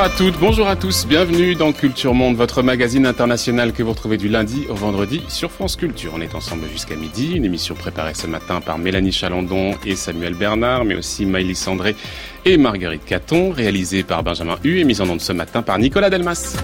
Bonjour 0.00 0.14
à 0.14 0.16
toutes, 0.16 0.40
bonjour 0.40 0.68
à 0.68 0.76
tous, 0.76 1.06
bienvenue 1.06 1.54
dans 1.54 1.74
Culture 1.74 2.14
Monde, 2.14 2.34
votre 2.34 2.62
magazine 2.62 3.04
international 3.04 3.74
que 3.74 3.82
vous 3.82 3.90
retrouvez 3.90 4.16
du 4.16 4.30
lundi 4.30 4.64
au 4.70 4.74
vendredi 4.74 5.22
sur 5.28 5.50
France 5.50 5.76
Culture. 5.76 6.12
On 6.16 6.22
est 6.22 6.34
ensemble 6.34 6.66
jusqu'à 6.72 6.96
midi, 6.96 7.36
une 7.36 7.44
émission 7.44 7.74
préparée 7.74 8.14
ce 8.14 8.26
matin 8.26 8.62
par 8.62 8.78
Mélanie 8.78 9.12
Chalandon 9.12 9.74
et 9.84 9.96
Samuel 9.96 10.32
Bernard, 10.32 10.86
mais 10.86 10.94
aussi 10.94 11.26
Maïlis 11.26 11.54
Sandré 11.54 11.96
et 12.46 12.56
Marguerite 12.56 13.04
Caton, 13.04 13.50
réalisée 13.50 14.02
par 14.02 14.22
Benjamin 14.22 14.56
Hu 14.64 14.80
et 14.80 14.84
mise 14.84 15.02
en 15.02 15.10
onde 15.10 15.20
ce 15.20 15.34
matin 15.34 15.60
par 15.60 15.78
Nicolas 15.78 16.08
Delmas. 16.08 16.56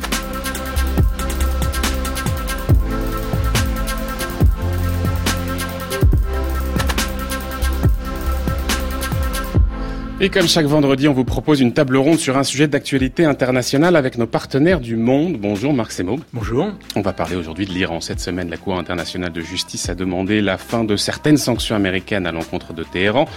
Et 10.19 10.31
comme 10.31 10.49
chaque 10.49 10.65
vendredi, 10.65 11.09
on 11.09 11.13
vous 11.13 11.27
propose 11.27 11.61
une 11.61 11.75
table 11.75 11.99
ronde 11.99 12.19
sur 12.19 12.39
un 12.39 12.43
sujet 12.43 12.69
d'actualité 12.69 13.27
internationale 13.27 13.97
avec 13.97 14.17
nos 14.17 14.27
partenaires 14.27 14.81
du 14.81 14.97
monde. 14.97 15.37
Bonjour 15.39 15.75
Marc 15.75 15.93
Semo. 15.93 16.19
Bonjour. 16.33 16.73
On 16.95 17.03
va 17.03 17.13
parler 17.13 17.37
aujourd'hui 17.37 17.67
de 17.67 17.73
l'Iran. 17.73 18.01
Cette 18.01 18.21
semaine, 18.21 18.49
la 18.49 18.57
Cour 18.57 18.79
internationale 18.79 19.31
de 19.31 19.43
justice 19.43 19.91
a 19.91 19.95
demandé 19.95 20.41
la 20.41 20.57
fin 20.57 20.85
de 20.85 20.97
certaines 20.97 21.37
sanctions 21.37 21.77
américaines 21.77 22.27
à 22.27 22.33
l'encontre 22.33 22.73
de 22.73 22.83
Téhéran. 22.83 23.29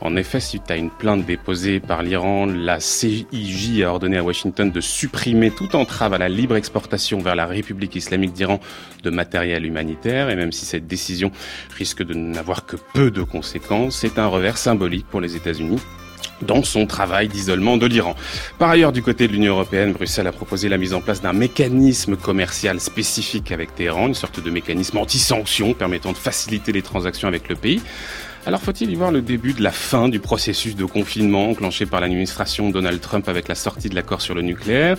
En 0.00 0.14
effet, 0.14 0.38
suite 0.38 0.70
à 0.70 0.76
une 0.76 0.90
plainte 0.90 1.26
déposée 1.26 1.80
par 1.80 2.04
l'Iran, 2.04 2.46
la 2.46 2.78
CIJ 2.78 3.82
a 3.82 3.90
ordonné 3.90 4.16
à 4.18 4.22
Washington 4.22 4.70
de 4.70 4.80
supprimer 4.80 5.50
toute 5.50 5.74
entrave 5.74 6.14
à 6.14 6.18
la 6.18 6.28
libre 6.28 6.54
exportation 6.54 7.18
vers 7.18 7.34
la 7.34 7.46
République 7.46 7.96
islamique 7.96 8.32
d'Iran 8.32 8.60
de 9.02 9.10
matériel 9.10 9.66
humanitaire. 9.66 10.30
Et 10.30 10.36
même 10.36 10.52
si 10.52 10.66
cette 10.66 10.86
décision 10.86 11.32
risque 11.76 12.04
de 12.04 12.14
n'avoir 12.14 12.64
que 12.64 12.76
peu 12.94 13.10
de 13.10 13.24
conséquences, 13.24 13.96
c'est 13.96 14.20
un 14.20 14.28
revers 14.28 14.56
symbolique 14.56 15.06
pour 15.10 15.20
les 15.20 15.34
États-Unis 15.34 15.80
dans 16.42 16.62
son 16.62 16.86
travail 16.86 17.28
d'isolement 17.28 17.76
de 17.76 17.86
l'Iran. 17.86 18.14
Par 18.58 18.70
ailleurs, 18.70 18.92
du 18.92 19.02
côté 19.02 19.28
de 19.28 19.32
l'Union 19.32 19.54
européenne, 19.54 19.92
Bruxelles 19.92 20.26
a 20.26 20.32
proposé 20.32 20.68
la 20.68 20.78
mise 20.78 20.94
en 20.94 21.00
place 21.00 21.20
d'un 21.20 21.32
mécanisme 21.32 22.16
commercial 22.16 22.80
spécifique 22.80 23.52
avec 23.52 23.74
Téhéran, 23.74 24.08
une 24.08 24.14
sorte 24.14 24.40
de 24.40 24.50
mécanisme 24.50 24.98
anti-sanction 24.98 25.74
permettant 25.74 26.12
de 26.12 26.18
faciliter 26.18 26.72
les 26.72 26.82
transactions 26.82 27.28
avec 27.28 27.48
le 27.48 27.56
pays. 27.56 27.82
Alors 28.48 28.62
faut-il 28.62 28.90
y 28.90 28.94
voir 28.94 29.12
le 29.12 29.20
début 29.20 29.52
de 29.52 29.62
la 29.62 29.70
fin 29.70 30.08
du 30.08 30.20
processus 30.20 30.74
de 30.74 30.86
confinement 30.86 31.50
enclenché 31.50 31.84
par 31.84 32.00
l'administration 32.00 32.70
Donald 32.70 32.98
Trump 32.98 33.28
avec 33.28 33.46
la 33.46 33.54
sortie 33.54 33.90
de 33.90 33.94
l'accord 33.94 34.22
sur 34.22 34.34
le 34.34 34.40
nucléaire? 34.40 34.96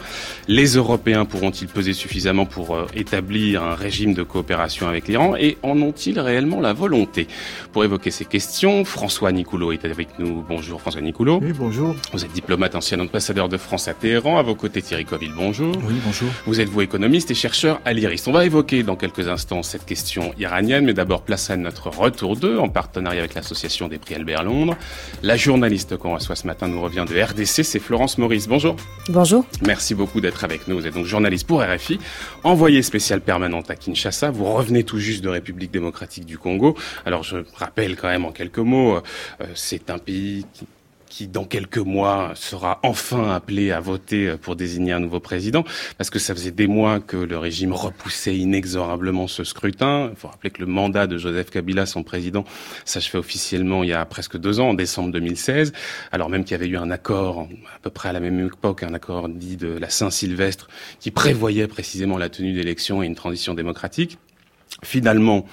Les 0.48 0.76
Européens 0.76 1.26
pourront-ils 1.26 1.68
peser 1.68 1.94
suffisamment 1.94 2.46
pour 2.46 2.76
euh, 2.76 2.86
établir 2.94 3.64
un 3.64 3.74
régime 3.74 4.14
de 4.14 4.22
coopération 4.22 4.88
avec 4.88 5.08
l'Iran 5.08 5.36
et 5.36 5.58
en 5.64 5.82
ont-ils 5.82 6.20
réellement 6.20 6.62
la 6.62 6.74
volonté? 6.74 7.26
Pour 7.74 7.84
évoquer 7.84 8.12
ces 8.12 8.24
questions, 8.24 8.86
François 8.86 9.32
Nicoulot 9.32 9.72
est 9.72 9.84
avec 9.84 10.20
nous. 10.20 10.46
Bonjour 10.48 10.80
François 10.80 11.02
Nicoulot. 11.02 11.40
Oui, 11.42 11.52
bonjour. 11.52 11.96
Vous 12.14 12.24
êtes 12.24 12.32
diplomate, 12.32 12.76
ancien 12.76 13.00
ambassadeur 13.00 13.50
de 13.50 13.58
France 13.58 13.88
à 13.88 13.96
Téhéran. 13.96 14.38
À 14.38 14.44
vos 14.44 14.54
côtés 14.54 14.84
Thierry 14.84 15.06
Coville, 15.06 15.34
bonjour. 15.36 15.76
Oui, 15.88 15.96
bonjour. 16.06 16.30
Vous 16.46 16.62
êtes 16.62 16.70
vous 16.70 16.82
économiste 16.82 17.32
et 17.32 17.34
chercheur 17.34 17.82
à 17.84 17.94
l'IRIS. 17.94 18.28
On 18.28 18.32
va 18.32 18.46
évoquer 18.46 18.84
dans 18.84 18.96
quelques 18.96 19.28
instants 19.28 19.64
cette 19.64 19.88
question 19.88 20.36
iranienne, 20.38 20.86
mais 20.86 20.94
d'abord 20.94 21.24
place 21.24 21.50
à 21.50 21.58
notre 21.58 21.90
retour 21.90 22.36
2 22.36 22.60
en 22.60 22.70
partenariat 22.70 23.22
avec 23.22 23.34
la 23.34 23.39
l'association 23.40 23.88
des 23.88 23.98
prix 23.98 24.16
Albert 24.16 24.44
Londres. 24.44 24.76
La 25.24 25.38
journaliste 25.38 25.98
qu'on 25.98 26.14
reçoit 26.14 26.36
ce 26.36 26.46
matin 26.46 26.68
nous 26.68 26.82
revient 26.82 27.06
de 27.10 27.22
RDC, 27.22 27.64
c'est 27.64 27.80
Florence 27.80 28.18
Maurice. 28.18 28.48
Bonjour. 28.48 28.76
Bonjour. 29.08 29.46
Merci 29.66 29.96
beaucoup 29.96 30.20
d'être 30.20 30.44
avec 30.44 30.68
nous. 30.68 30.78
Vous 30.78 30.88
êtes 30.88 30.94
donc 30.94 31.06
journaliste 31.06 31.48
pour 31.48 31.62
RFI, 31.62 32.00
envoyée 32.44 32.82
spéciale 32.82 33.22
permanente 33.22 33.72
à 33.72 33.76
Kinshasa. 33.76 34.30
Vous 34.32 34.46
revenez 34.46 34.84
tout 34.84 35.00
juste 35.00 35.24
de 35.24 35.30
République 35.30 35.72
démocratique 35.72 36.26
du 36.26 36.38
Congo. 36.38 36.76
Alors 37.06 37.24
je 37.24 37.38
rappelle 37.56 37.96
quand 37.96 38.10
même 38.10 38.26
en 38.26 38.32
quelques 38.32 38.60
mots, 38.60 38.98
euh, 38.98 39.46
c'est 39.56 39.90
un 39.90 39.98
pays 39.98 40.46
qui 40.54 40.66
qui 41.10 41.28
dans 41.28 41.44
quelques 41.44 41.80
mois 41.80 42.32
sera 42.36 42.80
enfin 42.84 43.32
appelé 43.32 43.72
à 43.72 43.80
voter 43.80 44.36
pour 44.42 44.56
désigner 44.56 44.94
un 44.94 45.00
nouveau 45.00 45.20
président, 45.20 45.64
parce 45.98 46.10
que 46.10 46.20
ça 46.20 46.34
faisait 46.34 46.52
des 46.52 46.68
mois 46.68 47.00
que 47.00 47.18
le 47.18 47.38
régime 47.38 47.74
repoussait 47.74 48.38
inexorablement 48.38 49.28
ce 49.28 49.44
scrutin. 49.44 50.10
Il 50.12 50.16
faut 50.16 50.28
rappeler 50.28 50.52
que 50.52 50.62
le 50.62 50.68
mandat 50.68 51.08
de 51.08 51.18
Joseph 51.18 51.50
Kabila, 51.50 51.86
son 51.86 52.04
président, 52.04 52.46
s'achevait 52.86 53.20
officiellement 53.20 53.84
il 53.84 53.90
y 53.90 53.94
a 53.94 54.06
presque 54.06 54.38
deux 54.38 54.60
ans, 54.60 54.70
en 54.70 54.74
décembre 54.74 55.12
2016, 55.12 55.74
alors 56.12 56.30
même 56.30 56.44
qu'il 56.44 56.52
y 56.52 56.56
avait 56.56 56.68
eu 56.68 56.78
un 56.78 56.92
accord 56.92 57.48
à 57.76 57.80
peu 57.82 57.90
près 57.90 58.10
à 58.10 58.14
la 58.14 58.20
même 58.20 58.40
époque, 58.46 58.84
un 58.84 58.94
accord 58.94 59.28
dit 59.30 59.58
de 59.58 59.70
la 59.70 59.90
Saint-Sylvestre, 59.90 60.70
qui 61.00 61.12
prévoyait 61.12 61.68
précisément 61.68 62.18
la 62.18 62.30
tenue 62.30 62.54
d'élections 62.54 63.02
et 63.02 63.08
une 63.08 63.16
transition 63.16 63.54
démocratique. 63.54 64.18
Finalement, 64.84 65.46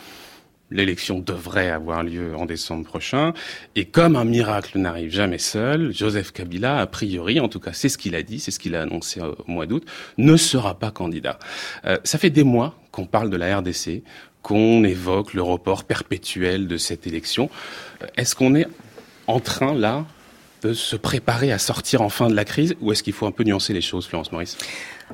L'élection 0.71 1.21
devrait 1.21 1.71
avoir 1.71 2.03
lieu 2.03 2.35
en 2.37 2.45
décembre 2.45 2.85
prochain. 2.85 3.33
Et 3.77 3.85
comme 3.85 4.17
un 4.17 4.25
miracle 4.25 4.79
n'arrive 4.79 5.13
jamais 5.13 5.39
seul, 5.39 5.95
Joseph 5.95 6.33
Kabila, 6.33 6.81
a 6.81 6.87
priori, 6.87 7.39
en 7.39 7.49
tout 7.49 7.61
cas 7.61 7.73
c'est 7.73 7.89
ce 7.89 7.99
qu'il 7.99 8.17
a 8.17 8.23
dit, 8.23 8.41
c'est 8.41 8.51
ce 8.51 8.59
qu'il 8.59 8.75
a 8.75 8.83
annoncé 8.83 9.21
au 9.21 9.51
mois 9.51 9.67
d'août, 9.67 9.85
ne 10.19 10.37
sera 10.37 10.79
pas 10.79 10.91
candidat. 10.91 11.39
Euh, 11.85 11.99
ça 12.03 12.19
fait 12.19 12.31
des 12.31 12.45
mois 12.45 12.77
qu'on 12.91 13.07
parle 13.07 13.31
de 13.31 13.37
la 13.37 13.59
RDC, 13.59 14.03
qu'on 14.43 14.85
évoque 14.85 15.35
le 15.35 15.43
report 15.43 15.85
perpétuel 15.85 16.67
de 16.67 16.77
cette 16.77 17.07
élection. 17.07 17.49
Euh, 18.03 18.07
est-ce 18.17 18.35
qu'on 18.35 18.55
est 18.55 18.67
en 19.29 19.41
train, 19.41 19.75
là, 19.75 20.05
de 20.63 20.73
se 20.73 20.97
préparer 20.97 21.53
à 21.53 21.59
sortir 21.59 22.03
enfin 22.03 22.29
de 22.29 22.35
la 22.35 22.45
crise, 22.45 22.75
ou 22.81 22.93
est-ce 22.93 23.03
qu'il 23.03 23.13
faut 23.13 23.27
un 23.27 23.33
peu 23.33 23.45
nuancer 23.45 23.73
les 23.73 23.81
choses, 23.81 24.07
Florence 24.07 24.33
Maurice? 24.33 24.57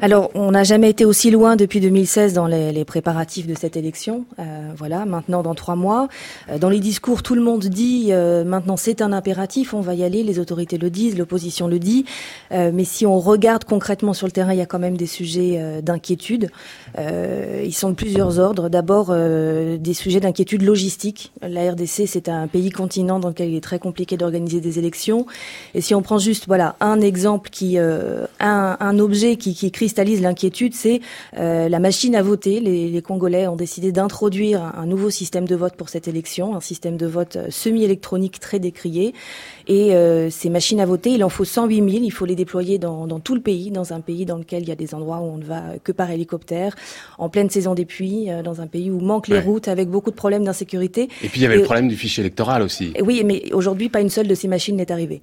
Alors, 0.00 0.30
on 0.34 0.52
n'a 0.52 0.64
jamais 0.64 0.88
été 0.88 1.04
aussi 1.04 1.30
loin 1.30 1.54
depuis 1.54 1.78
2016 1.78 2.32
dans 2.32 2.46
les, 2.46 2.84
préparatifs 2.84 3.46
de 3.46 3.54
cette 3.54 3.76
élection. 3.76 4.24
Euh, 4.38 4.70
voilà, 4.76 5.04
maintenant 5.04 5.42
dans 5.42 5.54
trois 5.54 5.76
mois. 5.76 6.08
Euh, 6.50 6.58
dans 6.58 6.70
les 6.70 6.80
discours, 6.80 7.22
tout 7.22 7.34
le 7.34 7.42
monde 7.42 7.66
dit 7.66 8.08
euh, 8.10 8.42
maintenant 8.42 8.76
c'est 8.76 9.02
un 9.02 9.12
impératif, 9.12 9.74
on 9.74 9.80
va 9.80 9.94
y 9.94 10.02
aller. 10.02 10.22
Les 10.22 10.38
autorités 10.38 10.78
le 10.78 10.88
disent, 10.88 11.16
l'opposition 11.18 11.68
le 11.68 11.78
dit. 11.78 12.06
Mais 12.50 12.84
si 12.84 13.06
on 13.06 13.18
regarde 13.18 13.64
concrètement 13.64 14.12
sur 14.12 14.26
le 14.26 14.32
terrain, 14.32 14.52
il 14.52 14.58
y 14.58 14.62
a 14.62 14.66
quand 14.66 14.78
même 14.78 14.96
des 14.96 15.06
sujets 15.06 15.80
d'inquiétude. 15.82 16.50
ils 16.98 17.74
sont 17.74 17.90
de 17.90 17.94
plusieurs 17.94 18.38
ordres. 18.38 18.68
D'abord, 18.68 19.14
des 19.14 19.94
sujets 19.94 20.20
d'inquiétude 20.20 20.62
logistique. 20.62 21.32
La 21.40 21.70
RDC, 21.72 22.06
c'est 22.06 22.28
un 22.28 22.46
pays 22.46 22.70
continent 22.70 23.20
dans 23.20 23.28
lequel 23.28 23.50
il 23.50 23.56
est 23.56 23.62
très 23.62 23.78
compliqué 23.78 24.16
d'organiser 24.16 24.60
des 24.60 24.78
élections. 24.78 25.26
Et 25.74 25.80
si 25.80 25.94
on 25.94 26.02
prend 26.02 26.18
juste, 26.18 26.44
voilà, 26.46 26.76
un 26.80 27.00
exemple 27.00 27.48
qui, 27.50 27.78
un, 27.78 28.26
un 28.40 28.98
objet 28.98 29.36
qui, 29.36 29.54
qui 29.54 29.66
cristallise 29.82 30.22
l'inquiétude, 30.22 30.74
c'est 30.74 31.00
euh, 31.36 31.68
la 31.68 31.80
machine 31.80 32.14
à 32.14 32.22
voter. 32.22 32.60
Les, 32.60 33.02
Congolais 33.02 33.48
ont 33.48 33.56
décidé 33.56 33.90
d'introduire 33.90 34.62
un, 34.62 34.86
nouveau 34.86 35.10
système 35.10 35.44
de 35.44 35.56
vote 35.56 35.74
pour 35.74 35.88
cette 35.88 36.06
élection, 36.06 36.54
un 36.54 36.60
système 36.60 36.96
de 36.96 37.06
vote 37.06 37.34
euh, 37.34 37.46
semi-électronique 37.50 38.38
très 38.38 38.60
décrié. 38.60 39.12
Et 39.66 39.92
euh, 39.92 40.30
ces 40.30 40.50
machines 40.50 40.78
à 40.78 40.86
voter, 40.86 41.10
il 41.10 41.24
en 41.24 41.28
faut 41.28 41.44
108 41.44 41.90
000. 41.90 42.04
Il 42.04 42.12
faut 42.12 42.26
les 42.26 42.36
déployer 42.36 42.78
dans, 42.78 43.08
tout 43.18 43.34
le 43.34 43.40
pays, 43.40 43.72
dans 43.72 43.92
un 43.92 44.00
pays 44.00 44.24
dans 44.24 44.38
lequel 44.38 44.62
il 44.62 44.68
y 44.68 44.72
a 44.72 44.76
des 44.76 44.94
endroits 44.94 45.18
où 45.18 45.24
on 45.24 45.38
ne 45.38 45.44
va 45.44 45.62
que 45.82 45.90
par 45.90 46.12
hélicoptère, 46.12 46.76
en 47.18 47.28
pleine 47.28 47.50
saison 47.50 47.74
des 47.74 47.84
pluies, 47.84 48.28
dans 48.44 48.60
un 48.60 48.68
pays 48.68 48.88
où 48.88 49.00
manquent 49.00 49.28
les 49.28 49.40
routes, 49.40 49.66
avec 49.66 49.88
beaucoup 49.88 50.12
de 50.12 50.16
problèmes 50.16 50.44
d'insécurité. 50.44 51.08
Et 51.24 51.28
puis 51.28 51.40
il 51.40 51.42
y 51.42 51.46
avait 51.46 51.56
le 51.56 51.64
problème 51.64 51.88
du 51.88 51.96
fichier 51.96 52.22
électoral 52.22 52.62
aussi. 52.62 52.92
Oui, 53.02 53.22
mais 53.24 53.52
aujourd'hui, 53.52 53.88
pas 53.88 54.00
une 54.00 54.10
seule 54.10 54.28
de 54.28 54.34
ces 54.36 54.46
machines 54.46 54.76
n'est 54.76 54.92
arrivée. 54.92 55.22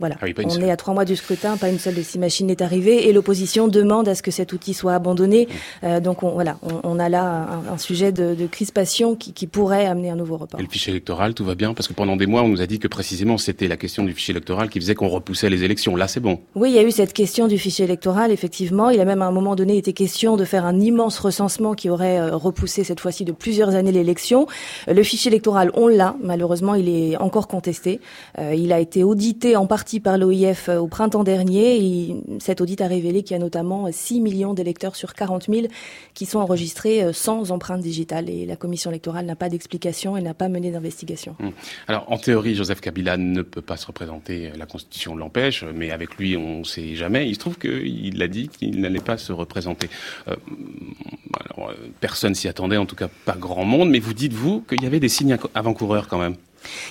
Voilà. 0.00 0.16
Ah 0.20 0.26
on 0.44 0.60
est 0.60 0.70
à 0.70 0.76
trois 0.76 0.92
mois 0.92 1.04
du 1.04 1.14
scrutin, 1.14 1.56
pas 1.56 1.68
une 1.68 1.78
seule 1.78 1.94
de 1.94 2.02
ces 2.02 2.18
machines 2.18 2.48
n'est 2.48 2.62
arrivée, 2.62 3.08
et 3.08 3.12
l'opposition 3.12 3.68
demande 3.68 4.08
à 4.08 4.16
ce 4.16 4.22
que 4.22 4.32
cet 4.32 4.52
outil 4.52 4.74
soit 4.74 4.94
abandonné. 4.94 5.46
Mmh. 5.46 5.86
Euh, 5.86 6.00
donc 6.00 6.24
on, 6.24 6.30
voilà, 6.30 6.56
on, 6.82 6.98
a 6.98 7.08
là 7.08 7.60
un, 7.70 7.78
sujet 7.78 8.10
de, 8.10 8.34
de 8.34 8.46
crispation 8.48 9.14
qui, 9.14 9.32
qui, 9.32 9.46
pourrait 9.46 9.86
amener 9.86 10.10
un 10.10 10.16
nouveau 10.16 10.36
report. 10.36 10.58
Et 10.58 10.64
le 10.64 10.68
fichier 10.68 10.90
électoral, 10.90 11.32
tout 11.32 11.44
va 11.44 11.54
bien? 11.54 11.74
Parce 11.74 11.86
que 11.86 11.92
pendant 11.92 12.16
des 12.16 12.26
mois, 12.26 12.42
on 12.42 12.48
nous 12.48 12.60
a 12.60 12.66
dit 12.66 12.80
que 12.80 12.88
précisément 12.88 13.38
c'était 13.38 13.68
la 13.68 13.76
question 13.76 14.02
du 14.02 14.12
fichier 14.12 14.32
électoral 14.32 14.68
qui 14.68 14.80
faisait 14.80 14.96
qu'on 14.96 15.08
repoussait 15.08 15.48
les 15.48 15.62
élections. 15.62 15.94
Là, 15.94 16.08
c'est 16.08 16.18
bon. 16.18 16.40
Oui, 16.56 16.70
il 16.70 16.74
y 16.74 16.78
a 16.78 16.82
eu 16.82 16.90
cette 16.90 17.12
question 17.12 17.46
du 17.46 17.56
fichier 17.56 17.84
électoral, 17.84 18.32
effectivement. 18.32 18.90
Il 18.90 19.00
a 19.00 19.04
même 19.04 19.22
à 19.22 19.26
un 19.26 19.32
moment 19.32 19.54
donné 19.54 19.76
été 19.76 19.92
question 19.92 20.36
de 20.36 20.44
faire 20.44 20.64
un 20.64 20.80
immense 20.80 21.20
recensement 21.20 21.74
qui 21.74 21.88
aurait 21.88 22.18
euh, 22.18 22.36
repoussé 22.36 22.82
cette 22.82 22.98
fois-ci 22.98 23.24
de 23.24 23.32
plusieurs 23.32 23.76
années 23.76 23.92
l'élection. 23.92 24.48
Le 24.88 25.02
fichier 25.04 25.30
électoral, 25.30 25.70
on 25.74 25.86
l'a. 25.86 26.16
Malheureusement, 26.20 26.74
il 26.74 26.88
est 26.88 27.16
encore 27.16 27.46
contesté. 27.46 28.00
Euh, 28.40 28.54
il 28.56 28.72
a 28.72 28.80
été 28.80 29.04
audité 29.04 29.54
en 29.54 29.66
partie 29.66 29.83
par 30.02 30.18
l'OIF 30.18 30.68
euh, 30.68 30.78
au 30.78 30.86
printemps 30.86 31.24
dernier. 31.24 31.76
Et 31.76 32.16
cet 32.38 32.60
audit 32.60 32.80
a 32.80 32.86
révélé 32.86 33.22
qu'il 33.22 33.36
y 33.36 33.40
a 33.40 33.42
notamment 33.42 33.90
6 33.90 34.20
millions 34.20 34.54
d'électeurs 34.54 34.96
sur 34.96 35.14
40 35.14 35.46
000 35.48 35.66
qui 36.14 36.26
sont 36.26 36.38
enregistrés 36.38 37.02
euh, 37.02 37.12
sans 37.12 37.50
empreinte 37.50 37.80
digitale. 37.80 38.28
Et 38.30 38.46
la 38.46 38.56
commission 38.56 38.90
électorale 38.90 39.26
n'a 39.26 39.36
pas 39.36 39.48
d'explication 39.48 40.16
et 40.16 40.22
n'a 40.22 40.34
pas 40.34 40.48
mené 40.48 40.70
d'investigation. 40.70 41.36
Hum. 41.40 41.52
Alors, 41.88 42.10
en 42.10 42.18
théorie, 42.18 42.54
Joseph 42.54 42.80
Kabila 42.80 43.16
ne 43.16 43.42
peut 43.42 43.62
pas 43.62 43.76
se 43.76 43.86
représenter. 43.86 44.50
La 44.56 44.66
Constitution 44.66 45.16
l'empêche, 45.16 45.64
mais 45.74 45.90
avec 45.90 46.16
lui, 46.16 46.36
on 46.36 46.60
ne 46.60 46.64
sait 46.64 46.94
jamais. 46.94 47.28
Il 47.28 47.34
se 47.34 47.40
trouve 47.40 47.58
qu'il 47.58 48.22
a 48.22 48.28
dit 48.28 48.48
qu'il 48.48 48.80
n'allait 48.80 49.00
pas 49.00 49.18
se 49.18 49.32
représenter. 49.32 49.88
Euh, 50.28 50.36
alors, 51.44 51.72
personne 52.00 52.34
s'y 52.34 52.48
attendait, 52.48 52.76
en 52.76 52.86
tout 52.86 52.96
cas 52.96 53.08
pas 53.24 53.36
grand 53.36 53.64
monde. 53.64 53.90
Mais 53.90 53.98
vous 53.98 54.14
dites, 54.14 54.32
vous, 54.32 54.60
qu'il 54.62 54.82
y 54.82 54.86
avait 54.86 55.00
des 55.00 55.08
signes 55.08 55.36
avant-coureurs 55.54 56.08
quand 56.08 56.18
même 56.18 56.36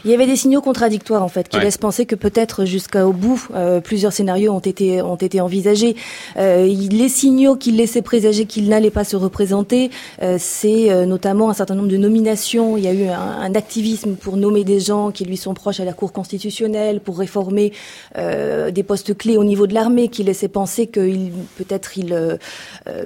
Il 0.06 0.12
y 0.12 0.14
avait 0.14 0.28
des 0.28 0.36
signaux 0.36 0.62
contradictoires 0.62 1.24
en 1.24 1.28
fait 1.28 1.50
qui 1.50 1.60
laissent 1.60 1.78
penser 1.78 2.06
que 2.06 2.16
peut-être 2.16 2.66
jusqu'au 2.66 3.14
bout 3.14 3.48
euh, 3.54 3.80
plusieurs 3.80 4.14
scénarios 4.14 4.52
ont 4.52 4.60
été 4.60 5.02
ont 5.02 5.16
été 5.16 5.42
envisagés. 5.42 5.96
Euh, 6.38 6.66
les 6.66 7.10
signaux 7.10 7.56
qui 7.56 7.72
laissaient 7.72 8.02
présager 8.02 8.46
qu'il 8.46 8.70
n'allait 8.70 8.92
pas 8.92 9.04
se 9.04 9.16
représenter, 9.16 9.90
euh, 10.22 10.38
c'est 10.40 10.92
euh, 10.92 11.06
notamment 11.06 11.50
un 11.50 11.54
certain 11.54 11.76
nombre 11.76 11.90
de 11.90 11.98
nominations. 11.98 12.78
Il 12.78 12.84
y 12.84 12.88
a 12.88 12.94
eu 12.94 13.08
un, 13.08 13.20
un, 13.20 13.56
activisme 13.56 14.16
pour 14.16 14.38
nommer 14.38 14.64
des 14.64 14.80
gens 14.80 15.12
qui 15.12 15.26
lui 15.26 15.38
sont 15.38 15.54
proches 15.54 15.80
à 15.80 15.86
la 15.86 15.94
Cour 15.94 16.12
constitutionnelle, 16.12 17.00
pour 17.00 17.20
réformer 17.20 17.74
euh, 18.18 18.72
des 18.72 18.84
postes 18.84 19.16
clés 19.18 19.38
au 19.38 19.44
niveau 19.44 19.68
de 19.68 19.74
l'armée, 19.74 20.08
qui 20.08 20.24
laissait 20.24 20.48
penser 20.48 20.88
qu'il 20.88 21.32
peut-être 21.58 21.98
il 21.98 22.38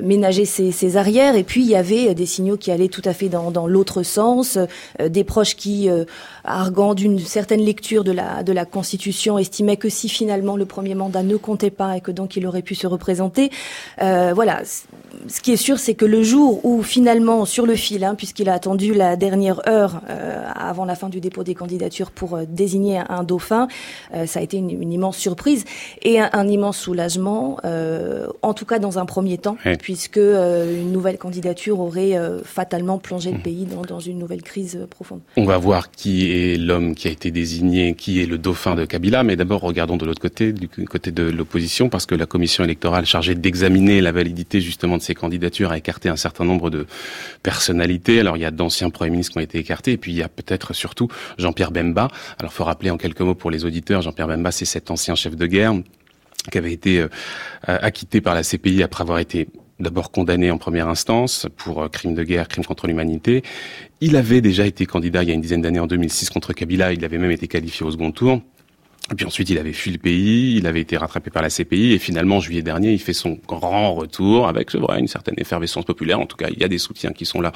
ménageait 0.01 0.45
ses, 0.45 0.71
ses, 0.71 0.97
arrières. 0.97 1.35
Et 1.35 1.43
puis 1.43 1.61
il 1.61 1.69
y 1.69 1.75
avait 1.75 2.13
des 2.13 2.25
signaux 2.25 2.57
qui 2.57 2.71
allaient 2.71 2.87
tout 2.87 3.01
à 3.05 3.13
fait 3.13 3.29
dans, 3.29 3.51
dans 3.51 3.67
l'autre 3.67 4.03
sens, 4.03 4.57
des 4.99 5.23
proches 5.23 5.55
qui 5.55 5.89
arguant 6.47 6.93
d'une 6.93 7.19
certaine 7.19 7.61
lecture 7.61 8.03
de 8.03 8.11
la, 8.11 8.43
de 8.43 8.53
la 8.53 8.65
Constitution, 8.65 9.37
estimait 9.37 9.77
que 9.77 9.89
si 9.89 10.09
finalement 10.09 10.55
le 10.55 10.65
premier 10.65 10.95
mandat 10.95 11.23
ne 11.23 11.35
comptait 11.35 11.69
pas 11.69 11.97
et 11.97 12.01
que 12.01 12.11
donc 12.11 12.35
il 12.35 12.47
aurait 12.47 12.61
pu 12.61 12.75
se 12.75 12.87
représenter, 12.87 13.51
euh, 14.01 14.31
voilà. 14.33 14.61
Ce 15.27 15.41
qui 15.41 15.51
est 15.51 15.57
sûr, 15.57 15.79
c'est 15.79 15.95
que 15.95 16.05
le 16.05 16.21
jour 16.23 16.63
où 16.63 16.83
finalement, 16.83 17.45
sur 17.45 17.65
le 17.65 17.75
fil, 17.75 18.03
hein, 18.03 18.15
puisqu'il 18.15 18.49
a 18.49 18.53
attendu 18.53 18.93
la 18.93 19.15
dernière 19.15 19.67
heure 19.67 20.01
euh, 20.09 20.47
avant 20.55 20.85
la 20.85 20.95
fin 20.95 21.09
du 21.09 21.19
dépôt 21.19 21.43
des 21.43 21.55
candidatures 21.55 22.11
pour 22.11 22.35
euh, 22.35 22.43
désigner 22.47 23.01
un, 23.09 23.23
dauphin, 23.23 23.67
ça 24.25 24.39
a 24.39 24.43
été 24.43 24.57
une, 24.57 24.69
une, 24.69 24.93
immense 24.93 25.17
surprise 25.17 25.65
et 26.01 26.19
un, 26.19 26.29
un 26.33 26.47
immense 26.47 26.77
soulagement, 26.77 27.57
en 28.41 28.53
tout 28.53 28.65
cas 28.65 28.79
dans 28.79 28.99
un 28.99 29.05
premier 29.05 29.37
temps, 29.37 29.57
oui. 29.65 29.75
puisque 29.77 30.17
une 30.17 30.91
nouvelle 30.91 31.17
candidature 31.17 31.79
aurait 31.79 32.17
fatalement 32.43 32.99
plongé 32.99 33.31
le 33.31 33.39
mmh. 33.39 33.41
pays 33.41 33.65
dans, 33.65 33.81
dans 33.81 33.99
une 33.99 34.17
nouvelle 34.17 34.43
crise 34.43 34.87
profonde. 34.89 35.19
On 35.35 35.45
va 35.45 35.57
voir 35.57 35.91
qui 35.91 36.31
est 36.31 36.36
l'homme 36.57 36.95
qui 36.95 37.07
a 37.07 37.11
été 37.11 37.31
désigné, 37.31 37.95
qui 37.95 38.21
est 38.21 38.25
le 38.25 38.37
dauphin 38.37 38.75
de 38.75 38.85
Kabila. 38.85 39.23
Mais 39.23 39.35
d'abord, 39.35 39.61
regardons 39.61 39.97
de 39.97 40.05
l'autre 40.05 40.21
côté, 40.21 40.53
du 40.53 40.67
côté 40.67 41.11
de 41.11 41.23
l'opposition, 41.23 41.89
parce 41.89 42.05
que 42.05 42.15
la 42.15 42.25
commission 42.25 42.63
électorale 42.63 43.05
chargée 43.05 43.35
d'examiner 43.35 44.01
la 44.01 44.11
validité 44.11 44.61
justement 44.61 44.97
de 44.97 45.01
ces 45.01 45.15
candidatures 45.15 45.71
a 45.71 45.77
écarté 45.77 46.09
un 46.09 46.15
certain 46.15 46.45
nombre 46.45 46.69
de 46.69 46.85
personnalités. 47.43 48.19
Alors, 48.19 48.37
il 48.37 48.41
y 48.41 48.45
a 48.45 48.51
d'anciens 48.51 48.89
premiers 48.89 49.11
ministres 49.11 49.33
qui 49.33 49.39
ont 49.39 49.41
été 49.41 49.59
écartés, 49.59 49.93
et 49.93 49.97
puis 49.97 50.11
il 50.11 50.17
y 50.17 50.23
a 50.23 50.29
peut-être 50.29 50.73
surtout 50.73 51.07
Jean-Pierre 51.37 51.71
Bemba. 51.71 52.09
Alors, 52.39 52.53
faut 52.53 52.63
rappeler 52.63 52.89
en 52.89 52.97
quelques 52.97 53.21
mots 53.21 53.35
pour 53.35 53.51
les 53.51 53.65
auditeurs, 53.65 54.01
Jean-Pierre 54.01 54.27
Bemba, 54.27 54.51
c'est 54.51 54.65
cet 54.65 54.91
ancien 54.91 55.15
chef 55.15 55.35
de 55.35 55.45
guerre 55.45 55.73
qui 56.51 56.57
avait 56.57 56.71
été 56.71 57.01
euh, 57.01 57.07
acquitté 57.65 58.21
par 58.21 58.33
la 58.33 58.43
CPI 58.43 58.83
après 58.83 59.01
avoir 59.01 59.19
été 59.19 59.47
d'abord 59.79 60.11
condamné 60.11 60.51
en 60.51 60.57
première 60.57 60.87
instance 60.87 61.47
pour 61.55 61.81
euh, 61.81 61.87
crimes 61.87 62.15
de 62.15 62.23
guerre, 62.23 62.47
crimes 62.47 62.65
contre 62.65 62.87
l'humanité. 62.87 63.43
Il 64.01 64.15
avait 64.15 64.41
déjà 64.41 64.65
été 64.65 64.85
candidat 64.85 65.23
il 65.23 65.29
y 65.29 65.31
a 65.31 65.35
une 65.35 65.41
dizaine 65.41 65.61
d'années 65.61 65.79
en 65.79 65.87
2006 65.87 66.29
contre 66.29 66.53
Kabila, 66.53 66.93
il 66.93 67.03
avait 67.05 67.17
même 67.17 67.31
été 67.31 67.47
qualifié 67.47 67.85
au 67.85 67.91
second 67.91 68.11
tour. 68.11 68.41
Et 69.11 69.15
puis 69.15 69.25
ensuite, 69.25 69.49
il 69.49 69.57
avait 69.57 69.73
fui 69.73 69.91
le 69.91 69.97
pays, 69.97 70.57
il 70.57 70.67
avait 70.67 70.81
été 70.81 70.97
rattrapé 70.97 71.29
par 71.29 71.41
la 71.41 71.49
CPI, 71.49 71.93
et 71.93 71.97
finalement, 71.97 72.37
en 72.37 72.39
juillet 72.41 72.61
dernier, 72.61 72.91
il 72.91 72.99
fait 72.99 73.13
son 73.13 73.39
grand 73.47 73.93
retour 73.93 74.49
avec, 74.49 74.69
c'est 74.69 74.79
vrai, 74.79 74.99
une 74.99 75.07
certaine 75.07 75.35
effervescence 75.37 75.85
populaire. 75.85 76.19
En 76.19 76.25
tout 76.25 76.35
cas, 76.35 76.49
il 76.51 76.59
y 76.59 76.63
a 76.65 76.67
des 76.67 76.77
soutiens 76.77 77.11
qui 77.11 77.25
sont 77.25 77.39
là 77.39 77.53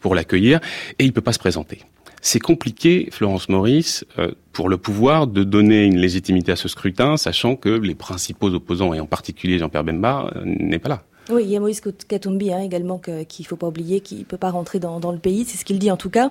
pour 0.00 0.14
l'accueillir, 0.14 0.60
et 1.00 1.04
il 1.04 1.12
peut 1.12 1.20
pas 1.20 1.32
se 1.32 1.40
présenter. 1.40 1.80
C'est 2.20 2.38
compliqué, 2.38 3.08
Florence 3.10 3.48
Maurice, 3.48 4.04
euh, 4.20 4.30
pour 4.52 4.68
le 4.68 4.76
pouvoir 4.76 5.26
de 5.26 5.42
donner 5.42 5.86
une 5.86 5.98
légitimité 5.98 6.52
à 6.52 6.56
ce 6.56 6.68
scrutin, 6.68 7.16
sachant 7.16 7.56
que 7.56 7.68
les 7.68 7.96
principaux 7.96 8.50
opposants, 8.50 8.94
et 8.94 9.00
en 9.00 9.06
particulier 9.06 9.58
Jean-Pierre 9.58 9.82
Bemba, 9.82 10.30
euh, 10.36 10.42
n'est 10.44 10.78
pas 10.78 10.88
là. 10.88 11.02
Oui, 11.30 11.44
il 11.44 11.50
y 11.50 11.56
a 11.56 11.60
Moïse 11.60 11.80
Katumbi 12.08 12.52
hein, 12.52 12.58
également 12.58 12.98
qu'il 12.98 13.14
ne 13.40 13.44
faut 13.46 13.56
pas 13.56 13.68
oublier, 13.68 14.00
qui 14.00 14.16
ne 14.16 14.24
peut 14.24 14.36
pas 14.36 14.50
rentrer 14.50 14.80
dans, 14.80 15.12
le 15.12 15.18
pays, 15.18 15.44
c'est 15.46 15.56
ce 15.56 15.64
qu'il 15.64 15.78
dit 15.78 15.90
en 15.90 15.96
tout 15.96 16.10
cas. 16.10 16.30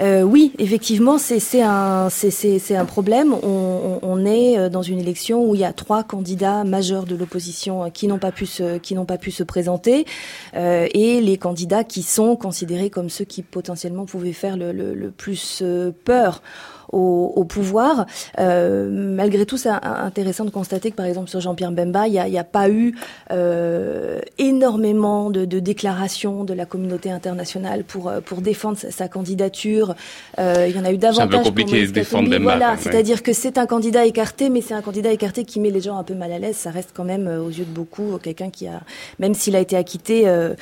Euh, 0.00 0.22
oui, 0.22 0.52
effectivement, 0.58 1.18
c'est 1.18 1.62
un, 1.62 2.08
problème. 2.86 3.32
On, 3.32 4.26
est 4.26 4.58
euh, 4.58 4.68
dans 4.68 4.82
une 4.82 4.98
élection 4.98 5.48
où 5.48 5.54
il 5.54 5.60
y 5.60 5.64
a 5.64 5.72
trois 5.72 6.02
candidats 6.02 6.64
majeurs 6.64 7.04
de 7.04 7.14
l'opposition 7.14 7.90
qui 7.90 8.08
n'ont 8.08 8.18
pas 8.18 8.32
pu 8.32 8.46
se, 8.46 8.78
qui 8.78 8.94
n'ont 8.94 9.04
pas 9.04 9.18
pu 9.18 9.30
se 9.30 9.44
présenter, 9.44 10.04
euh, 10.56 10.88
et 10.92 11.20
les 11.20 11.36
candidats 11.36 11.84
qui 11.84 12.02
sont 12.02 12.36
considérés 12.36 12.90
comme 12.90 13.10
ceux 13.10 13.24
qui 13.24 13.42
potentiellement 13.42 14.04
pouvaient 14.04 14.32
faire 14.32 14.56
le, 14.56 15.10
plus 15.10 15.60
euh, 15.62 15.92
peur 16.04 16.42
au, 16.92 17.32
au 17.36 17.44
pouvoir. 17.44 18.06
Euh, 18.38 18.88
malgré 18.90 19.46
tout, 19.46 19.56
c'est 19.56 19.70
intéressant 19.70 20.44
de 20.44 20.50
constater 20.50 20.90
que, 20.90 20.96
par 20.96 21.06
exemple, 21.06 21.28
sur 21.28 21.40
Jean-Pierre 21.40 21.72
Bemba, 21.72 22.06
il 22.06 22.12
n'y 22.12 22.38
a, 22.38 22.40
a, 22.40 22.44
pas 22.44 22.68
eu 22.68 22.94
euh, 23.30 24.20
énormément 24.38 25.30
de, 25.30 25.44
de, 25.44 25.58
déclarations 25.60 26.44
de 26.44 26.54
la 26.54 26.66
communauté 26.66 27.10
internationale 27.10 27.84
pour, 27.84 28.12
pour 28.24 28.40
défendre 28.40 28.76
sa, 28.78 28.90
sa 28.90 29.08
candidature. 29.08 29.94
Euh, 30.38 30.66
il 30.68 30.76
y 30.76 30.78
en 30.78 30.84
a 30.84 30.92
eu 30.92 30.98
davantage. 30.98 31.28
C'est 31.30 31.36
un 31.36 31.38
peu 31.38 31.44
compliqué 31.44 31.86
de 31.86 31.92
défendre 31.92 32.28
Bemba. 32.28 32.56
Voilà, 32.56 32.70
ouais. 32.72 32.78
c'est-à-dire 32.80 33.22
que 33.22 33.32
c'est 33.32 33.58
un 33.58 33.66
candidat 33.66 34.04
écarté, 34.04 34.50
mais 34.50 34.60
c'est 34.60 34.74
un 34.74 34.82
candidat 34.82 35.12
écarté 35.12 35.44
qui 35.44 35.60
met 35.60 35.70
les 35.70 35.80
gens 35.80 35.96
un 35.96 36.04
peu 36.04 36.14
mal 36.14 36.32
à 36.32 36.38
l'aise. 36.38 36.56
Ça 36.56 36.70
reste 36.70 36.90
quand 36.94 37.04
même, 37.04 37.26
aux 37.28 37.50
yeux 37.50 37.64
de 37.64 37.74
beaucoup, 37.74 38.18
quelqu'un 38.22 38.50
qui 38.50 38.66
a, 38.66 38.80
même 39.18 39.34
s'il 39.34 39.56
a 39.56 39.60
été 39.60 39.76
acquitté, 39.76 40.26
euh, 40.26 40.54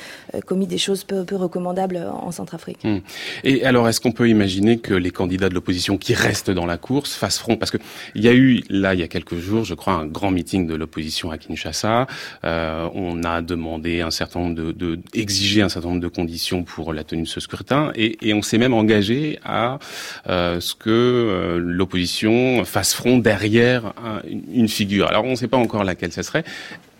commis 0.45 0.67
des 0.67 0.77
choses 0.77 1.03
peu, 1.03 1.23
peu 1.23 1.35
recommandables 1.35 2.05
en 2.11 2.31
Centrafrique. 2.31 2.79
Hum. 2.83 3.01
Et 3.43 3.63
alors, 3.65 3.87
est-ce 3.87 3.99
qu'on 3.99 4.11
peut 4.11 4.29
imaginer 4.29 4.77
que 4.77 4.93
les 4.93 5.11
candidats 5.11 5.49
de 5.49 5.53
l'opposition 5.53 5.97
qui 5.97 6.13
restent 6.23 6.51
dans 6.51 6.65
la 6.65 6.77
course 6.77 7.13
fassent 7.13 7.39
front 7.39 7.57
Parce 7.57 7.71
que 7.71 7.77
il 8.15 8.23
y 8.23 8.27
a 8.27 8.33
eu, 8.33 8.63
là, 8.69 8.93
il 8.93 8.99
y 8.99 9.03
a 9.03 9.07
quelques 9.07 9.37
jours, 9.37 9.63
je 9.63 9.73
crois, 9.73 9.93
un 9.93 10.05
grand 10.05 10.31
meeting 10.31 10.67
de 10.67 10.75
l'opposition 10.75 11.31
à 11.31 11.37
Kinshasa. 11.37 12.07
Euh, 12.43 12.89
on 12.93 13.23
a 13.23 13.41
demandé 13.41 14.01
un 14.01 14.11
certain 14.11 14.39
nombre 14.39 14.55
de, 14.55 14.71
de, 14.71 14.99
exiger 15.13 15.61
un 15.61 15.69
certain 15.69 15.89
nombre 15.89 16.01
de 16.01 16.07
conditions 16.07 16.63
pour 16.63 16.93
la 16.93 17.03
tenue 17.03 17.23
de 17.23 17.27
ce 17.27 17.39
scrutin, 17.39 17.91
et, 17.95 18.17
et 18.27 18.33
on 18.33 18.41
s'est 18.41 18.57
même 18.57 18.73
engagé 18.73 19.39
à 19.43 19.79
euh, 20.27 20.59
ce 20.59 20.75
que 20.75 20.89
euh, 20.89 21.59
l'opposition 21.59 22.63
fasse 22.65 22.93
front 22.93 23.17
derrière 23.17 23.93
un, 24.03 24.21
une 24.53 24.67
figure. 24.67 25.07
Alors, 25.07 25.25
on 25.25 25.31
ne 25.31 25.35
sait 25.35 25.47
pas 25.47 25.57
encore 25.57 25.83
laquelle 25.83 26.11
ce 26.11 26.23
serait. 26.23 26.43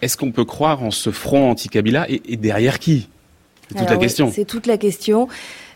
Est-ce 0.02 0.18
qu'on 0.18 0.32
peut 0.32 0.46
croire 0.46 0.84
en 0.84 0.92
ce 0.92 1.12
front 1.12 1.50
anti-Kabila 1.52 2.10
et, 2.10 2.22
et 2.28 2.38
derrière 2.38 2.80
qui? 2.80 3.08
C'est 3.70 3.80
toute 3.80 3.90
la 3.90 3.98
question. 3.98 4.32
C'est 4.32 4.46
toute 4.46 4.68
la 4.68 4.78
question. 4.78 5.28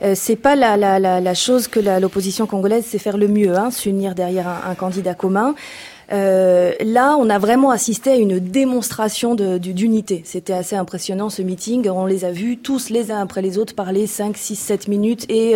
Euh, 0.02 0.14
c'est 0.16 0.36
pas 0.36 0.56
la, 0.56 0.78
la, 0.78 1.00
la, 1.00 1.34
chose 1.34 1.68
que 1.68 1.80
l'opposition 2.00 2.46
congolaise 2.46 2.86
sait 2.86 3.00
faire 3.00 3.18
le 3.18 3.28
mieux, 3.28 3.56
hein, 3.56 3.72
s'unir 3.72 4.16
derrière 4.16 4.48
un, 4.48 4.76
candidat 4.76 5.14
commun. 5.14 5.56
Euh, 6.14 6.72
là, 6.80 7.18
on 7.20 7.30
a 7.30 7.38
vraiment 7.38 7.72
assisté 7.72 8.12
à 8.12 8.16
une 8.16 8.40
démonstration 8.40 9.36
d'unité. 9.36 10.22
C'était 10.24 10.54
assez 10.54 10.76
impressionnant 10.76 11.30
ce 11.30 11.42
meeting. 11.42 11.90
On 11.90 12.06
les 12.06 12.24
a 12.24 12.32
vus 12.32 12.58
tous 12.58 12.90
les 12.90 13.12
uns 13.12 13.20
après 13.20 13.42
les 13.42 13.58
autres 13.58 13.76
parler 13.76 14.08
5, 14.08 14.38
6, 14.38 14.56
7 14.56 14.88
minutes 14.88 15.26
et 15.30 15.56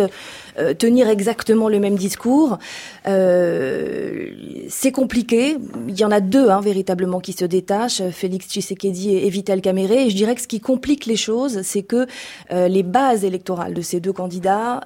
euh, 0.58 0.62
euh, 0.62 0.74
tenir 0.74 1.08
exactement 1.08 1.68
le 1.68 1.78
même 1.78 1.96
discours. 1.96 2.58
Euh, 3.06 4.28
c'est 4.68 4.92
compliqué. 4.92 5.56
Il 5.88 5.98
y 5.98 6.04
en 6.04 6.10
a 6.10 6.20
deux 6.20 6.48
hein, 6.48 6.60
véritablement 6.60 7.20
qui 7.20 7.32
se 7.32 7.44
détachent, 7.44 8.02
Félix 8.10 8.48
Tshisekedi 8.48 9.16
et 9.16 9.28
Vital 9.28 9.60
Kamere. 9.60 9.92
Et 9.92 10.10
je 10.10 10.16
dirais 10.16 10.34
que 10.34 10.40
ce 10.40 10.48
qui 10.48 10.60
complique 10.60 11.06
les 11.06 11.16
choses, 11.16 11.62
c'est 11.62 11.82
que 11.82 12.06
euh, 12.52 12.68
les 12.68 12.82
bases 12.82 13.24
électorales 13.24 13.74
de 13.74 13.82
ces 13.82 14.00
deux 14.00 14.12
candidats 14.12 14.80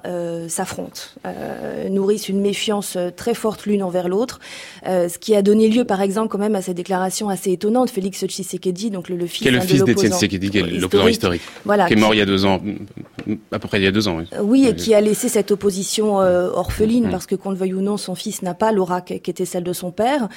s'affrontent, 0.47 1.01
nourrissent 1.89 2.29
une 2.29 2.41
méfiance 2.41 2.97
très 3.15 3.33
forte 3.33 3.65
l'une 3.65 3.83
envers 3.83 4.07
l'autre, 4.09 4.39
ce 4.85 5.17
qui 5.17 5.35
a 5.35 5.41
donné 5.41 5.67
lieu, 5.67 5.85
par 5.85 6.01
exemple, 6.01 6.29
quand 6.29 6.37
même 6.37 6.55
à 6.55 6.61
cette 6.61 6.77
déclaration 6.77 7.29
assez 7.29 7.51
étonnante. 7.51 7.89
Félix 7.89 8.25
Tshisekedi, 8.25 8.89
donc 8.89 9.09
le, 9.09 9.15
le 9.15 9.27
fils, 9.27 9.41
qui 9.43 9.47
est 9.47 9.51
le 9.51 9.61
fils 9.61 9.83
d'Étienne 9.83 10.11
Tshisekedi, 10.11 10.49
qui 10.49 10.57
est 10.59 10.63
l'opposant 10.63 11.07
historique, 11.07 11.41
voilà, 11.65 11.87
qui 11.87 11.93
est 11.93 11.97
mort 11.97 12.13
il 12.13 12.17
y 12.17 12.21
a 12.21 12.25
deux 12.25 12.45
ans, 12.45 12.61
à 13.51 13.59
peu 13.59 13.67
près 13.67 13.79
il 13.79 13.83
y 13.83 13.87
a 13.87 13.91
deux 13.91 14.07
ans. 14.07 14.17
Oui, 14.17 14.27
oui 14.41 14.67
et 14.67 14.75
qui 14.75 14.93
a 14.93 15.01
laissé 15.01 15.29
cette 15.29 15.51
opposition 15.57 16.21
euh, 16.21 16.49
orpheline, 16.53 17.07
mmh. 17.07 17.11
parce 17.11 17.25
que 17.25 17.35
qu'on 17.35 17.49
le 17.49 17.57
veuille 17.57 17.73
ou 17.73 17.81
non, 17.81 17.97
son 17.97 18.15
fils 18.15 18.41
n'a 18.43 18.53
pas 18.53 18.71
l'aura 18.71 19.01
qui 19.01 19.13
était 19.13 19.45
celle 19.45 19.63
de 19.63 19.73
son 19.73 19.91
père. 19.91 20.27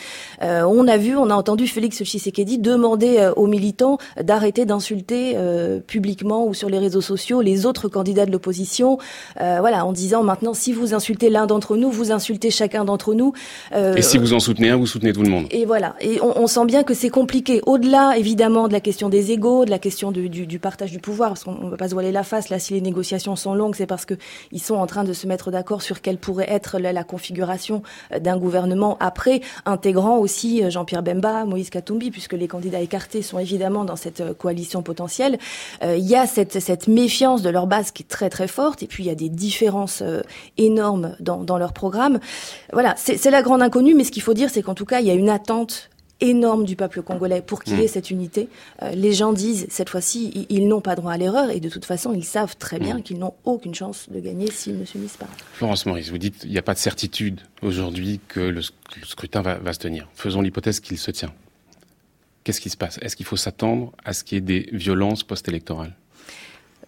Euh, 0.42 0.62
on 0.62 0.88
a 0.88 0.96
vu, 0.96 1.14
on 1.16 1.28
a 1.30 1.34
entendu 1.34 1.66
Félix 1.66 2.02
Tshisekedi 2.02 2.58
demander 2.58 3.18
euh, 3.18 3.32
aux 3.36 3.46
militants 3.46 3.98
d'arrêter 4.20 4.64
d'insulter 4.64 5.34
euh, 5.36 5.80
publiquement 5.80 6.46
ou 6.46 6.54
sur 6.54 6.68
les 6.68 6.78
réseaux 6.78 7.00
sociaux 7.02 7.42
les 7.42 7.66
autres 7.66 7.88
candidats 7.88 8.26
de 8.26 8.32
l'opposition, 8.32 8.98
euh, 9.40 9.58
voilà, 9.60 9.84
en 9.84 9.92
disant 9.92 10.22
maintenant 10.22 10.54
si 10.54 10.72
vous 10.72 10.94
insultez 10.94 11.28
l'un 11.28 11.46
d'entre 11.46 11.76
nous, 11.76 11.90
vous 11.90 12.12
insultez 12.12 12.50
chacun 12.50 12.84
d'entre 12.84 13.14
nous. 13.14 13.32
et 13.74 14.02
si 14.02 14.16
vous 14.18 14.32
en 14.32 14.40
soutenez 14.40 14.70
un, 14.70 14.76
vous 14.76 14.86
soutenez 14.86 15.12
tout 15.12 15.22
le 15.22 15.30
monde. 15.30 15.46
Et 15.50 15.64
voilà. 15.66 15.94
Et 16.00 16.18
on, 16.22 16.32
on 16.42 16.46
sent 16.46 16.64
bien 16.64 16.82
que 16.82 16.94
c'est 16.94 17.10
compliqué. 17.10 17.60
Au-delà, 17.66 18.16
évidemment, 18.16 18.68
de 18.68 18.72
la 18.72 18.80
question 18.80 19.08
des 19.08 19.32
égaux, 19.32 19.64
de 19.64 19.70
la 19.70 19.78
question 19.78 20.12
du, 20.12 20.28
du, 20.28 20.46
du 20.46 20.58
partage 20.58 20.90
du 20.90 20.98
pouvoir, 20.98 21.30
parce 21.30 21.44
qu'on 21.44 21.66
ne 21.66 21.70
va 21.70 21.76
pas 21.76 21.88
se 21.88 21.94
voiler 21.94 22.12
la 22.12 22.22
face. 22.22 22.48
Là, 22.48 22.58
si 22.58 22.72
les 22.74 22.80
négociations 22.80 23.36
sont 23.36 23.54
longues, 23.54 23.74
c'est 23.76 23.86
parce 23.86 24.06
que 24.06 24.14
ils 24.52 24.62
sont 24.62 24.76
en 24.76 24.86
train 24.86 25.04
de 25.04 25.09
se 25.12 25.26
mettre 25.26 25.50
d'accord 25.50 25.82
sur 25.82 26.00
quelle 26.00 26.18
pourrait 26.18 26.50
être 26.50 26.78
la, 26.78 27.04
configuration 27.04 27.82
d'un 28.18 28.36
gouvernement 28.36 28.96
après, 29.00 29.40
intégrant 29.64 30.18
aussi 30.18 30.62
euh, 30.62 30.70
Jean-Pierre 30.70 31.02
Bemba, 31.02 31.44
Moïse 31.44 31.70
Katumbi, 31.70 32.10
puisque 32.10 32.34
les 32.34 32.48
candidats 32.48 32.80
écartés 32.80 33.22
sont 33.22 33.38
évidemment 33.38 33.84
dans 33.84 33.96
cette 33.96 34.20
euh, 34.20 34.34
coalition 34.34 34.82
potentielle. 34.82 35.38
Euh, 35.82 35.96
il 35.96 36.06
y 36.06 36.16
a 36.16 36.26
cette, 36.26 36.88
méfiance 36.88 37.42
de 37.42 37.50
leur 37.50 37.66
base 37.66 37.90
qui 37.90 38.02
est 38.02 38.06
très 38.06 38.30
très 38.30 38.48
forte, 38.48 38.82
et 38.82 38.86
puis 38.86 39.04
il 39.04 39.06
y 39.06 39.10
a 39.10 39.14
des 39.14 39.28
différences 39.28 40.02
euh, 40.02 40.22
énormes 40.56 41.14
dans, 41.20 41.42
dans 41.42 41.58
leur 41.58 41.72
programme. 41.72 42.20
Voilà, 42.72 42.94
c'est 42.96 43.30
la 43.30 43.42
grande 43.42 43.62
inconnue, 43.62 43.94
mais 43.94 44.04
ce 44.04 44.10
qu'il 44.10 44.22
faut 44.22 44.34
dire, 44.34 44.50
c'est 44.50 44.62
qu'en 44.62 44.74
tout 44.74 44.84
cas, 44.84 45.00
il 45.00 45.06
y 45.06 45.10
a 45.10 45.14
une 45.14 45.28
attente 45.28 45.90
énorme 46.20 46.64
du 46.64 46.76
peuple 46.76 47.02
congolais 47.02 47.42
pour 47.42 47.62
qu'il 47.62 47.78
y 47.78 47.82
ait 47.82 47.84
mm. 47.84 47.88
cette 47.88 48.10
unité. 48.10 48.48
Euh, 48.82 48.90
les 48.90 49.12
gens 49.12 49.32
disent, 49.32 49.66
cette 49.70 49.88
fois-ci, 49.88 50.46
ils, 50.48 50.68
n'ont 50.68 50.80
pas 50.80 50.94
droit 50.94 51.12
à 51.12 51.16
l'erreur 51.16 51.50
et 51.50 51.60
de 51.60 51.68
toute 51.68 51.84
façon, 51.84 52.12
ils 52.12 52.24
savent 52.24 52.56
très 52.56 52.78
bien 52.78 52.98
mm. 52.98 53.02
qu'ils 53.02 53.18
n'ont 53.18 53.34
aucune 53.44 53.74
chance 53.74 54.08
de 54.10 54.20
gagner 54.20 54.50
s'ils 54.50 54.78
ne 54.78 54.84
s'unissent 54.84 55.16
pas. 55.16 55.28
Florence 55.52 55.86
Maurice, 55.86 56.10
vous 56.10 56.18
dites 56.18 56.38
qu'il 56.38 56.50
n'y 56.50 56.58
a 56.58 56.62
pas 56.62 56.74
de 56.74 56.78
certitude 56.78 57.40
aujourd'hui 57.62 58.20
que 58.28 58.40
le, 58.40 58.62
scrutin 59.04 59.42
va, 59.42 59.58
va 59.58 59.72
se 59.72 59.78
tenir. 59.78 60.08
Faisons 60.14 60.40
l'hypothèse 60.40 60.80
qu'il 60.80 60.98
se 60.98 61.10
tient. 61.10 61.32
Qu'est-ce 62.44 62.60
qui 62.60 62.70
se 62.70 62.76
passe? 62.76 62.98
Est-ce 63.02 63.16
qu'il 63.16 63.26
faut 63.26 63.36
s'attendre 63.36 63.92
à 64.04 64.12
ce 64.12 64.24
qu'il 64.24 64.36
y 64.36 64.38
ait 64.38 64.40
des 64.40 64.68
violences 64.72 65.24
post-électorales? 65.24 65.94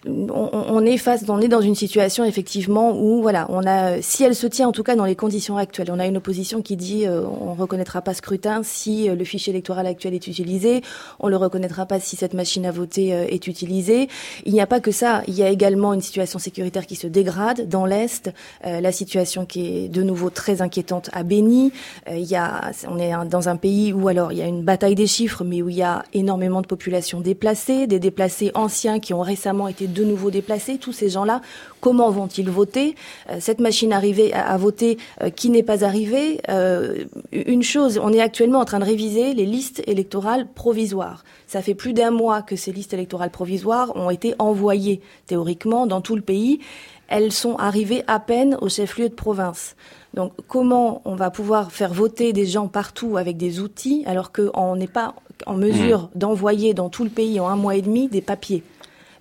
On, 0.06 0.84
est 0.84 0.96
face, 0.96 1.24
on 1.28 1.40
est 1.40 1.48
dans 1.48 1.60
une 1.60 1.74
situation 1.74 2.24
effectivement 2.24 2.96
où 2.98 3.22
voilà, 3.22 3.46
on 3.50 3.64
a, 3.66 4.02
si 4.02 4.24
elle 4.24 4.34
se 4.34 4.46
tient 4.46 4.68
en 4.68 4.72
tout 4.72 4.82
cas 4.82 4.96
dans 4.96 5.04
les 5.04 5.14
conditions 5.14 5.56
actuelles, 5.56 5.90
on 5.92 5.98
a 5.98 6.06
une 6.06 6.16
opposition 6.16 6.60
qui 6.62 6.76
dit 6.76 7.06
euh, 7.06 7.22
on 7.24 7.54
reconnaîtra 7.54 8.02
pas 8.02 8.14
scrutin 8.14 8.62
si 8.64 9.08
euh, 9.08 9.14
le 9.14 9.24
fichier 9.24 9.52
électoral 9.52 9.86
actuel 9.86 10.14
est 10.14 10.26
utilisé, 10.26 10.82
on 11.20 11.28
le 11.28 11.36
reconnaîtra 11.36 11.86
pas 11.86 12.00
si 12.00 12.16
cette 12.16 12.34
machine 12.34 12.66
à 12.66 12.72
voter 12.72 13.14
euh, 13.14 13.26
est 13.28 13.46
utilisée. 13.46 14.08
Il 14.44 14.52
n'y 14.52 14.60
a 14.60 14.66
pas 14.66 14.80
que 14.80 14.90
ça, 14.90 15.22
il 15.28 15.34
y 15.34 15.42
a 15.42 15.48
également 15.48 15.94
une 15.94 16.00
situation 16.00 16.38
sécuritaire 16.38 16.86
qui 16.86 16.96
se 16.96 17.06
dégrade 17.06 17.68
dans 17.68 17.86
l'est, 17.86 18.32
la 18.64 18.92
situation 18.92 19.46
qui 19.46 19.66
est 19.66 19.88
de 19.88 20.02
nouveau 20.02 20.30
très 20.30 20.62
inquiétante 20.62 21.10
à 21.12 21.22
Béni. 21.22 21.72
il 22.10 22.24
y 22.24 22.36
a, 22.36 22.72
on 22.88 22.98
est 22.98 23.12
dans 23.28 23.48
un 23.48 23.56
pays 23.56 23.92
où 23.92 24.08
alors 24.08 24.32
il 24.32 24.38
y 24.38 24.42
a 24.42 24.46
une 24.46 24.62
bataille 24.62 24.94
des 24.94 25.06
chiffres, 25.06 25.44
mais 25.44 25.62
où 25.62 25.68
il 25.68 25.76
y 25.76 25.82
a 25.82 26.04
énormément 26.12 26.60
de 26.60 26.66
populations 26.66 27.20
déplacées, 27.20 27.86
des 27.86 27.98
déplacés 27.98 28.50
anciens 28.54 29.00
qui 29.00 29.14
ont 29.14 29.20
récemment 29.20 29.68
été 29.68 29.86
de 29.92 30.04
nouveau 30.04 30.30
déplacés, 30.30 30.78
tous 30.78 30.92
ces 30.92 31.08
gens-là, 31.08 31.40
comment 31.80 32.10
vont-ils 32.10 32.50
voter? 32.50 32.94
Euh, 33.30 33.36
Cette 33.40 33.60
machine 33.60 33.92
arrivée 33.92 34.32
à, 34.32 34.56
voter 34.56 34.98
euh, 35.22 35.30
qui 35.30 35.50
n'est 35.50 35.62
pas 35.62 35.84
arrivée? 35.84 36.40
Euh, 36.48 37.04
Une 37.32 37.62
chose, 37.62 38.00
on 38.02 38.12
est 38.12 38.20
actuellement 38.20 38.60
en 38.60 38.64
train 38.64 38.78
de 38.78 38.84
réviser 38.84 39.34
les 39.34 39.46
listes 39.46 39.82
électorales 39.86 40.46
provisoires. 40.54 41.24
Ça 41.46 41.62
fait 41.62 41.74
plus 41.74 41.92
d'un 41.92 42.10
mois 42.10 42.42
que 42.42 42.56
ces 42.56 42.72
listes 42.72 42.94
électorales 42.94 43.30
provisoires 43.30 43.94
ont 43.96 44.10
été 44.10 44.34
envoyées 44.38 45.00
théoriquement 45.26 45.86
dans 45.86 46.00
tout 46.00 46.16
le 46.16 46.22
pays. 46.22 46.60
Elles 47.08 47.32
sont 47.32 47.56
arrivées 47.56 48.04
à 48.06 48.20
peine 48.20 48.56
au 48.62 48.68
chef-lieu 48.68 49.08
de 49.10 49.14
province. 49.14 49.76
Donc 50.14 50.32
comment 50.48 51.02
on 51.04 51.14
va 51.14 51.30
pouvoir 51.30 51.72
faire 51.72 51.92
voter 51.92 52.32
des 52.32 52.46
gens 52.46 52.68
partout 52.68 53.16
avec 53.16 53.36
des 53.36 53.60
outils 53.60 54.02
alors 54.06 54.32
qu'on 54.32 54.76
n'est 54.76 54.86
pas 54.86 55.14
en 55.46 55.54
mesure 55.54 56.02
mmh. 56.02 56.18
d'envoyer 56.18 56.74
dans 56.74 56.88
tout 56.88 57.04
le 57.04 57.10
pays 57.10 57.40
en 57.40 57.48
un 57.48 57.56
mois 57.56 57.76
et 57.76 57.82
demi 57.82 58.08
des 58.08 58.20
papiers? 58.20 58.62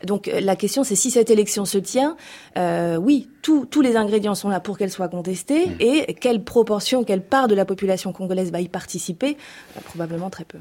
Donc 0.05 0.27
euh, 0.27 0.39
la 0.39 0.55
question, 0.55 0.83
c'est 0.83 0.95
si 0.95 1.11
cette 1.11 1.29
élection 1.29 1.65
se 1.65 1.77
tient, 1.77 2.15
euh, 2.57 2.97
oui, 2.97 3.27
tous 3.41 3.81
les 3.81 3.95
ingrédients 3.95 4.35
sont 4.35 4.49
là 4.49 4.59
pour 4.59 4.77
qu'elle 4.77 4.91
soit 4.91 5.07
contestée, 5.07 5.65
mmh. 5.65 5.75
et 5.79 6.13
quelle 6.13 6.43
proportion, 6.43 7.03
quelle 7.03 7.23
part 7.23 7.47
de 7.47 7.55
la 7.55 7.65
population 7.65 8.13
congolaise 8.13 8.51
va 8.51 8.61
y 8.61 8.67
participer? 8.67 9.37
Euh, 9.77 9.81
Probablement 9.83 10.29
très 10.29 10.45
peu. 10.45 10.59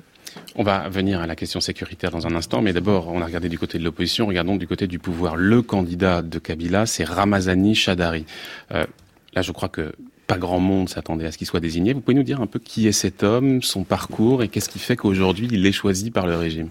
On 0.54 0.62
va 0.62 0.88
venir 0.88 1.20
à 1.20 1.26
la 1.26 1.36
question 1.36 1.60
sécuritaire 1.60 2.10
dans 2.10 2.26
un 2.26 2.34
instant, 2.34 2.62
mais 2.62 2.72
d'abord, 2.72 3.08
on 3.08 3.20
a 3.20 3.24
regardé 3.24 3.48
du 3.48 3.58
côté 3.58 3.78
de 3.78 3.84
l'opposition, 3.84 4.26
regardons 4.26 4.56
du 4.56 4.66
côté 4.66 4.86
du 4.86 4.98
pouvoir. 4.98 5.36
Le 5.36 5.62
candidat 5.62 6.22
de 6.22 6.38
Kabila, 6.38 6.86
c'est 6.86 7.04
Ramazani 7.04 7.74
Chadari. 7.74 8.24
Euh, 8.72 8.86
là, 9.34 9.42
je 9.42 9.52
crois 9.52 9.68
que 9.68 9.92
pas 10.26 10.38
grand 10.38 10.60
monde 10.60 10.88
s'attendait 10.88 11.26
à 11.26 11.32
ce 11.32 11.38
qu'il 11.38 11.46
soit 11.46 11.60
désigné. 11.60 11.92
Vous 11.92 12.00
pouvez 12.00 12.14
nous 12.14 12.22
dire 12.22 12.40
un 12.40 12.46
peu 12.46 12.60
qui 12.60 12.86
est 12.86 12.92
cet 12.92 13.24
homme, 13.24 13.62
son 13.62 13.82
parcours, 13.82 14.42
et 14.42 14.48
qu'est-ce 14.48 14.68
qui 14.68 14.78
fait 14.78 14.94
qu'aujourd'hui, 14.94 15.48
il 15.50 15.66
est 15.66 15.72
choisi 15.72 16.10
par 16.12 16.26
le 16.26 16.36
régime? 16.36 16.68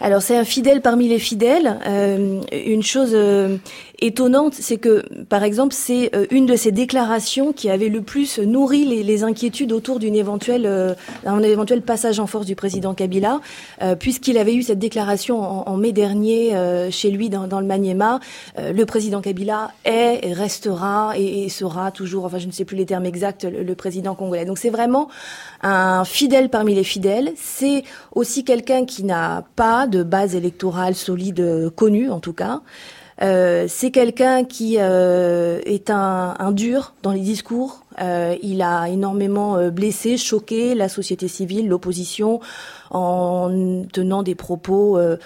Alors 0.00 0.22
c'est 0.22 0.36
un 0.36 0.44
fidèle 0.44 0.80
parmi 0.80 1.08
les 1.08 1.18
fidèles. 1.18 1.78
Euh, 1.86 2.40
une 2.52 2.82
chose 2.82 3.10
euh, 3.12 3.58
étonnante, 4.00 4.54
c'est 4.54 4.78
que 4.78 5.04
par 5.24 5.42
exemple 5.42 5.74
c'est 5.74 6.14
euh, 6.14 6.26
une 6.30 6.46
de 6.46 6.56
ces 6.56 6.72
déclarations 6.72 7.52
qui 7.52 7.70
avait 7.70 7.88
le 7.88 8.02
plus 8.02 8.38
nourri 8.38 8.84
les, 8.84 9.20
inquiétudes 9.22 9.72
autour 9.72 9.98
d'une 9.98 10.14
éventuelle 10.14 10.96
un 11.26 11.42
éventuel 11.42 11.82
passage 11.82 12.20
en 12.20 12.26
force 12.26 12.46
du 12.46 12.54
président 12.54 12.94
Kabila, 12.94 13.40
puisqu'il 13.98 14.38
avait 14.38 14.54
eu 14.54 14.62
cette 14.62 14.78
déclaration 14.78 15.68
en, 15.68 15.76
mai 15.76 15.92
dernier 15.92 16.54
chez 16.90 17.10
lui 17.10 17.28
dans, 17.28 17.60
le 17.60 17.66
Maniema. 17.66 18.20
le 18.56 18.84
président 18.84 19.20
Kabila 19.20 19.72
est, 19.84 20.20
et 20.22 20.32
restera 20.32 21.12
et, 21.18 21.48
sera 21.50 21.90
toujours, 21.90 22.24
enfin 22.24 22.38
je 22.38 22.46
ne 22.46 22.52
sais 22.52 22.64
plus 22.64 22.76
les 22.76 22.86
termes 22.86 23.04
exacts, 23.04 23.44
le, 23.44 23.62
le 23.62 23.74
président 23.74 24.14
congolais. 24.14 24.46
Donc 24.46 24.56
c'est 24.56 24.70
vraiment 24.70 25.08
un 25.62 26.04
fidèle 26.04 26.48
parmi 26.48 26.74
les 26.74 26.84
fidèles. 26.84 27.32
C'est 27.36 27.84
aussi 28.14 28.44
quelqu'un 28.44 28.84
qui 28.84 29.04
n'a 29.04 29.44
pas 29.56 29.86
de 29.86 30.02
base 30.02 30.34
électorale 30.34 30.94
solide 30.94 31.40
euh, 31.40 31.70
connue 31.70 32.10
en 32.10 32.20
tout 32.20 32.32
cas. 32.32 32.62
Euh, 33.22 33.66
c'est 33.68 33.90
quelqu'un 33.90 34.44
qui 34.44 34.76
euh, 34.78 35.60
est 35.64 35.90
un, 35.90 36.52
dur 36.52 36.94
dans 37.02 37.12
les 37.12 37.20
discours. 37.20 37.84
Euh, 38.00 38.34
il 38.42 38.62
a 38.62 38.88
énormément 38.88 39.68
blessé, 39.70 40.16
choqué 40.16 40.74
la 40.74 40.88
société 40.88 41.28
civile, 41.28 41.68
l'opposition, 41.68 42.40
en 42.90 43.84
tenant 43.92 44.22
des 44.22 44.34
propos 44.34 44.98
euh, 44.98 45.16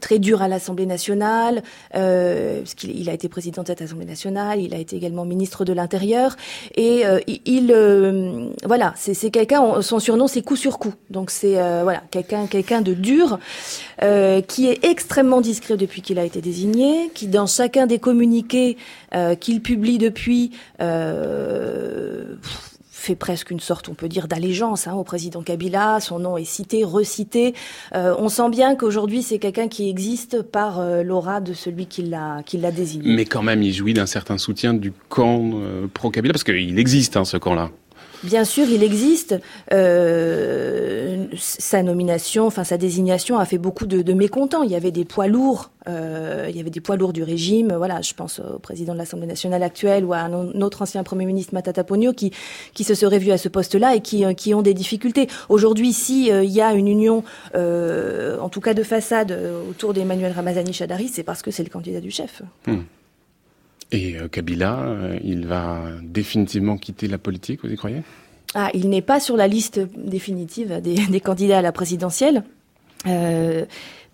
très 0.00 0.18
durs 0.18 0.42
à 0.42 0.48
l'Assemblée 0.48 0.86
nationale, 0.86 1.62
parce 1.92 2.74
qu'il 2.74 3.08
a 3.08 3.12
été 3.12 3.28
président 3.28 3.62
de 3.62 3.68
cette 3.68 3.82
Assemblée 3.82 4.06
nationale, 4.06 4.60
il 4.60 4.74
a 4.74 4.78
été 4.78 4.96
également 4.96 5.24
ministre 5.24 5.64
de 5.64 5.72
l'Intérieur, 5.72 6.36
et 6.76 7.04
il, 7.46 7.74
voilà, 8.64 8.94
c'est 8.96 9.30
quelqu'un, 9.30 9.82
son 9.82 9.98
surnom 9.98 10.26
c'est 10.26 10.42
coup 10.42 10.56
sur 10.56 10.78
coup, 10.78 10.94
donc 11.08 11.30
c'est 11.30 11.54
voilà 11.82 12.02
quelqu'un 12.10 12.46
quelqu'un 12.46 12.80
de 12.80 12.94
dur, 12.94 13.38
qui 14.00 14.68
est 14.68 14.84
extrêmement 14.84 15.40
discret 15.40 15.76
depuis 15.76 16.02
qu'il 16.02 16.18
a 16.18 16.24
été 16.24 16.40
désigné, 16.40 17.10
qui 17.14 17.26
dans 17.26 17.46
chacun 17.46 17.86
des 17.86 17.98
communiqués 17.98 18.76
qu'il 19.40 19.62
publie 19.62 19.98
depuis 19.98 20.52
fait 23.00 23.16
presque 23.16 23.50
une 23.50 23.60
sorte, 23.60 23.88
on 23.88 23.94
peut 23.94 24.08
dire, 24.08 24.28
d'allégeance 24.28 24.86
hein, 24.86 24.94
au 24.94 25.04
président 25.04 25.42
Kabila. 25.42 26.00
Son 26.00 26.18
nom 26.18 26.36
est 26.36 26.44
cité, 26.44 26.84
recité. 26.84 27.54
Euh, 27.94 28.14
on 28.18 28.28
sent 28.28 28.50
bien 28.50 28.76
qu'aujourd'hui, 28.76 29.22
c'est 29.22 29.38
quelqu'un 29.38 29.68
qui 29.68 29.88
existe 29.88 30.42
par 30.42 30.80
euh, 30.80 31.02
l'aura 31.02 31.40
de 31.40 31.54
celui 31.54 31.86
qui 31.86 32.02
l'a, 32.02 32.42
désigné. 32.70 33.14
Mais 33.14 33.24
quand 33.24 33.42
même, 33.42 33.62
il 33.62 33.72
jouit 33.72 33.94
d'un 33.94 34.06
certain 34.06 34.38
soutien 34.38 34.74
du 34.74 34.92
camp 35.08 35.50
euh, 35.54 35.86
pro-Kabila, 35.92 36.32
parce 36.32 36.44
qu'il 36.44 36.78
existe, 36.78 37.16
hein, 37.16 37.24
ce 37.24 37.36
camp-là. 37.36 37.70
Bien 38.22 38.44
sûr, 38.44 38.68
il 38.68 38.82
existe. 38.82 39.34
Euh, 39.72 41.24
sa 41.36 41.82
nomination, 41.82 42.46
enfin 42.46 42.64
sa 42.64 42.76
désignation 42.76 43.38
a 43.38 43.44
fait 43.44 43.58
beaucoup 43.58 43.86
de, 43.86 44.12
mécontents. 44.12 44.62
Il 44.62 44.70
y 44.70 44.74
avait 44.74 44.90
des 44.90 45.04
poids 45.04 45.26
lourds, 45.26 45.70
euh, 45.88 46.46
il 46.50 46.56
y 46.56 46.60
avait 46.60 46.70
des 46.70 46.80
poids 46.80 46.96
lourds 46.96 47.12
du 47.12 47.22
régime. 47.22 47.72
Voilà, 47.74 48.02
je 48.02 48.12
pense 48.12 48.40
au 48.40 48.58
président 48.58 48.92
de 48.92 48.98
l'Assemblée 48.98 49.26
nationale 49.26 49.62
actuelle 49.62 50.04
ou 50.04 50.12
à 50.12 50.18
un 50.18 50.60
autre 50.60 50.82
ancien 50.82 51.02
premier 51.02 51.24
ministre 51.24 51.54
Matata 51.54 51.82
Pogno 51.82 52.12
qui 52.12 52.32
se 52.84 52.94
serait 52.94 53.18
vu 53.18 53.30
à 53.30 53.38
ce 53.38 53.48
poste-là 53.48 53.94
et 53.94 54.00
qui 54.00 54.24
euh, 54.24 54.34
qui 54.34 54.52
ont 54.54 54.62
des 54.62 54.74
difficultés. 54.74 55.28
Aujourd'hui, 55.48 55.92
si 55.92 56.26
il 56.26 56.50
y 56.50 56.60
a 56.60 56.74
une 56.74 56.88
union, 56.88 57.24
en 57.54 58.48
tout 58.48 58.60
cas 58.60 58.74
de 58.74 58.82
façade, 58.82 59.36
autour 59.68 59.94
d'Emmanuel 59.94 60.32
Ramazani 60.32 60.72
Chadari, 60.72 61.08
c'est 61.08 61.22
parce 61.22 61.42
que 61.42 61.50
c'est 61.50 61.64
le 61.64 61.70
candidat 61.70 62.00
du 62.00 62.10
chef. 62.10 62.42
Hmm. 62.66 62.80
Et 63.92 64.16
euh, 64.16 64.28
Kabila, 64.28 64.78
euh, 64.78 65.18
il 65.24 65.46
va 65.46 65.82
définitivement 66.02 66.76
quitter 66.76 67.08
la 67.08 67.18
politique, 67.18 67.60
vous 67.64 67.70
y 67.70 67.76
croyez? 67.76 68.02
Ah, 68.54 68.70
Il 68.74 68.88
n'est 68.88 69.02
pas 69.02 69.20
sur 69.20 69.36
la 69.36 69.48
liste 69.48 69.80
définitive 69.96 70.80
des, 71.10 71.20
candidats 71.20 71.58
à 71.58 71.62
la 71.62 71.72
présidentielle. 71.72 72.44
Euh, 73.06 73.64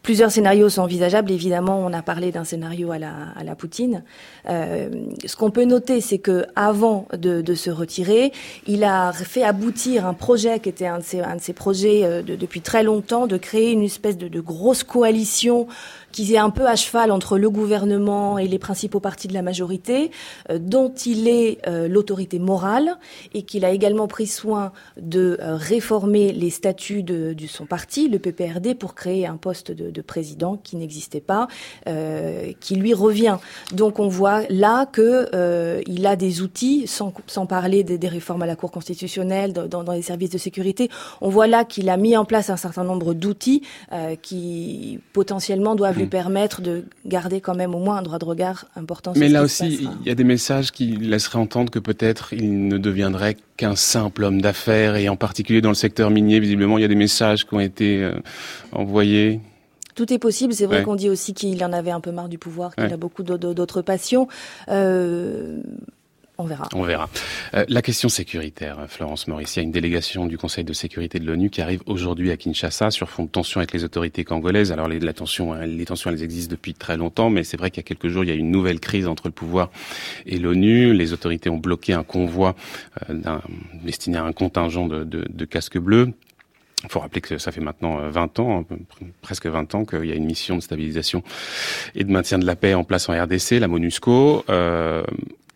Plusieurs 0.02 0.30
scénarios 0.30 0.68
sont 0.68 0.83
envisageables. 0.83 1.33
Évidemment, 1.33 1.85
on 1.85 1.92
a 1.92 2.00
parlé 2.00 2.30
d'un 2.30 2.45
scénario 2.45 2.92
à 2.92 2.99
la, 3.00 3.12
à 3.35 3.42
la 3.42 3.56
Poutine. 3.56 4.04
Ce 4.47 5.35
qu'on 5.37 5.50
peut 5.50 5.64
noter, 5.64 6.00
c'est 6.00 6.18
que 6.18 6.47
avant 6.54 7.09
de, 7.12 7.54
se 7.56 7.71
retirer, 7.71 8.30
il 8.68 8.85
a 8.85 9.12
fait 9.12 9.42
aboutir 9.42 10.06
un 10.06 10.14
projet 10.14 10.61
qui 10.61 10.68
était 10.68 10.87
un 10.87 10.99
de 10.99 11.02
ses, 11.02 11.23
un 11.23 11.35
de 11.35 11.40
ses 11.40 11.54
projets 11.54 12.23
de, 12.23 12.37
depuis 12.37 12.61
très 12.61 12.85
longtemps, 12.85 13.26
de 13.26 13.37
créer 13.37 13.73
une 13.73 13.83
espèce 13.83 14.16
de 14.16 14.40
grosse 14.40 14.85
coalition 14.85 15.66
qui 16.16 16.35
est 16.35 16.38
un 16.38 16.49
peu 16.49 16.66
à 16.66 16.76
cheval 16.76 17.12
entre 17.12 17.37
le 17.37 17.50
gouvernement 17.50 18.38
et 18.38 18.49
les 18.49 18.58
principaux 18.58 19.00
partis 19.00 19.28
de 19.28 19.35
la 19.35 19.42
majorité, 19.42 20.11
euh, 20.49 20.58
dont 20.58 20.88
il 20.88 21.28
est 21.28 21.58
euh, 21.68 21.88
l'autorité 21.88 22.38
morale 22.38 22.96
et 23.35 23.42
qu'il 23.42 23.66
a 23.66 23.70
également 23.70 24.06
pris 24.06 24.26
soin 24.26 24.73
de 24.99 25.37
euh, 25.42 25.56
réformer 25.56 26.32
les 26.32 26.49
statuts 26.49 27.02
de, 27.02 27.37
son 27.46 27.66
parti, 27.66 28.08
le 28.08 28.18
PPRD, 28.18 28.75
pour 28.75 28.94
créer 28.94 29.26
un 29.26 29.37
poste 29.37 29.73
de, 29.73 29.90
de 29.90 30.00
président 30.00 30.56
qui 30.56 30.76
n'existait 30.76 31.20
pas, 31.20 31.49
qui 32.61 32.76
lui 32.76 32.94
revient. 32.94 33.37
Donc 33.73 33.99
on 34.00 34.08
voit 34.08 34.42
là 34.49 34.87
que 34.87 35.82
il 35.87 36.06
a 36.06 36.16
des 36.16 36.40
outils, 36.40 36.87
sans, 36.87 37.12
sans 37.26 37.46
parler 37.46 37.85
des, 37.85 38.08
réformes 38.08 38.42
à 38.42 38.46
la 38.46 38.56
Cour 38.56 38.73
constitutionnelle, 38.73 39.52
dans, 39.52 39.85
dans, 39.85 39.92
les 39.92 40.02
services 40.02 40.30
de 40.30 40.38
sécurité. 40.38 40.90
On 41.20 41.28
voit 41.28 41.46
là 41.46 41.64
qu'il 41.64 41.88
a 41.88 41.96
mis 41.96 42.16
en 42.16 42.25
place 42.25 42.50
un 42.50 42.56
certain 42.56 42.85
nombre 42.85 43.14
d'outils 43.14 43.62
qui 44.23 44.99
potentiellement 45.12 45.75
doivent 45.75 46.06
permettre 46.09 46.61
de 46.61 46.85
garder 47.05 47.41
quand 47.41 47.55
même 47.55 47.75
au 47.75 47.79
moins 47.79 47.99
un 47.99 48.03
droit 48.03 48.19
de 48.19 48.25
regard 48.25 48.67
important. 48.77 49.13
Mais 49.17 49.29
là 49.29 49.43
aussi, 49.43 49.89
il 50.01 50.07
y 50.07 50.11
a 50.11 50.15
des 50.15 50.25
messages 50.25 50.73
qui 50.73 50.97
laisseraient 50.97 51.39
entendre 51.39 51.71
que 51.71 51.79
peut-être 51.79 52.33
il 52.33 52.69
ne 52.69 52.79
deviendrait 52.79 53.37
qu'un 53.57 53.77
simple 53.77 54.25
homme 54.25 54.41
d'affaires, 54.41 54.97
et 54.97 55.09
en 55.09 55.17
particulier 55.17 55.61
dans 55.61 55.71
le 55.71 55.75
secteur 55.75 56.11
minier, 56.11 56.41
visiblement, 56.41 56.79
il 56.79 56.83
y 56.83 56.85
a 56.85 56.89
des 56.89 56.95
messages 56.95 57.47
qui 57.47 57.55
ont 57.55 57.61
été 57.61 58.03
euh, 58.03 58.15
envoyés. 58.73 59.41
Tout 59.95 60.13
est 60.13 60.19
possible. 60.19 60.53
C'est 60.53 60.67
vrai 60.67 60.83
qu'on 60.83 60.95
dit 60.95 61.09
aussi 61.09 61.33
qu'il 61.33 61.65
en 61.65 61.73
avait 61.73 61.91
un 61.91 62.01
peu 62.01 62.13
marre 62.13 62.29
du 62.29 62.37
pouvoir, 62.37 62.75
qu'il 62.75 62.93
a 62.93 62.99
beaucoup 62.99 63.23
d'autres 63.23 63.81
passions. 63.81 64.29
Euh, 64.69 65.63
on 66.38 66.45
verra. 66.45 66.69
On 66.75 66.83
verra. 66.83 67.09
Euh, 67.55 67.64
la 67.69 67.83
question 67.83 68.09
sécuritaire, 68.09 68.78
Florence 68.88 69.26
Maurice, 69.28 69.57
il 69.57 69.59
y 69.59 69.61
a 69.61 69.62
une 69.62 69.73
délégation 69.73 70.26
du 70.26 70.38
Conseil 70.38 70.64
de 70.64 70.73
sécurité 70.73 71.19
de 71.19 71.26
l'ONU 71.26 71.50
qui 71.50 71.62
arrive 71.62 71.83
aujourd'hui 71.87 72.31
à 72.31 72.37
Kinshasa 72.37 72.90
sur 72.90 73.09
fond 73.09 73.25
de 73.25 73.28
tension 73.28 73.61
avec 73.61 73.73
les 73.73 73.85
autorités 73.85 74.25
congolaises. 74.25 74.73
Alors 74.73 74.88
les, 74.88 75.00
la 75.00 75.12
hein, 75.12 75.66
les 75.66 75.85
tensions, 75.85 76.11
elles 76.11 76.23
existent 76.23 76.50
depuis 76.50 76.75
très 76.75 76.97
longtemps, 76.97 77.31
mais 77.31 77.45
c'est 77.45 77.57
vrai 77.57 77.71
qu'il 77.71 77.78
y 77.78 77.85
a 77.85 77.88
quelques 77.88 78.09
jours, 78.09 78.25
il 78.25 78.28
y 78.28 78.33
a 78.33 78.37
une 78.37 78.50
nouvelle 78.50 78.81
crise 78.81 79.07
entre 79.07 79.28
le 79.28 79.33
pouvoir 79.33 79.71
et 80.26 80.38
l'ONU. 80.38 80.93
Les 80.93 81.12
autorités 81.12 81.49
ont 81.50 81.59
bloqué 81.59 81.93
un 81.93 82.05
convoi 82.05 82.55
euh, 83.09 83.38
destiné 83.85 84.19
à 84.19 84.25
un 84.25 84.33
contingent 84.33 84.87
de, 84.87 85.05
de, 85.05 85.26
de 85.28 85.45
casques 85.45 85.78
bleus. 85.78 86.12
Il 86.85 86.90
faut 86.90 87.00
rappeler 87.00 87.23
que 87.23 87.38
ça 87.38 87.52
fait 87.52 87.62
maintenant 87.62 88.11
20 88.11 88.38
ans, 88.38 88.64
presque 89.23 89.47
20 89.47 89.75
ans, 89.75 89.85
qu'il 89.85 90.05
y 90.05 90.12
a 90.12 90.14
une 90.14 90.26
mission 90.26 90.57
de 90.57 90.61
stabilisation 90.61 91.23
et 91.95 92.05
de 92.05 92.12
maintien 92.12 92.38
de 92.38 92.45
la 92.45 92.55
paix 92.55 92.75
en 92.75 92.85
place 92.85 93.09
en 93.09 93.12
RDC, 93.12 93.52
la 93.52 93.66
MONUSCO. 93.66 94.45
Euh, 94.50 95.02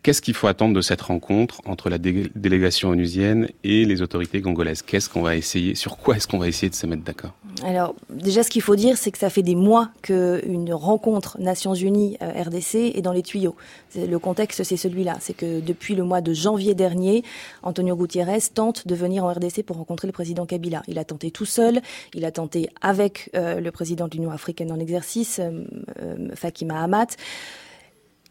Qu'est-ce 0.03 0.21
qu'il 0.23 0.33
faut 0.33 0.47
attendre 0.47 0.73
de 0.73 0.81
cette 0.81 1.01
rencontre 1.01 1.61
entre 1.65 1.89
la 1.89 1.99
délégation 1.99 2.89
onusienne 2.89 3.49
et 3.63 3.85
les 3.85 4.01
autorités 4.01 4.41
congolaises? 4.41 4.81
Qu'est-ce 4.81 5.09
qu'on 5.09 5.21
va 5.21 5.35
essayer 5.35 5.75
Sur 5.75 5.97
quoi 5.97 6.15
est-ce 6.15 6.27
qu'on 6.27 6.39
va 6.39 6.47
essayer 6.47 6.69
de 6.69 6.75
se 6.75 6.87
mettre 6.87 7.03
d'accord? 7.03 7.33
Alors, 7.63 7.93
déjà, 8.09 8.41
ce 8.41 8.49
qu'il 8.49 8.63
faut 8.63 8.75
dire, 8.75 8.97
c'est 8.97 9.11
que 9.11 9.19
ça 9.19 9.29
fait 9.29 9.43
des 9.43 9.53
mois 9.53 9.89
qu'une 10.01 10.73
rencontre 10.73 11.37
Nations 11.39 11.75
Unies 11.75 12.17
euh, 12.23 12.43
RDC 12.43 12.95
est 12.95 13.01
dans 13.03 13.11
les 13.11 13.21
tuyaux. 13.21 13.55
Le 13.95 14.17
contexte, 14.17 14.63
c'est 14.63 14.77
celui-là. 14.77 15.17
C'est 15.19 15.33
que 15.33 15.59
depuis 15.59 15.93
le 15.93 16.03
mois 16.03 16.21
de 16.21 16.33
janvier 16.33 16.73
dernier, 16.73 17.23
Antonio 17.61 17.95
Gutiérrez 17.95 18.39
tente 18.53 18.87
de 18.87 18.95
venir 18.95 19.23
en 19.23 19.31
RDC 19.31 19.63
pour 19.63 19.77
rencontrer 19.77 20.07
le 20.07 20.13
président 20.13 20.47
Kabila. 20.47 20.81
Il 20.87 20.97
a 20.97 21.03
tenté 21.03 21.29
tout 21.29 21.45
seul, 21.45 21.81
il 22.15 22.25
a 22.25 22.31
tenté 22.31 22.69
avec 22.81 23.29
euh, 23.35 23.59
le 23.59 23.71
président 23.71 24.07
de 24.07 24.15
l'Union 24.15 24.31
africaine 24.31 24.71
en 24.71 24.79
exercice, 24.79 25.39
euh, 25.39 25.63
euh. 26.01 26.29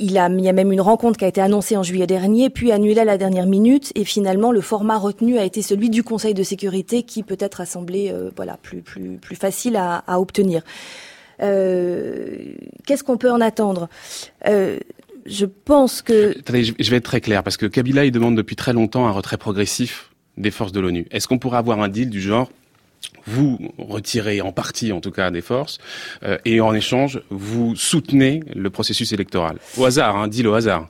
Il, 0.00 0.12
y 0.12 0.19
a 0.19 0.28
même 0.28 0.73
une 0.73 0.80
rencontre 0.80 1.19
qui 1.19 1.25
a 1.25 1.28
été 1.28 1.40
annoncée 1.40 1.76
en 1.76 1.83
juillet 1.83 2.07
dernier, 2.07 2.50
puis 2.50 2.73
annulée 2.73 3.00
à 3.00 3.04
la 3.04 3.19
dernière 3.19 3.47
minute, 3.47 3.92
et 3.95 4.04
finalement 4.04 4.50
le 4.50 4.62
format 4.62 4.97
retenu 4.97 5.38
a 5.38 5.45
été 5.45 5.62
celui 5.62 5.90
du 5.90 6.02
Conseil 6.02 6.35
de 6.35 6.42
sécurité, 6.42 7.02
qui 7.02 7.23
peut-être 7.23 7.61
a 7.61 7.66
semblé 7.66 8.11
euh, 8.11 8.30
plus 9.21 9.37
facile 9.37 9.76
à, 9.76 9.99
à 10.07 10.19
obtenir. 10.19 10.62
Euh, 11.42 12.37
Qu'est-ce 12.87 13.04
qu'on 13.04 13.16
peut 13.16 13.30
en 13.30 13.40
attendre? 13.40 13.88
Euh, 14.47 14.78
Je 15.26 15.47
pense 15.47 16.02
que. 16.02 16.38
Attendez, 16.38 16.64
je 16.64 16.90
vais 16.90 16.97
être 16.97 17.04
très 17.04 17.21
clair 17.21 17.42
parce 17.42 17.57
que 17.57 17.66
Kabila 17.66 18.04
il 18.04 18.11
demande 18.11 18.37
depuis 18.37 18.57
très 18.57 18.73
longtemps 18.73 19.07
un 19.07 19.12
retrait 19.12 19.37
progressif 19.37 20.11
des 20.37 20.50
forces 20.50 20.73
de 20.73 20.80
l'ONU. 20.80 21.07
Est-ce 21.11 21.28
qu'on 21.28 21.38
pourrait 21.38 21.59
avoir 21.59 21.80
un 21.83 21.88
deal 21.88 22.09
du 22.09 22.21
genre 22.21 22.50
vous 23.26 23.59
retirez 23.78 24.40
en 24.40 24.52
partie, 24.52 24.92
en 24.92 25.00
tout 25.00 25.11
cas, 25.11 25.30
des 25.30 25.40
forces, 25.40 25.78
euh, 26.23 26.38
et 26.45 26.61
en 26.61 26.75
échange, 26.75 27.23
vous 27.30 27.76
soutenez 27.76 28.42
le 28.54 28.71
processus 28.71 29.12
électoral. 29.12 29.59
Au 29.76 29.85
hasard, 29.85 30.16
hein, 30.16 30.28
dit 30.28 30.42
le 30.42 30.54
hasard. 30.54 30.88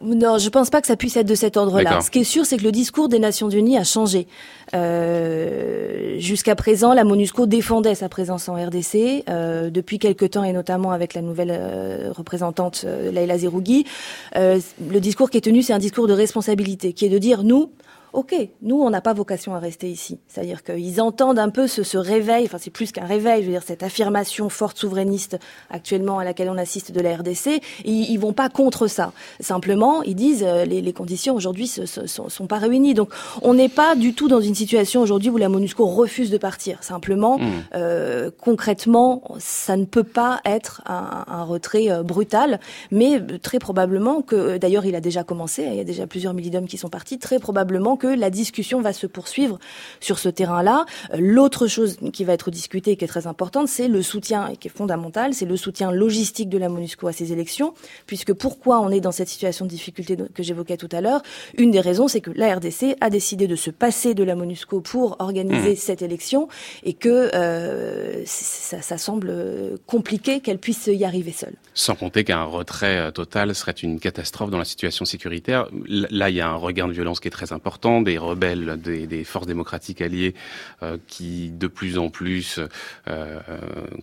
Non, 0.00 0.38
je 0.38 0.48
pense 0.48 0.70
pas 0.70 0.80
que 0.80 0.86
ça 0.86 0.94
puisse 0.94 1.16
être 1.16 1.26
de 1.26 1.34
cet 1.34 1.56
ordre-là. 1.56 2.00
Ce 2.00 2.10
qui 2.10 2.20
est 2.20 2.24
sûr, 2.24 2.46
c'est 2.46 2.56
que 2.56 2.62
le 2.62 2.70
discours 2.70 3.08
des 3.08 3.18
Nations 3.18 3.50
Unies 3.50 3.76
a 3.76 3.84
changé. 3.84 4.28
Euh, 4.74 6.20
Jusqu'à 6.20 6.54
présent, 6.54 6.94
la 6.94 7.02
MONUSCO 7.02 7.46
défendait 7.46 7.96
sa 7.96 8.08
présence 8.08 8.48
en 8.48 8.54
RDC 8.54 9.24
euh, 9.28 9.70
depuis 9.70 9.98
quelque 9.98 10.24
temps, 10.24 10.44
et 10.44 10.52
notamment 10.52 10.92
avec 10.92 11.14
la 11.14 11.22
nouvelle 11.22 11.50
euh, 11.52 12.12
représentante 12.12 12.84
Laila 13.12 13.38
Zerougui. 13.38 13.86
Le 14.34 14.98
discours 14.98 15.30
qui 15.30 15.38
est 15.38 15.42
tenu, 15.42 15.62
c'est 15.62 15.72
un 15.72 15.78
discours 15.78 16.06
de 16.06 16.12
responsabilité, 16.12 16.92
qui 16.92 17.06
est 17.06 17.10
de 17.10 17.18
dire 17.18 17.42
nous, 17.42 17.70
OK, 18.12 18.34
nous, 18.62 18.80
on 18.80 18.90
n'a 18.90 19.00
pas 19.00 19.12
vocation 19.12 19.54
à 19.54 19.58
rester 19.58 19.90
ici. 19.90 20.18
C'est-à-dire 20.28 20.62
qu'ils 20.62 21.00
entendent 21.00 21.38
un 21.38 21.50
peu 21.50 21.66
ce, 21.66 21.82
ce 21.82 21.98
réveil, 21.98 22.44
enfin 22.46 22.58
c'est 22.58 22.70
plus 22.70 22.92
qu'un 22.92 23.04
réveil, 23.04 23.42
je 23.42 23.46
veux 23.46 23.52
dire 23.52 23.62
cette 23.62 23.82
affirmation 23.82 24.48
forte 24.48 24.78
souverainiste 24.78 25.38
actuellement 25.70 26.18
à 26.18 26.24
laquelle 26.24 26.48
on 26.48 26.58
assiste 26.58 26.92
de 26.92 27.00
la 27.00 27.16
RDC, 27.16 27.46
et 27.48 27.62
ils, 27.84 28.10
ils 28.10 28.18
vont 28.18 28.32
pas 28.32 28.48
contre 28.48 28.86
ça. 28.86 29.12
Simplement, 29.40 30.02
ils 30.02 30.14
disent 30.14 30.44
euh, 30.46 30.64
les, 30.64 30.80
les 30.80 30.92
conditions 30.92 31.34
aujourd'hui 31.34 31.70
ne 31.78 31.86
sont, 31.86 32.28
sont, 32.28 32.46
pas 32.46 32.58
réunies. 32.58 32.94
Donc 32.94 33.10
on 33.42 33.54
n'est 33.54 33.68
pas 33.68 33.94
du 33.94 34.14
tout 34.14 34.28
dans 34.28 34.40
une 34.40 34.54
situation 34.54 35.02
aujourd'hui 35.02 35.30
où 35.30 35.36
la 35.36 35.48
MONUSCO 35.48 35.86
refuse 35.86 36.30
de 36.30 36.38
partir. 36.38 36.82
Simplement, 36.82 37.38
mmh. 37.38 37.46
euh, 37.74 38.30
concrètement, 38.40 39.22
ça 39.38 39.76
ne 39.76 39.84
peut 39.84 40.02
pas 40.04 40.40
être 40.44 40.82
un, 40.86 41.24
un 41.26 41.44
retrait 41.44 41.90
euh, 41.90 42.02
brutal, 42.02 42.60
mais 42.90 43.20
très 43.42 43.58
probablement 43.58 44.22
que, 44.22 44.56
d'ailleurs 44.56 44.86
il 44.86 44.94
a 44.94 45.00
déjà 45.00 45.24
commencé, 45.24 45.64
il 45.64 45.74
y 45.74 45.80
a 45.80 45.84
déjà 45.84 46.06
plusieurs 46.06 46.32
milliers 46.32 46.50
d'hommes 46.50 46.66
qui 46.66 46.78
sont 46.78 46.88
partis, 46.88 47.18
très 47.18 47.38
probablement 47.38 47.96
que 47.98 48.06
la 48.06 48.30
discussion 48.30 48.80
va 48.80 48.92
se 48.92 49.06
poursuivre 49.06 49.58
sur 50.00 50.18
ce 50.18 50.28
terrain-là. 50.28 50.86
Euh, 51.12 51.18
l'autre 51.20 51.66
chose 51.66 51.98
qui 52.12 52.24
va 52.24 52.32
être 52.32 52.50
discutée 52.50 52.92
et 52.92 52.96
qui 52.96 53.04
est 53.04 53.08
très 53.08 53.26
importante, 53.26 53.68
c'est 53.68 53.88
le 53.88 54.02
soutien, 54.02 54.48
et 54.48 54.56
qui 54.56 54.68
est 54.68 54.70
fondamental, 54.70 55.34
c'est 55.34 55.44
le 55.44 55.56
soutien 55.56 55.90
logistique 55.90 56.48
de 56.48 56.58
la 56.58 56.68
MONUSCO 56.68 57.08
à 57.08 57.12
ces 57.12 57.32
élections, 57.32 57.74
puisque 58.06 58.32
pourquoi 58.32 58.80
on 58.80 58.90
est 58.90 59.00
dans 59.00 59.12
cette 59.12 59.28
situation 59.28 59.64
de 59.64 59.70
difficulté 59.70 60.16
que 60.16 60.42
j'évoquais 60.42 60.76
tout 60.76 60.88
à 60.92 61.00
l'heure? 61.00 61.22
Une 61.56 61.70
des 61.70 61.80
raisons, 61.80 62.08
c'est 62.08 62.20
que 62.20 62.30
la 62.30 62.54
RDC 62.54 62.96
a 63.00 63.10
décidé 63.10 63.46
de 63.46 63.56
se 63.56 63.70
passer 63.70 64.14
de 64.14 64.24
la 64.24 64.34
MONUSCO 64.34 64.80
pour 64.80 65.16
organiser 65.18 65.72
mmh. 65.72 65.76
cette 65.76 66.02
élection, 66.02 66.48
et 66.84 66.94
que 66.94 67.30
euh, 67.34 68.22
ça, 68.24 68.80
ça 68.80 68.98
semble 68.98 69.78
compliqué 69.86 70.40
qu'elle 70.40 70.58
puisse 70.58 70.86
y 70.86 71.04
arriver 71.04 71.32
seule. 71.32 71.54
Sans 71.74 71.94
compter 71.94 72.24
qu'un 72.24 72.44
retrait 72.44 72.98
euh, 72.98 73.10
total 73.10 73.54
serait 73.54 73.72
une 73.72 74.00
catastrophe 74.00 74.50
dans 74.50 74.58
la 74.58 74.64
situation 74.64 75.04
sécuritaire. 75.04 75.68
Là, 75.86 76.30
il 76.30 76.36
y 76.36 76.40
a 76.40 76.48
un 76.48 76.56
regain 76.56 76.88
de 76.88 76.92
violence 76.92 77.20
qui 77.20 77.28
est 77.28 77.32
très 77.32 77.52
important 77.52 77.87
des 78.02 78.18
rebelles, 78.18 78.78
des, 78.80 79.06
des 79.06 79.24
forces 79.24 79.46
démocratiques 79.46 80.00
alliées 80.00 80.34
euh, 80.82 80.96
qui 81.06 81.50
de 81.50 81.66
plus 81.66 81.98
en 81.98 82.10
plus 82.10 82.60
euh, 83.08 83.38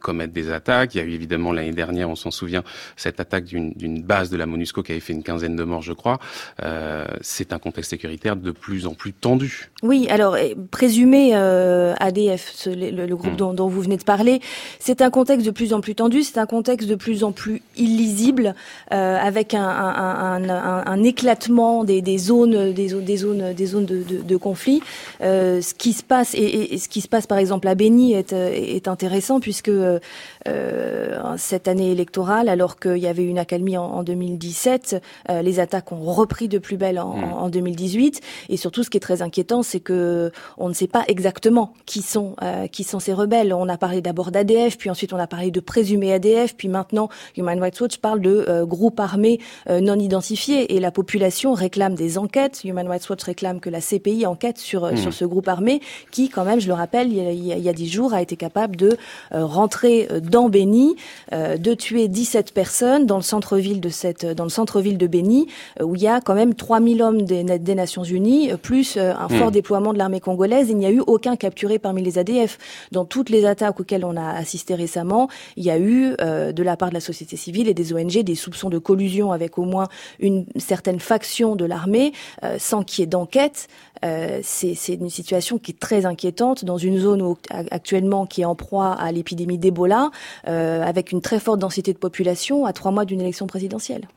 commettent 0.02 0.34
des 0.34 0.52
attaques. 0.52 0.96
Il 0.96 0.98
y 0.98 1.02
a 1.02 1.04
eu 1.04 1.12
évidemment 1.12 1.52
l'année 1.52 1.72
dernière, 1.74 2.10
on 2.10 2.16
s'en 2.16 2.32
souvient, 2.32 2.64
cette 2.96 3.20
attaque 3.20 3.46
d'une 3.46 4.02
base 4.02 4.30
de 4.30 4.38
la 4.38 4.46
MONUSCO 4.46 4.84
qui 4.84 4.92
avait 4.92 5.02
fait 5.02 5.14
une 5.14 5.24
quinzaine 5.24 5.56
de 5.56 5.64
morts, 5.64 5.82
je 5.82 5.94
crois. 5.94 6.20
Euh, 6.64 7.06
C'est 7.22 7.54
un 7.54 7.60
contexte 7.60 7.92
sécuritaire 7.92 8.36
de 8.36 8.52
plus 8.52 8.88
en 8.88 8.94
plus 8.94 9.14
tendu. 9.14 9.70
Oui, 9.84 10.08
alors 10.10 10.38
présumé 10.72 11.32
euh, 11.34 11.94
ADF, 12.00 12.68
le, 12.68 13.06
le, 13.06 13.16
groupe 13.16 13.34
mmh. 13.34 13.38
dont, 13.38 13.54
dont, 13.54 13.68
vous 13.68 13.82
venez 13.82 13.98
de 13.98 14.04
parler, 14.04 14.42
c'est 14.80 15.02
un 15.02 15.10
contexte 15.10 15.46
de 15.46 15.52
plus 15.52 15.74
en 15.74 15.82
plus 15.82 15.96
tendu, 15.96 16.24
c'est 16.24 16.38
un 16.38 16.46
contexte 16.46 16.88
de 16.88 16.96
plus 16.96 17.24
en 17.24 17.32
plus 17.32 17.62
illisible, 17.78 18.56
euh, 18.92 19.18
avec 19.18 19.54
un, 19.54 19.68
un, 19.68 20.50
un, 20.50 20.84
un, 20.86 21.04
éclatement 21.04 21.84
des, 21.84 22.02
des 22.02 22.18
zones, 22.18 22.74
des, 22.74 22.90
des 22.90 23.18
zones, 23.18 23.54
des 23.54 23.66
zones 23.66 23.75
de, 23.82 24.38
conflit. 24.38 24.82
Euh, 25.22 25.62
ce 25.62 25.74
qui 25.74 25.94
se 25.94 26.04
passe 26.04 26.34
et, 26.36 26.78
ce 26.78 26.90
qui 26.90 27.02
se 27.02 27.08
passe 27.08 27.28
par 27.28 27.38
exemple 27.38 27.68
à 27.68 27.76
Béni 27.76 28.14
est, 28.14 28.34
est 28.34 28.88
intéressant 28.88 29.40
puisque 29.40 29.70
euh, 29.70 30.00
cette 31.38 31.68
année 31.68 31.92
électorale, 31.92 32.50
alors 32.50 32.80
qu'il 32.80 32.98
y 32.98 33.08
avait 33.08 33.24
une 33.24 33.40
accalmie 33.40 33.78
en, 33.78 33.86
en 33.86 34.04
2017, 34.04 35.02
euh, 35.30 35.42
les 35.42 35.60
attaques 35.60 35.92
ont 35.92 36.02
repris 36.02 36.48
de 36.48 36.58
plus 36.58 36.78
belle 36.78 37.00
en, 37.00 37.16
mmh. 37.16 37.24
en, 37.24 37.50
2018. 37.50 38.22
Et 38.50 38.58
surtout, 38.58 38.84
ce 38.84 38.90
qui 38.90 38.98
est 38.98 39.02
très 39.02 39.22
inquiétant, 39.22 39.64
c'est 39.64 39.80
que 39.80 40.32
on 40.58 40.70
ne 40.70 40.74
sait 40.74 40.88
pas 40.88 41.04
exactement 41.08 41.74
qui 41.86 42.02
sont 42.02 42.36
euh, 42.42 42.68
qui 42.68 42.84
sont 42.84 43.00
ces 43.00 43.14
rebelles. 43.14 43.54
On 43.54 43.70
a 43.70 43.78
parlé 43.78 44.02
d'abord 44.02 44.32
d'ADF, 44.32 44.78
puis 44.78 44.90
ensuite 44.90 45.14
on 45.14 45.18
a 45.18 45.28
parlé 45.28 45.52
de 45.52 45.60
présumés 45.60 46.14
ADF, 46.14 46.56
puis 46.56 46.68
maintenant 46.68 47.10
Human 47.38 47.60
Rights 47.60 47.80
Watch 47.80 47.98
parle 47.98 48.22
de 48.22 48.46
euh, 48.48 48.66
groupes 48.66 49.00
armés 49.00 49.40
non 49.70 49.98
identifiés. 50.00 50.76
Et 50.76 50.80
la 50.80 50.92
population 50.92 51.54
réclame 51.54 51.96
des 51.96 52.18
enquêtes. 52.18 52.64
Human 52.64 52.88
Rights 52.88 53.10
Watch 53.10 53.24
réclame 53.24 53.60
que 53.60 53.70
la 53.70 53.82
CPI 53.82 54.26
enquête 54.26 54.58
sur, 54.58 54.92
mmh. 54.92 54.98
sur 54.98 55.14
ce 55.14 55.26
groupe 55.26 55.48
armé 55.48 55.82
qui, 56.12 56.30
quand 56.30 56.46
même, 56.46 56.60
je 56.60 56.68
le 56.68 56.74
rappelle, 56.74 57.12
il 57.12 57.46
y 57.46 57.70
a, 57.70 57.74
dix 57.74 57.90
jours, 57.90 58.14
a 58.14 58.22
été 58.22 58.36
capable 58.36 58.76
de 58.76 58.98
euh, 59.34 59.46
rentrer 59.46 60.08
dans 60.22 60.35
Béni, 60.50 60.96
euh, 61.34 61.58
de 61.58 61.74
tuer 61.74 62.08
17 62.08 62.54
personnes 62.54 63.06
dans 63.06 63.16
le 63.16 63.24
centre-ville 63.24 63.82
de 63.82 63.90
cette, 63.90 64.26
dans 64.26 64.44
le 64.44 64.50
centre-ville 64.50 64.98
de 64.98 65.08
Béni, 65.08 65.48
euh, 65.80 65.86
où 65.86 65.96
il 65.96 66.02
y 66.02 66.08
a 66.08 66.22
quand 66.22 66.36
même 66.36 66.54
3000 66.54 67.02
hommes 67.02 67.22
des, 67.24 67.44
des 67.44 67.76
Nations 67.76 68.04
Unies, 68.04 68.52
plus 68.62 68.98
un 68.98 69.30
fort 69.30 69.48
mmh. 69.48 69.52
déploiement 69.52 69.94
de 69.94 69.98
l'armée 69.98 70.20
congolaise. 70.20 70.68
Il 70.70 70.78
n'y 70.78 70.86
a 70.86 70.92
eu 70.92 71.02
aucun 71.06 71.36
capturé 71.36 71.80
parmi 71.80 72.04
les 72.04 72.18
ADF. 72.18 72.58
Dans 72.92 73.06
toutes 73.06 73.30
les 73.30 73.46
attaques 73.46 73.80
auxquelles 73.80 74.06
on 74.06 74.16
a 74.16 74.30
assisté 74.30 74.76
récemment, 74.76 75.30
il 75.56 75.64
y 75.64 75.72
a 75.72 75.80
eu, 75.80 76.16
de 76.20 76.64
la 76.64 76.78
part 76.78 76.90
de 76.90 76.94
la 76.94 77.00
société 77.00 77.38
civile 77.38 77.68
et 77.68 77.74
des 77.74 77.94
ONG, 77.94 78.24
des 78.24 78.36
soupçons 78.36 78.70
de 78.70 78.78
collusion 78.78 79.32
avec 79.32 79.58
au 79.58 79.64
moins 79.64 79.88
une 80.20 80.46
certaine 80.58 81.00
faction 81.00 81.56
de 81.56 81.66
l'armée, 81.66 82.14
sans 82.58 82.84
qu'il 82.84 83.02
y 83.02 83.04
ait 83.04 83.08
d'enquête 83.08 83.68
euh, 84.06 84.40
c'est 84.44 84.94
une 84.94 85.10
situation 85.10 85.58
qui 85.58 85.72
est 85.72 85.80
très 85.80 86.06
inquiétante 86.06 86.64
dans 86.64 86.78
une 86.78 86.98
zone 87.00 87.36
actuellement 87.50 88.26
qui 88.26 88.42
est 88.42 88.46
en 88.46 88.56
proie 88.56 88.94
à 88.94 89.12
l'épidémie 89.12 89.58
d'Ebola, 89.58 90.12
euh, 90.48 90.84
avec 90.84 91.12
une 91.12 91.22
très 91.22 91.40
forte 91.40 91.60
densité 91.60 91.92
de 91.94 91.98
population 91.98 92.66
à 92.66 92.74
trois 92.74 92.92
mois 92.92 93.06
d'une 93.06 93.22
élection 93.22 93.48
présidentielle. 93.48 94.08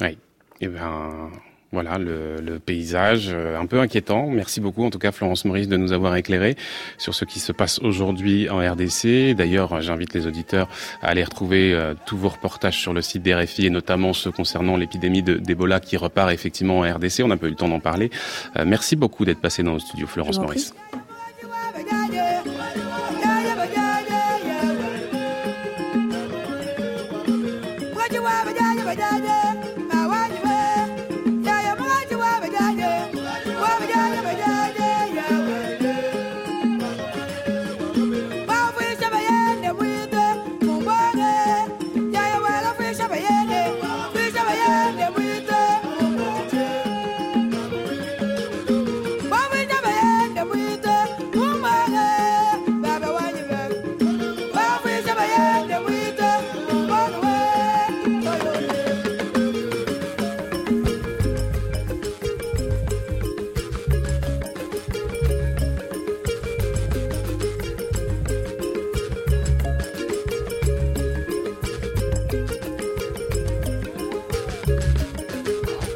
Oui. 0.00 0.18
Eh 0.60 0.68
bien, 0.68 1.30
voilà 1.72 1.98
le, 1.98 2.36
le, 2.40 2.58
paysage 2.58 3.28
euh, 3.30 3.58
un 3.58 3.66
peu 3.66 3.80
inquiétant. 3.80 4.26
Merci 4.26 4.60
beaucoup 4.60 4.84
en 4.84 4.90
tout 4.90 4.98
cas 4.98 5.12
Florence 5.12 5.44
Maurice 5.44 5.68
de 5.68 5.76
nous 5.76 5.92
avoir 5.92 6.16
éclairé 6.16 6.56
sur 6.96 7.14
ce 7.14 7.24
qui 7.26 7.40
se 7.40 7.52
passe 7.52 7.78
aujourd'hui 7.80 8.48
en 8.48 8.58
RDC. 8.58 9.34
D'ailleurs, 9.34 9.82
j'invite 9.82 10.14
les 10.14 10.26
auditeurs 10.26 10.68
à 11.02 11.08
aller 11.08 11.22
retrouver 11.22 11.74
euh, 11.74 11.94
tous 12.06 12.16
vos 12.16 12.30
reportages 12.30 12.80
sur 12.80 12.94
le 12.94 13.02
site 13.02 13.22
des 13.22 13.34
RFI 13.34 13.66
et 13.66 13.70
notamment 13.70 14.14
ceux 14.14 14.30
concernant 14.30 14.76
l'épidémie 14.76 15.22
d'Ebola 15.22 15.80
qui 15.80 15.96
repart 15.96 16.32
effectivement 16.32 16.78
en 16.78 16.82
RDC. 16.82 17.20
On 17.22 17.28
n'a 17.28 17.36
pas 17.36 17.46
eu 17.46 17.50
le 17.50 17.56
temps 17.56 17.68
d'en 17.68 17.80
parler. 17.80 18.10
Euh, 18.56 18.64
merci 18.66 18.96
beaucoup 18.96 19.26
d'être 19.26 19.40
passé 19.40 19.62
dans 19.62 19.74
le 19.74 19.80
studio 19.80 20.06
Florence 20.06 20.38
Maurice. 20.38 20.74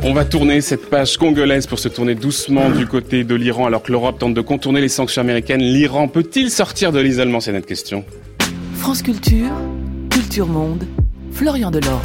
On 0.04 0.14
va 0.14 0.24
tourner 0.24 0.60
cette 0.60 0.90
page 0.90 1.16
congolaise 1.16 1.68
pour 1.68 1.78
se 1.78 1.88
tourner 1.88 2.16
doucement 2.16 2.70
du 2.70 2.88
côté 2.88 3.22
de 3.22 3.36
l'Iran 3.36 3.66
alors 3.66 3.84
que 3.84 3.92
l'Europe 3.92 4.18
tente 4.18 4.34
de 4.34 4.40
contourner 4.40 4.80
les 4.80 4.88
sanctions 4.88 5.22
américaines. 5.22 5.60
L'Iran 5.60 6.08
peut-il 6.08 6.50
sortir 6.50 6.90
de 6.90 6.98
l'isolement 6.98 7.38
C'est 7.38 7.52
notre 7.52 7.66
question. 7.66 8.04
France 8.74 9.00
Culture, 9.00 9.52
Culture 10.10 10.48
Monde, 10.48 10.84
Florian 11.30 11.70
Delorme. 11.70 12.00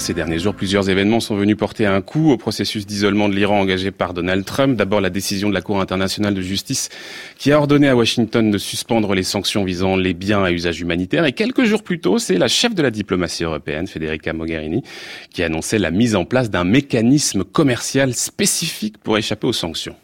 Ces 0.00 0.14
derniers 0.14 0.38
jours, 0.38 0.54
plusieurs 0.54 0.88
événements 0.88 1.20
sont 1.20 1.36
venus 1.36 1.58
porter 1.58 1.84
un 1.84 2.00
coup 2.00 2.30
au 2.30 2.38
processus 2.38 2.86
d'isolement 2.86 3.28
de 3.28 3.34
l'Iran 3.34 3.60
engagé 3.60 3.90
par 3.90 4.14
Donald 4.14 4.46
Trump. 4.46 4.74
D'abord, 4.74 5.02
la 5.02 5.10
décision 5.10 5.50
de 5.50 5.54
la 5.54 5.60
Cour 5.60 5.78
internationale 5.78 6.32
de 6.32 6.40
justice 6.40 6.88
qui 7.36 7.52
a 7.52 7.58
ordonné 7.58 7.86
à 7.86 7.94
Washington 7.94 8.50
de 8.50 8.56
suspendre 8.56 9.12
les 9.14 9.22
sanctions 9.22 9.62
visant 9.62 9.96
les 9.96 10.14
biens 10.14 10.42
à 10.42 10.52
usage 10.52 10.80
humanitaire. 10.80 11.26
Et 11.26 11.32
quelques 11.32 11.64
jours 11.64 11.82
plus 11.82 12.00
tôt, 12.00 12.18
c'est 12.18 12.38
la 12.38 12.48
chef 12.48 12.74
de 12.74 12.80
la 12.82 12.90
diplomatie 12.90 13.44
européenne, 13.44 13.86
Federica 13.88 14.32
Mogherini, 14.32 14.82
qui 15.28 15.42
annonçait 15.42 15.78
la 15.78 15.90
mise 15.90 16.16
en 16.16 16.24
place 16.24 16.48
d'un 16.48 16.64
mécanisme 16.64 17.44
commercial 17.44 18.14
spécifique 18.14 18.96
pour 18.96 19.18
échapper 19.18 19.48
aux 19.48 19.52
sanctions. 19.52 19.96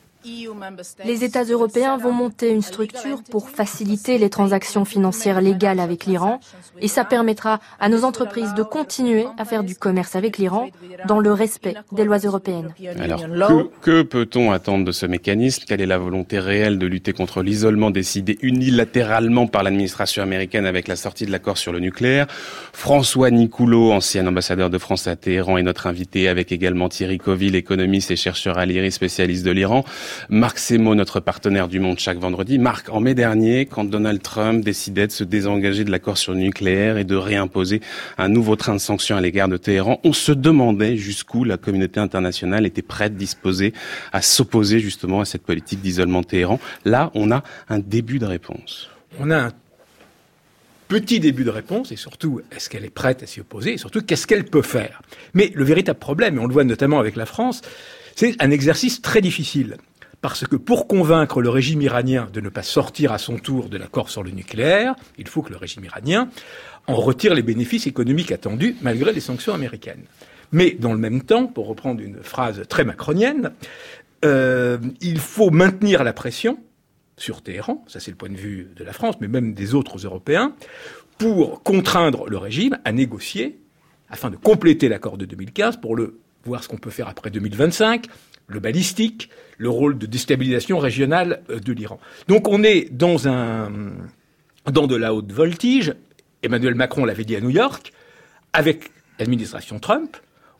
Les 1.05 1.25
États 1.25 1.45
européens 1.45 1.97
vont 1.97 2.12
monter 2.12 2.51
une 2.51 2.62
structure 2.62 3.23
pour 3.31 3.49
faciliter 3.51 4.19
les 4.19 4.31
transactions 4.31 4.85
financières 4.85 5.40
légales 5.40 5.81
avec 5.81 6.07
l'Iran 6.07 6.40
et 6.81 6.88
ça 6.88 7.05
permettra 7.05 7.61
à 7.81 7.88
nos 7.88 8.05
entreprises 8.05 8.55
de 8.55 8.62
continuer 8.62 9.27
à 9.38 9.45
faire 9.45 9.64
du 9.64 9.75
commerce 9.75 10.16
avec 10.16 10.38
l'Iran 10.38 10.69
dans 11.07 11.21
le 11.21 11.33
respect 11.33 11.75
des 11.92 12.05
lois 12.05 12.19
européennes. 12.19 12.73
Alors, 12.99 13.71
que, 13.81 14.03
peut-on 14.03 14.53
attendre 14.53 14.85
de 14.85 14.92
ce 14.92 15.07
mécanisme? 15.07 15.64
Quelle 15.66 15.81
est 15.81 15.87
la 15.87 15.99
volonté 15.99 16.38
réelle 16.38 16.79
de 16.79 16.87
lutter 16.87 17.12
contre 17.12 17.42
l'isolement 17.42 17.90
décidé 17.90 18.38
unilatéralement 18.42 19.47
par 19.47 19.62
l'administration 19.62 20.23
américaine 20.23 20.66
avec 20.66 20.88
la 20.88 20.97
sortie 20.97 21.27
de 21.27 21.33
l'accord 21.33 21.59
sur 21.59 21.73
le 21.73 21.81
nucléaire? 21.81 22.27
François 22.73 23.31
Nicoulot, 23.31 23.92
ancien 23.92 24.27
ambassadeur 24.27 24.71
de 24.71 24.79
France 24.79 25.07
à 25.07 25.16
Téhéran, 25.16 25.59
est 25.59 25.62
notre 25.62 25.87
invité 25.87 26.29
avec 26.29 26.53
également 26.53 26.88
Thierry 26.88 27.19
Coville, 27.19 27.57
économiste 27.57 28.11
et 28.11 28.16
chercheur 28.16 28.59
à 28.59 28.66
l'IRI, 28.66 28.92
spécialiste 28.92 29.45
de 29.45 29.51
l'Iran. 29.51 29.85
Marc 30.46 30.61
Semo, 30.61 30.94
notre 30.94 31.18
partenaire 31.18 31.66
du 31.66 31.80
Monde 31.80 31.98
chaque 31.98 32.18
vendredi. 32.18 32.61
Marc, 32.61 32.88
en 32.90 33.00
mai 33.00 33.16
dernier, 33.16 33.66
quand 33.66 33.82
Donald 33.82 34.22
Trump 34.22 34.64
décidait 34.64 35.09
de 35.09 35.12
se 35.12 35.24
désengager 35.24 35.82
de 35.82 35.90
l'accord 35.90 36.18
sur 36.18 36.35
le 36.35 36.38
nucléaire 36.38 36.98
et 36.98 37.02
de 37.02 37.16
réimposer 37.16 37.80
un 38.16 38.28
nouveau 38.28 38.54
train 38.54 38.74
de 38.74 38.78
sanctions 38.78 39.16
à 39.16 39.20
l'égard 39.20 39.48
de 39.48 39.56
Téhéran, 39.56 39.98
on 40.04 40.12
se 40.12 40.30
demandait 40.30 40.96
jusqu'où 40.96 41.42
la 41.42 41.56
communauté 41.56 41.98
internationale 41.98 42.64
était 42.64 42.80
prête, 42.80 43.16
disposée 43.16 43.72
à 44.12 44.22
s'opposer 44.22 44.78
justement 44.78 45.20
à 45.20 45.24
cette 45.24 45.42
politique 45.42 45.80
d'isolement 45.80 46.20
de 46.20 46.26
Téhéran. 46.26 46.61
Là, 46.85 47.11
on 47.14 47.32
a 47.32 47.42
un 47.68 47.80
début 47.80 48.20
de 48.20 48.26
réponse. 48.26 48.88
On 49.18 49.32
a 49.32 49.37
un 49.37 49.52
petit 50.87 51.18
début 51.18 51.42
de 51.42 51.50
réponse, 51.50 51.90
et 51.90 51.96
surtout, 51.96 52.40
est-ce 52.54 52.70
qu'elle 52.70 52.85
est 52.85 52.90
prête 52.90 53.20
à 53.24 53.26
s'y 53.26 53.40
opposer, 53.40 53.72
et 53.72 53.78
surtout, 53.78 54.00
qu'est-ce 54.00 54.28
qu'elle 54.28 54.44
peut 54.44 54.62
faire? 54.62 55.02
Mais 55.35 55.50
le 55.56 55.64
véritable 55.64 55.98
problème, 55.98 56.37
et 56.37 56.38
on 56.38 56.46
le 56.46 56.52
voit 56.52 56.62
notamment 56.62 57.00
avec 57.00 57.16
la 57.16 57.26
France, 57.26 57.62
c'est 58.14 58.40
un 58.40 58.52
exercice 58.52 59.02
très 59.02 59.20
difficile 59.20 59.78
parce 60.28 60.44
que 60.44 60.56
pour 60.56 60.88
convaincre 60.88 61.40
le 61.40 61.48
régime 61.50 61.82
iranien 61.82 62.28
de 62.32 62.40
ne 62.40 62.48
pas 62.48 62.64
sortir 62.64 63.12
à 63.12 63.18
son 63.18 63.38
tour 63.38 63.68
de 63.68 63.76
l'accord 63.76 64.10
sur 64.10 64.24
le 64.24 64.32
nucléaire, 64.32 64.96
il 65.18 65.28
faut 65.28 65.40
que 65.40 65.50
le 65.50 65.56
régime 65.56 65.84
iranien 65.84 66.28
en 66.88 66.96
retire 66.96 67.32
les 67.32 67.42
bénéfices 67.42 67.86
économiques 67.86 68.32
attendus 68.32 68.74
malgré 68.82 69.12
les 69.12 69.20
sanctions 69.20 69.54
américaines. 69.54 70.02
Mais 70.50 70.72
dans 70.72 70.92
le 70.92 70.98
même 70.98 71.22
temps, 71.22 71.46
pour 71.46 71.68
reprendre 71.68 72.00
une 72.00 72.24
phrase 72.24 72.62
très 72.68 72.84
macronienne, 72.84 73.52
euh, 74.24 74.78
il 75.00 75.20
faut 75.20 75.50
maintenir 75.50 76.02
la 76.02 76.12
pression 76.12 76.58
sur 77.16 77.40
Téhéran, 77.40 77.84
ça 77.86 78.00
c'est 78.00 78.10
le 78.10 78.16
point 78.16 78.28
de 78.28 78.36
vue 78.36 78.72
de 78.74 78.82
la 78.82 78.92
France, 78.92 79.14
mais 79.20 79.28
même 79.28 79.54
des 79.54 79.76
autres 79.76 79.98
Européens, 80.06 80.56
pour 81.18 81.62
contraindre 81.62 82.28
le 82.28 82.36
régime 82.36 82.78
à 82.84 82.90
négocier 82.90 83.60
afin 84.10 84.30
de 84.30 84.36
compléter 84.36 84.88
l'accord 84.88 85.18
de 85.18 85.24
2015 85.24 85.76
pour 85.76 85.96
voir 86.44 86.64
ce 86.64 86.68
qu'on 86.68 86.78
peut 86.78 86.90
faire 86.90 87.06
après 87.06 87.30
2025, 87.30 88.06
le 88.48 88.61
balistique, 88.61 89.30
le 89.59 89.68
rôle 89.68 89.98
de 89.98 90.06
déstabilisation 90.06 90.78
régionale 90.78 91.42
euh, 91.50 91.59
de 91.59 91.72
l'Iran. 91.72 91.98
Donc 92.28 92.48
on 92.48 92.62
est 92.62 92.88
dans 92.92 93.28
un 93.28 93.70
dans 94.70 94.87
de 94.87 94.96
la 94.96 95.14
haute 95.14 95.32
voltige. 95.32 95.94
Emmanuel 96.42 96.74
Macron 96.74 97.04
l'avait 97.04 97.24
dit 97.24 97.37
à 97.37 97.40
New 97.40 97.50
York, 97.50 97.92
avec 98.52 98.90
l'administration 99.18 99.78
Trump, 99.78 100.16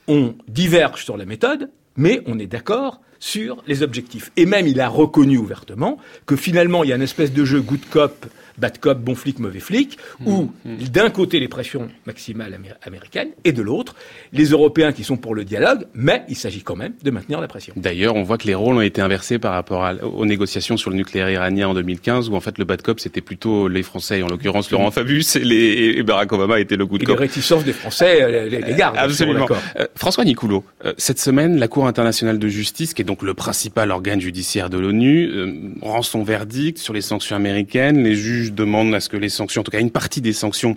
on 0.09 0.35
diverge 0.49 1.05
sur 1.05 1.17
la 1.17 1.25
méthode, 1.25 1.71
mais 1.97 2.23
on 2.27 2.39
est 2.39 2.47
d'accord 2.47 3.01
sur 3.19 3.63
les 3.67 3.83
objectifs. 3.83 4.31
Et 4.37 4.47
même 4.47 4.67
il 4.67 4.81
a 4.81 4.89
reconnu 4.89 5.39
ouvertement 5.39 5.99
que 6.27 6.37
finalement 6.37 6.85
il 6.85 6.91
y 6.91 6.93
a 6.93 6.97
une 6.97 7.03
espèce 7.03 7.33
de 7.33 7.45
jeu 7.45 7.61
good 7.61 7.85
cop 7.91 8.27
bad 8.59 8.79
cop, 8.79 8.99
bon 8.99 9.15
flic, 9.15 9.39
mauvais 9.39 9.61
flic, 9.61 9.99
où 10.25 10.43
mmh, 10.65 10.71
mmh. 10.71 10.77
d'un 10.89 11.11
côté 11.11 11.41
les 11.41 11.49
pressions 11.49 11.89
maximales 12.07 12.59
américaines 12.83 13.31
et 13.45 13.53
de 13.53 13.63
l'autre 13.63 13.95
les 14.33 14.47
Européens 14.47 14.93
qui 14.93 15.05
sont 15.05 15.17
pour 15.17 15.35
le 15.35 15.45
dialogue, 15.45 15.87
mais 15.95 16.23
il 16.29 16.37
s'agit 16.37 16.63
quand 16.63 16.77
même 16.77 16.93
de 17.03 17.11
maintenir 17.11 17.41
la 17.41 17.49
pression. 17.49 17.75
D'ailleurs, 17.77 18.15
on 18.15 18.23
voit 18.23 18.39
que 18.39 18.47
les 18.47 18.55
rôles 18.55 18.77
ont 18.77 18.81
été 18.81 19.01
inversés 19.01 19.39
par 19.39 19.53
rapport 19.53 19.89
aux 20.03 20.27
négociations 20.27 20.77
sur 20.77 20.91
le 20.91 20.97
nucléaire 20.97 21.31
iranien 21.31 21.69
en 21.69 21.75
2015, 21.75 22.29
où 22.29 22.35
en 22.35 22.41
fait 22.41 22.59
le 22.59 22.65
bad 22.65 22.83
cop 22.83 23.01
c'était 23.01 23.21
plutôt 23.21 23.69
les 23.69 23.83
Français, 23.83 24.23
en 24.23 24.29
l'occurrence 24.29 24.71
Laurent 24.71 24.91
Fabius, 24.91 25.37
et, 25.37 25.41
les, 25.41 26.03
Barack 26.03 26.33
Obama 26.33 26.61
était 26.61 26.77
le 26.77 26.87
good 26.87 27.05
cop. 27.05 27.19
Les 27.19 27.27
réticences 27.27 27.65
des 27.65 27.73
Français 27.73 28.23
euh, 28.23 28.49
les, 28.49 28.61
les 28.61 28.75
gardent. 28.75 28.97
Absolument. 28.99 29.47
Euh, 29.79 29.87
François 29.95 30.25
Nicoulot, 30.25 30.65
euh, 30.85 30.93
cette 30.99 31.19
semaine, 31.19 31.59
la 31.59 31.69
Cour 31.69 31.87
internationale 31.87 32.39
de 32.39 32.49
justice, 32.49 32.95
qui 32.95 33.03
est 33.03 33.05
donc 33.05 33.23
le 33.23 33.35
principal 33.35 33.91
organe 33.91 34.21
judiciaire 34.21 34.71
de 34.71 34.79
l'ONU, 34.79 35.77
rend 35.83 36.03
son 36.03 36.23
verdict 36.23 36.79
sur 36.79 36.95
les 36.95 37.01
sanctions 37.01 37.37
américaines. 37.37 38.03
Les 38.03 38.15
juges 38.15 38.46
demandent 38.53 38.95
à 38.95 39.01
ce 39.01 39.09
que 39.09 39.17
les 39.17 39.29
sanctions, 39.29 39.61
en 39.61 39.65
tout 39.65 39.71
cas 39.71 39.81
une 39.81 39.91
partie 39.91 40.21
des 40.21 40.33
sanctions 40.33 40.77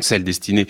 celles 0.00 0.24
destinées 0.24 0.66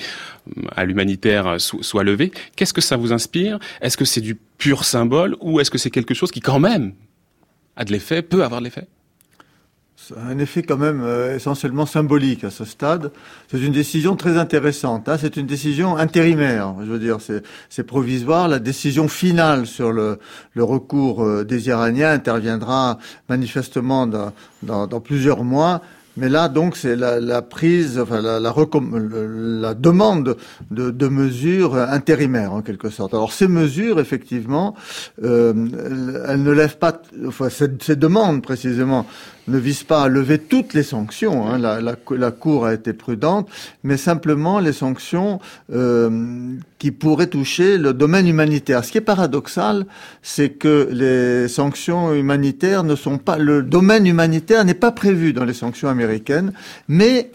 euh, 0.57 0.63
à 0.75 0.85
l'humanitaire 0.85 1.47
euh, 1.47 1.59
soient 1.59 2.05
levées. 2.05 2.33
Qu'est-ce 2.55 2.73
que 2.73 2.81
ça 2.81 2.97
vous 2.97 3.13
inspire? 3.13 3.59
Est-ce 3.81 3.97
que 3.97 4.05
c'est 4.05 4.21
du 4.21 4.35
pur 4.35 4.85
symbole 4.85 5.37
ou 5.41 5.61
est-ce 5.61 5.71
que 5.71 5.79
c'est 5.79 5.91
quelque 5.91 6.15
chose 6.15 6.31
qui 6.31 6.41
quand 6.41 6.61
même 6.61 6.93
a 7.77 7.85
de 7.85 7.93
l'effet, 7.93 8.23
peut 8.23 8.45
avoir 8.45 8.61
de 8.61 8.67
l'effet? 8.67 8.87
Un 10.17 10.39
effet 10.39 10.63
quand 10.63 10.77
même 10.77 11.03
euh, 11.03 11.35
essentiellement 11.35 11.87
symbolique 11.87 12.45
à 12.45 12.51
ce 12.51 12.65
stade. 12.65 13.11
C'est 13.51 13.61
une 13.61 13.73
décision 13.73 14.15
très 14.15 14.37
intéressante. 14.37 15.09
Hein. 15.09 15.17
C'est 15.19 15.37
une 15.37 15.47
décision 15.47 15.97
intérimaire. 15.97 16.75
Je 16.81 16.93
veux 16.93 16.99
dire, 16.99 17.19
c'est 17.71 17.83
provisoire. 17.85 18.47
La 18.47 18.61
décision 18.61 19.09
finale 19.09 19.67
sur 19.67 19.91
le, 19.91 20.19
recours 20.55 21.45
des 21.45 21.69
Iraniens 21.69 22.11
interviendra 22.11 22.99
manifestement 23.29 24.07
dans 24.07 25.01
plusieurs 25.01 25.43
mois. 25.43 25.83
Mais 26.17 26.29
là, 26.29 26.49
donc, 26.49 26.77
c'est 26.77 26.97
la, 26.97 27.21
la, 27.21 27.43
prise, 27.43 27.99
enfin, 27.99 28.21
la, 28.21 28.41
la, 28.41 28.55
la 28.55 29.75
demande 29.75 30.37
de, 30.71 31.09
mesures 31.09 31.77
intérimaires, 31.77 32.53
en 32.53 32.63
quelque 32.63 32.89
sorte. 32.89 33.15
Alors, 33.15 33.33
ces 33.33 33.49
mesures, 33.49 34.01
effectivement, 34.01 34.75
euh, 35.23 35.53
elles 36.29 36.43
ne 36.43 36.51
lèvent 36.51 36.79
pas, 36.79 37.01
enfin, 37.27 37.51
ces, 37.51 37.69
ces 37.81 37.97
demandes, 37.97 38.43
précisément, 38.43 39.07
ne 39.49 39.59
vise 39.59 39.85
pas 39.85 40.03
à 40.03 40.09
lever 40.09 40.39
toutes 40.39 40.75
les 40.75 40.83
sanctions. 40.83 41.47
Hein. 41.47 41.59
La, 41.59 41.81
la, 41.81 41.97
la, 42.11 42.31
Cour 42.31 42.67
a 42.67 42.75
été 42.75 42.93
prudente, 42.93 43.49
mais 43.83 43.97
simplement 43.97 44.59
les 44.59 44.73
sanctions 44.73 45.41
euh, 45.73 46.57
qui 46.79 46.91
pourraient 46.91 47.29
toucher 47.29 47.79
le 47.79 47.93
domaine 47.93 48.27
humanitaire. 48.27 48.85
Ce 48.85 48.93
qui 48.93 48.99
est 48.99 49.03
paradoxal, 49.03 49.87
c'est 50.23 50.51
que 50.51 50.89
les 50.91 51.49
sanctions 51.49 52.13
humanitaires 52.15 52.85
ne 52.85 52.97
sont 52.97 53.19
pas 53.19 53.39
le 53.39 53.63
domaine 53.63 54.07
humanitaire 54.07 54.65
n'est 54.65 54.75
pas 54.75 54.93
prévu 54.93 55.33
dans 55.33 55.45
les 55.45 55.55
sanctions 55.55 55.89
américaines, 55.89 56.53
mais 56.89 57.31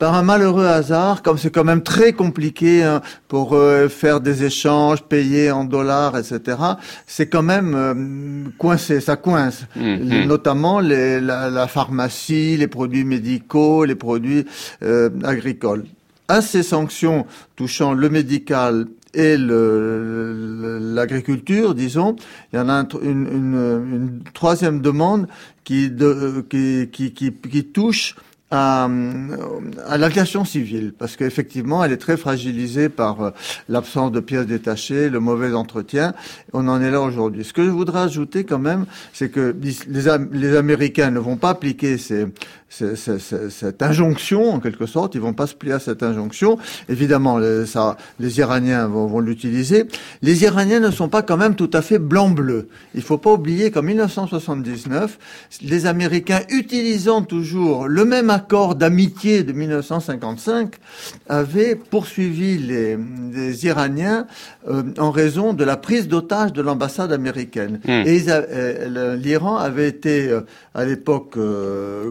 par 0.00 0.14
un 0.14 0.22
malheureux 0.22 0.64
hasard, 0.64 1.22
comme 1.22 1.36
c'est 1.36 1.50
quand 1.50 1.62
même 1.62 1.82
très 1.82 2.14
compliqué 2.14 2.82
hein, 2.82 3.02
pour 3.28 3.52
euh, 3.52 3.88
faire 3.90 4.22
des 4.22 4.44
échanges, 4.44 5.02
payer 5.02 5.50
en 5.50 5.64
dollars, 5.64 6.16
etc., 6.16 6.56
c'est 7.06 7.26
quand 7.26 7.42
même 7.42 7.74
euh, 7.76 7.94
coincé, 8.56 9.00
ça 9.00 9.16
coince. 9.16 9.66
Mmh. 9.76 10.24
Notamment 10.24 10.80
les, 10.80 11.20
la, 11.20 11.50
la, 11.50 11.66
pharmacie, 11.66 12.56
les 12.56 12.66
produits 12.66 13.04
médicaux, 13.04 13.84
les 13.84 13.94
produits 13.94 14.46
euh, 14.82 15.10
agricoles. 15.22 15.84
À 16.28 16.40
ces 16.40 16.62
sanctions 16.62 17.26
touchant 17.54 17.92
le 17.92 18.08
médical 18.08 18.86
et 19.12 19.36
l'agriculture, 20.96 21.74
disons, 21.74 22.16
il 22.52 22.56
y 22.56 22.58
en 22.58 22.70
a 22.70 22.86
une, 23.02 23.26
une, 23.26 23.82
une 23.92 24.20
troisième 24.32 24.80
demande 24.80 25.26
qui, 25.64 25.90
de, 25.90 26.42
qui, 26.48 26.88
qui, 26.90 27.12
qui, 27.12 27.32
qui 27.32 27.64
touche 27.64 28.14
à, 28.50 28.88
à 29.86 29.98
l'aviation 29.98 30.44
civile, 30.44 30.92
parce 30.98 31.16
qu'effectivement, 31.16 31.84
elle 31.84 31.92
est 31.92 31.96
très 31.98 32.16
fragilisée 32.16 32.88
par 32.88 33.22
euh, 33.22 33.30
l'absence 33.68 34.10
de 34.10 34.20
pièces 34.20 34.46
détachées, 34.46 35.08
le 35.08 35.20
mauvais 35.20 35.52
entretien. 35.52 36.14
On 36.52 36.66
en 36.68 36.80
est 36.80 36.90
là 36.90 37.00
aujourd'hui. 37.00 37.44
Ce 37.44 37.52
que 37.52 37.64
je 37.64 37.70
voudrais 37.70 38.00
ajouter 38.00 38.44
quand 38.44 38.58
même, 38.58 38.86
c'est 39.12 39.30
que 39.30 39.54
les, 39.88 40.08
les 40.32 40.56
Américains 40.56 41.10
ne 41.10 41.20
vont 41.20 41.36
pas 41.36 41.50
appliquer 41.50 41.96
ces, 41.96 42.26
cette 42.70 43.82
injonction, 43.82 44.52
en 44.52 44.60
quelque 44.60 44.86
sorte. 44.86 45.14
Ils 45.14 45.20
vont 45.20 45.34
pas 45.34 45.46
se 45.46 45.54
plier 45.54 45.74
à 45.74 45.80
cette 45.80 46.02
injonction. 46.02 46.58
Évidemment, 46.88 47.38
les, 47.38 47.66
ça, 47.66 47.96
les 48.20 48.38
Iraniens 48.38 48.86
vont, 48.86 49.06
vont 49.06 49.20
l'utiliser. 49.20 49.86
Les 50.22 50.44
Iraniens 50.44 50.80
ne 50.80 50.90
sont 50.90 51.08
pas 51.08 51.22
quand 51.22 51.36
même 51.36 51.56
tout 51.56 51.70
à 51.72 51.82
fait 51.82 51.98
blanc-bleu. 51.98 52.68
Il 52.94 53.02
faut 53.02 53.18
pas 53.18 53.32
oublier 53.32 53.70
qu'en 53.70 53.82
1979, 53.82 55.18
les 55.62 55.86
Américains, 55.86 56.40
utilisant 56.48 57.22
toujours 57.22 57.88
le 57.88 58.04
même 58.04 58.30
accord 58.30 58.76
d'amitié 58.76 59.42
de 59.42 59.52
1955, 59.52 60.74
avaient 61.28 61.74
poursuivi 61.74 62.58
les, 62.58 62.96
les 63.32 63.66
Iraniens 63.66 64.26
euh, 64.68 64.82
en 64.98 65.10
raison 65.10 65.54
de 65.54 65.64
la 65.64 65.76
prise 65.76 66.06
d'otage 66.06 66.52
de 66.52 66.62
l'ambassade 66.62 67.12
américaine. 67.12 67.80
Hmm. 67.84 68.02
Et 68.06 68.24
euh, 68.28 69.16
l'Iran 69.16 69.56
avait 69.56 69.88
été 69.88 70.28
euh, 70.28 70.42
à 70.74 70.84
l'époque 70.84 71.36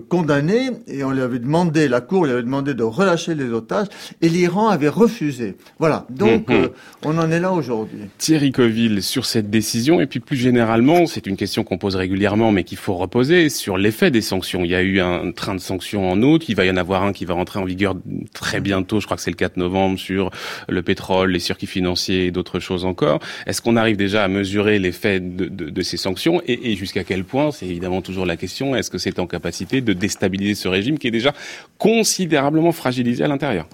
condamné 0.09 0.48
et 0.87 1.03
on 1.03 1.11
lui 1.11 1.21
avait 1.21 1.39
demandé, 1.39 1.87
la 1.87 2.01
Cour 2.01 2.25
lui 2.25 2.31
avait 2.31 2.43
demandé 2.43 2.73
de 2.73 2.83
relâcher 2.83 3.35
les 3.35 3.51
otages 3.51 3.87
et 4.21 4.29
l'Iran 4.29 4.69
avait 4.69 4.89
refusé. 4.89 5.55
Voilà, 5.79 6.05
donc 6.09 6.49
hmm, 6.49 6.53
hmm. 6.53 6.69
on 7.05 7.17
en 7.17 7.31
est 7.31 7.39
là 7.39 7.51
aujourd'hui. 7.51 7.99
Thierry 8.17 8.51
Coville, 8.51 9.03
sur 9.03 9.25
cette 9.25 9.49
décision 9.49 10.01
et 10.01 10.07
puis 10.07 10.19
plus 10.19 10.37
généralement, 10.37 11.05
c'est 11.05 11.27
une 11.27 11.37
question 11.37 11.63
qu'on 11.63 11.77
pose 11.77 11.95
régulièrement 11.95 12.51
mais 12.51 12.63
qu'il 12.63 12.77
faut 12.77 12.95
reposer 12.95 13.49
sur 13.49 13.77
l'effet 13.77 14.11
des 14.11 14.21
sanctions. 14.21 14.63
Il 14.63 14.71
y 14.71 14.75
a 14.75 14.81
eu 14.81 14.99
un 14.99 15.31
train 15.31 15.55
de 15.55 15.59
sanctions 15.59 16.09
en 16.09 16.21
août, 16.21 16.45
il 16.47 16.55
va 16.55 16.65
y 16.65 16.71
en 16.71 16.77
avoir 16.77 17.03
un 17.03 17.13
qui 17.13 17.25
va 17.25 17.33
rentrer 17.33 17.59
en 17.59 17.65
vigueur 17.65 17.95
très 18.33 18.61
bientôt, 18.61 18.99
je 18.99 19.05
crois 19.05 19.17
que 19.17 19.23
c'est 19.23 19.31
le 19.31 19.35
4 19.35 19.57
novembre, 19.57 19.99
sur 19.99 20.31
le 20.67 20.81
pétrole, 20.81 21.31
les 21.31 21.39
circuits 21.39 21.67
financiers 21.67 22.25
et 22.25 22.31
d'autres 22.31 22.59
choses 22.59 22.85
encore. 22.85 23.19
Est-ce 23.45 23.61
qu'on 23.61 23.75
arrive 23.75 23.97
déjà 23.97 24.23
à 24.23 24.27
mesurer 24.27 24.79
l'effet 24.79 25.19
de, 25.19 25.45
de, 25.45 25.69
de, 25.69 25.81
ces 25.81 25.97
sanctions 25.97 26.41
et, 26.45 26.71
et 26.71 26.75
jusqu'à 26.75 27.03
quel 27.03 27.23
point, 27.23 27.51
c'est 27.51 27.67
évidemment 27.67 28.01
toujours 28.01 28.25
la 28.25 28.37
question, 28.37 28.75
est-ce 28.75 28.89
que 28.89 28.97
c'est 28.97 29.19
en 29.19 29.27
capacité 29.27 29.81
de 29.81 29.93
déstabiliser 29.93 30.38
ce 30.55 30.67
régime 30.67 30.97
qui 30.97 31.07
est 31.07 31.11
déjà 31.11 31.33
considérablement 31.77 32.71
fragilisé 32.71 33.23
à 33.23 33.27
l'intérieur 33.27 33.67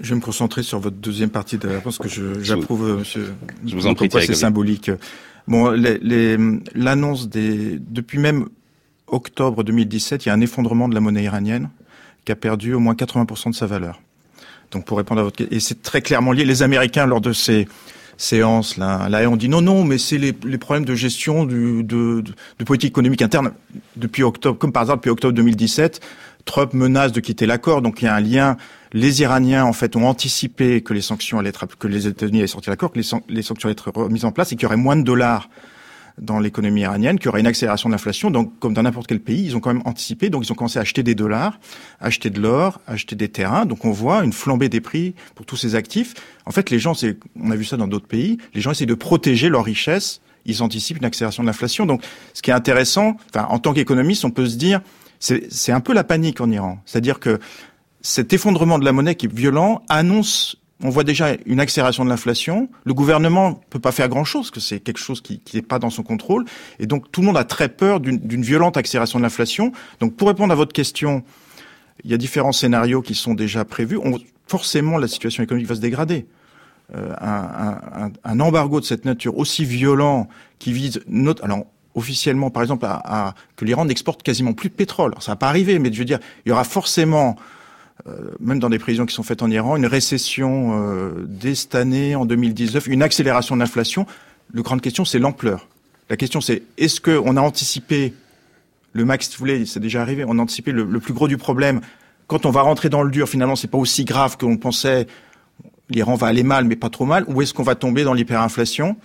je 0.00 0.10
vais 0.10 0.16
me 0.16 0.20
concentrer 0.20 0.62
sur 0.62 0.78
votre 0.78 0.96
deuxième 0.96 1.30
partie 1.30 1.58
de 1.58 1.66
la 1.66 1.74
réponse 1.74 1.98
que 1.98 2.08
j'approuve, 2.40 2.98
monsieur. 2.98 3.34
Je 3.66 3.74
vous 3.74 3.86
en 3.86 3.94
prie, 3.94 4.08
c'est 4.10 4.34
symbolique? 4.34 4.90
Bon, 5.48 5.74
l'annonce 6.74 7.28
des, 7.28 7.78
depuis 7.80 8.18
même 8.18 8.48
octobre 9.06 9.64
2017, 9.64 10.24
il 10.24 10.28
y 10.28 10.30
a 10.30 10.34
un 10.34 10.40
effondrement 10.40 10.88
de 10.88 10.94
la 10.94 11.00
monnaie 11.00 11.24
iranienne 11.24 11.70
qui 12.24 12.32
a 12.32 12.36
perdu 12.36 12.74
au 12.74 12.80
moins 12.80 12.94
80% 12.94 13.50
de 13.50 13.54
sa 13.54 13.66
valeur. 13.66 14.00
Donc 14.70 14.84
pour 14.84 14.98
répondre 14.98 15.20
à 15.20 15.24
votre 15.24 15.36
question, 15.36 15.56
et 15.56 15.60
c'est 15.60 15.82
très 15.82 16.02
clairement 16.02 16.32
lié. 16.32 16.44
Les 16.44 16.62
Américains, 16.62 17.06
lors 17.06 17.22
de 17.22 17.32
ces 17.32 17.66
séances 18.18 18.76
là, 18.76 19.08
là, 19.08 19.30
on 19.30 19.36
dit 19.36 19.48
non, 19.48 19.62
non, 19.62 19.84
mais 19.84 19.96
c'est 19.96 20.18
les, 20.18 20.34
les, 20.44 20.58
problèmes 20.58 20.84
de 20.84 20.94
gestion 20.94 21.44
du, 21.44 21.82
de, 21.84 22.22
de, 22.58 22.64
politique 22.64 22.90
économique 22.90 23.22
interne 23.22 23.52
depuis 23.96 24.24
octobre, 24.24 24.58
comme 24.58 24.72
par 24.72 24.82
hasard 24.82 24.96
depuis 24.96 25.10
octobre 25.10 25.32
2017. 25.34 26.00
Trump 26.44 26.74
menace 26.74 27.12
de 27.12 27.20
quitter 27.20 27.46
l'accord, 27.46 27.80
donc 27.80 28.02
il 28.02 28.06
y 28.06 28.08
a 28.08 28.14
un 28.14 28.20
lien. 28.20 28.56
Les 28.92 29.22
Iraniens 29.22 29.64
en 29.64 29.72
fait 29.72 29.96
ont 29.96 30.06
anticipé 30.06 30.82
que 30.82 30.92
les 30.92 31.02
sanctions 31.02 31.38
allaient 31.38 31.50
être, 31.50 31.66
que 31.78 31.88
les 31.88 32.06
États-Unis 32.06 32.38
allaient 32.38 32.46
sortir 32.46 32.70
l'accord, 32.70 32.90
que 32.90 32.98
les, 32.98 33.06
les 33.28 33.42
sanctions 33.42 33.68
allaient 33.68 33.72
être 33.72 33.90
remises 33.90 34.24
en 34.24 34.32
place 34.32 34.52
et 34.52 34.56
qu'il 34.56 34.64
y 34.64 34.66
aurait 34.66 34.76
moins 34.76 34.96
de 34.96 35.02
dollars 35.02 35.48
dans 36.20 36.38
l'économie 36.40 36.82
iranienne, 36.82 37.18
qu'il 37.18 37.26
y 37.26 37.28
aurait 37.28 37.40
une 37.40 37.46
accélération 37.46 37.88
de 37.88 37.94
l'inflation. 37.94 38.30
Donc, 38.30 38.58
comme 38.58 38.74
dans 38.74 38.82
n'importe 38.82 39.06
quel 39.06 39.20
pays, 39.20 39.44
ils 39.44 39.56
ont 39.56 39.60
quand 39.60 39.72
même 39.72 39.82
anticipé. 39.84 40.30
Donc, 40.30 40.46
ils 40.46 40.52
ont 40.52 40.54
commencé 40.54 40.78
à 40.78 40.82
acheter 40.82 41.02
des 41.02 41.14
dollars, 41.14 41.58
acheter 42.00 42.30
de 42.30 42.40
l'or, 42.40 42.80
acheter 42.86 43.16
des 43.16 43.28
terrains. 43.28 43.66
Donc, 43.66 43.84
on 43.84 43.90
voit 43.90 44.24
une 44.24 44.32
flambée 44.32 44.68
des 44.68 44.80
prix 44.80 45.14
pour 45.34 45.46
tous 45.46 45.56
ces 45.56 45.74
actifs. 45.74 46.14
En 46.46 46.50
fait, 46.50 46.70
les 46.70 46.78
gens, 46.78 46.92
on 47.40 47.50
a 47.50 47.56
vu 47.56 47.64
ça 47.64 47.76
dans 47.76 47.88
d'autres 47.88 48.06
pays, 48.06 48.38
les 48.54 48.60
gens 48.60 48.70
essaient 48.70 48.86
de 48.86 48.94
protéger 48.94 49.48
leur 49.48 49.64
richesse. 49.64 50.20
Ils 50.46 50.62
anticipent 50.62 50.98
une 50.98 51.04
accélération 51.04 51.42
de 51.42 51.46
l'inflation. 51.46 51.84
Donc, 51.84 52.02
ce 52.32 52.42
qui 52.42 52.50
est 52.50 52.54
intéressant, 52.54 53.16
enfin, 53.34 53.46
en 53.50 53.58
tant 53.58 53.74
qu'économiste, 53.74 54.24
on 54.24 54.30
peut 54.30 54.46
se 54.46 54.56
dire, 54.56 54.80
c'est 55.18 55.72
un 55.72 55.80
peu 55.80 55.92
la 55.92 56.04
panique 56.04 56.40
en 56.40 56.50
Iran. 56.50 56.78
C'est-à-dire 56.86 57.18
que 57.18 57.38
cet 58.00 58.32
effondrement 58.32 58.78
de 58.78 58.84
la 58.84 58.92
monnaie 58.92 59.16
qui 59.16 59.26
est 59.26 59.32
violent 59.32 59.82
annonce 59.88 60.56
on 60.82 60.90
voit 60.90 61.04
déjà 61.04 61.34
une 61.46 61.60
accélération 61.60 62.04
de 62.04 62.10
l'inflation. 62.10 62.68
Le 62.84 62.94
gouvernement 62.94 63.60
peut 63.70 63.80
pas 63.80 63.92
faire 63.92 64.08
grand-chose, 64.08 64.42
parce 64.42 64.50
que 64.50 64.60
c'est 64.60 64.80
quelque 64.80 65.00
chose 65.00 65.20
qui 65.20 65.40
n'est 65.52 65.62
pas 65.62 65.78
dans 65.78 65.90
son 65.90 66.02
contrôle. 66.02 66.44
Et 66.78 66.86
donc 66.86 67.10
tout 67.10 67.20
le 67.20 67.26
monde 67.26 67.36
a 67.36 67.44
très 67.44 67.68
peur 67.68 68.00
d'une 68.00 68.42
violente 68.42 68.76
accélération 68.76 69.18
de 69.18 69.24
l'inflation. 69.24 69.72
Donc 70.00 70.16
pour 70.16 70.28
répondre 70.28 70.52
à 70.52 70.56
votre 70.56 70.72
question, 70.72 71.24
il 72.04 72.10
y 72.10 72.14
a 72.14 72.16
différents 72.16 72.52
scénarios 72.52 73.02
qui 73.02 73.14
sont 73.14 73.34
déjà 73.34 73.64
prévus. 73.64 73.98
Forcément, 74.46 74.98
la 74.98 75.08
situation 75.08 75.42
économique 75.42 75.68
va 75.68 75.74
se 75.74 75.80
dégrader. 75.80 76.26
Euh, 76.94 77.12
un, 77.20 78.40
embargo 78.40 78.80
de 78.80 78.84
cette 78.84 79.04
nature 79.04 79.36
aussi 79.36 79.64
violent 79.64 80.28
qui 80.58 80.72
vise 80.72 81.02
notre... 81.06 81.44
Alors, 81.44 81.66
officiellement, 81.94 82.50
par 82.50 82.62
exemple, 82.62 82.86
à, 82.86 83.34
que 83.56 83.64
l'Iran 83.64 83.84
n'exporte 83.84 84.22
quasiment 84.22 84.52
plus 84.52 84.68
de 84.68 84.74
pétrole. 84.74 85.10
Alors, 85.10 85.22
ça 85.22 85.32
va 85.32 85.36
pas 85.36 85.48
arriver, 85.48 85.80
mais 85.80 85.92
je 85.92 85.98
veux 85.98 86.04
dire, 86.04 86.20
il 86.46 86.50
y 86.50 86.52
aura 86.52 86.64
forcément 86.64 87.36
même 88.40 88.58
dans 88.58 88.70
des 88.70 88.78
prévisions 88.78 89.06
qui 89.06 89.14
sont 89.14 89.22
faites 89.22 89.42
en 89.42 89.50
Iran, 89.50 89.76
une 89.76 89.86
récession 89.86 90.82
euh, 90.82 91.24
dès 91.26 91.54
cette 91.54 91.74
année, 91.74 92.14
en 92.14 92.24
2019, 92.24 92.86
une 92.86 93.02
accélération 93.02 93.54
de 93.54 93.60
l'inflation. 93.60 94.06
La 94.54 94.62
grande 94.62 94.80
question, 94.80 95.04
c'est 95.04 95.18
l'ampleur. 95.18 95.66
La 96.10 96.16
question, 96.16 96.40
c'est 96.40 96.62
est-ce 96.78 97.00
qu'on 97.00 97.36
a 97.36 97.40
anticipé 97.40 98.14
le 98.92 99.04
max, 99.04 99.28
si 99.28 99.36
vous 99.36 99.40
voulez, 99.40 99.66
c'est 99.66 99.80
déjà 99.80 100.00
arrivé, 100.00 100.24
on 100.26 100.38
a 100.38 100.42
anticipé 100.42 100.72
le, 100.72 100.86
plus 100.98 101.12
gros 101.12 101.28
du 101.28 101.36
problème. 101.36 101.80
Quand 102.26 102.46
on 102.46 102.50
va 102.50 102.62
rentrer 102.62 102.88
dans 102.88 103.02
le 103.02 103.10
dur, 103.10 103.28
finalement, 103.28 103.56
c'est 103.56 103.68
pas 103.68 103.78
aussi 103.78 104.04
grave 104.04 104.36
qu'on 104.36 104.56
pensait. 104.56 105.06
L'Iran 105.90 106.14
va 106.14 106.26
aller 106.26 106.42
mal, 106.42 106.64
mais 106.64 106.76
pas 106.76 106.90
trop 106.90 107.04
mal. 107.04 107.24
Ou 107.28 107.42
est-ce 107.42 107.54
qu'on 107.54 107.62
va 107.62 107.74
tomber 107.74 108.04
dans 108.04 108.14
l'hyperinflation? 108.14 108.96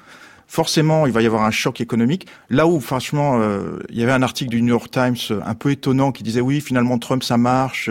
Forcément, 0.48 1.06
il 1.06 1.14
va 1.14 1.22
y 1.22 1.26
avoir 1.26 1.44
un 1.44 1.52
choc 1.52 1.80
économique. 1.80 2.28
Là 2.50 2.68
où, 2.68 2.80
franchement, 2.80 3.40
euh, 3.40 3.80
il 3.90 3.98
y 3.98 4.04
avait 4.04 4.12
un 4.12 4.22
article 4.22 4.52
du 4.52 4.62
New 4.62 4.70
York 4.70 4.92
Times 4.92 5.42
un 5.46 5.56
peu 5.56 5.72
étonnant 5.72 6.12
qui 6.12 6.24
disait 6.24 6.42
oui, 6.42 6.60
finalement, 6.62 6.98
Trump, 6.98 7.24
ça 7.24 7.38
marche 7.38 7.90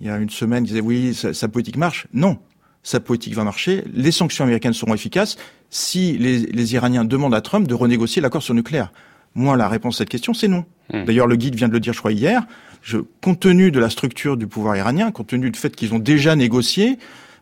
il 0.00 0.06
y 0.06 0.10
a 0.10 0.16
une 0.16 0.30
semaine, 0.30 0.64
disait 0.64 0.80
oui, 0.80 1.14
sa, 1.14 1.48
politique 1.48 1.76
marche. 1.76 2.06
Non, 2.12 2.38
sa 2.82 3.00
politique 3.00 3.34
va 3.34 3.44
marcher. 3.44 3.84
Les 3.92 4.10
sanctions 4.10 4.44
américaines 4.44 4.74
seront 4.74 4.94
efficaces 4.94 5.36
si 5.70 6.18
les, 6.18 6.40
les 6.40 6.74
Iraniens 6.74 7.04
demandent 7.04 7.34
à 7.34 7.40
Trump 7.40 7.66
de 7.66 7.74
renégocier 7.74 8.20
l'accord 8.22 8.42
sur 8.42 8.54
le 8.54 8.58
nucléaire. 8.58 8.92
Moi, 9.34 9.56
la 9.56 9.68
réponse 9.68 9.96
à 9.96 9.98
cette 9.98 10.08
question, 10.08 10.32
c'est 10.34 10.48
non. 10.48 10.64
Hmm. 10.92 11.04
D'ailleurs, 11.04 11.26
le 11.26 11.36
guide 11.36 11.54
vient 11.54 11.68
de 11.68 11.72
le 11.72 11.80
dire, 11.80 11.92
je 11.92 11.98
crois, 11.98 12.12
hier. 12.12 12.46
Je, 12.82 12.98
compte 13.22 13.40
tenu 13.40 13.70
de 13.70 13.78
la 13.78 13.90
structure 13.90 14.36
du 14.36 14.46
pouvoir 14.46 14.76
iranien, 14.76 15.10
compte 15.10 15.28
tenu 15.28 15.50
du 15.50 15.58
fait 15.58 15.74
qu'ils 15.74 15.92
ont 15.92 15.98
déjà 15.98 16.36
négocié, 16.36 16.98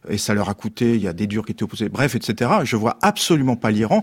et 0.08 0.18
ça 0.18 0.34
leur 0.34 0.48
a 0.48 0.54
coûté, 0.54 0.94
il 0.94 1.02
y 1.02 1.08
a 1.08 1.12
des 1.12 1.26
durs 1.26 1.44
qui 1.44 1.52
étaient 1.52 1.62
opposés, 1.62 1.88
bref, 1.88 2.14
etc., 2.14 2.50
je 2.64 2.76
vois 2.76 2.98
absolument 3.02 3.56
pas 3.56 3.70
l'Iran. 3.70 4.02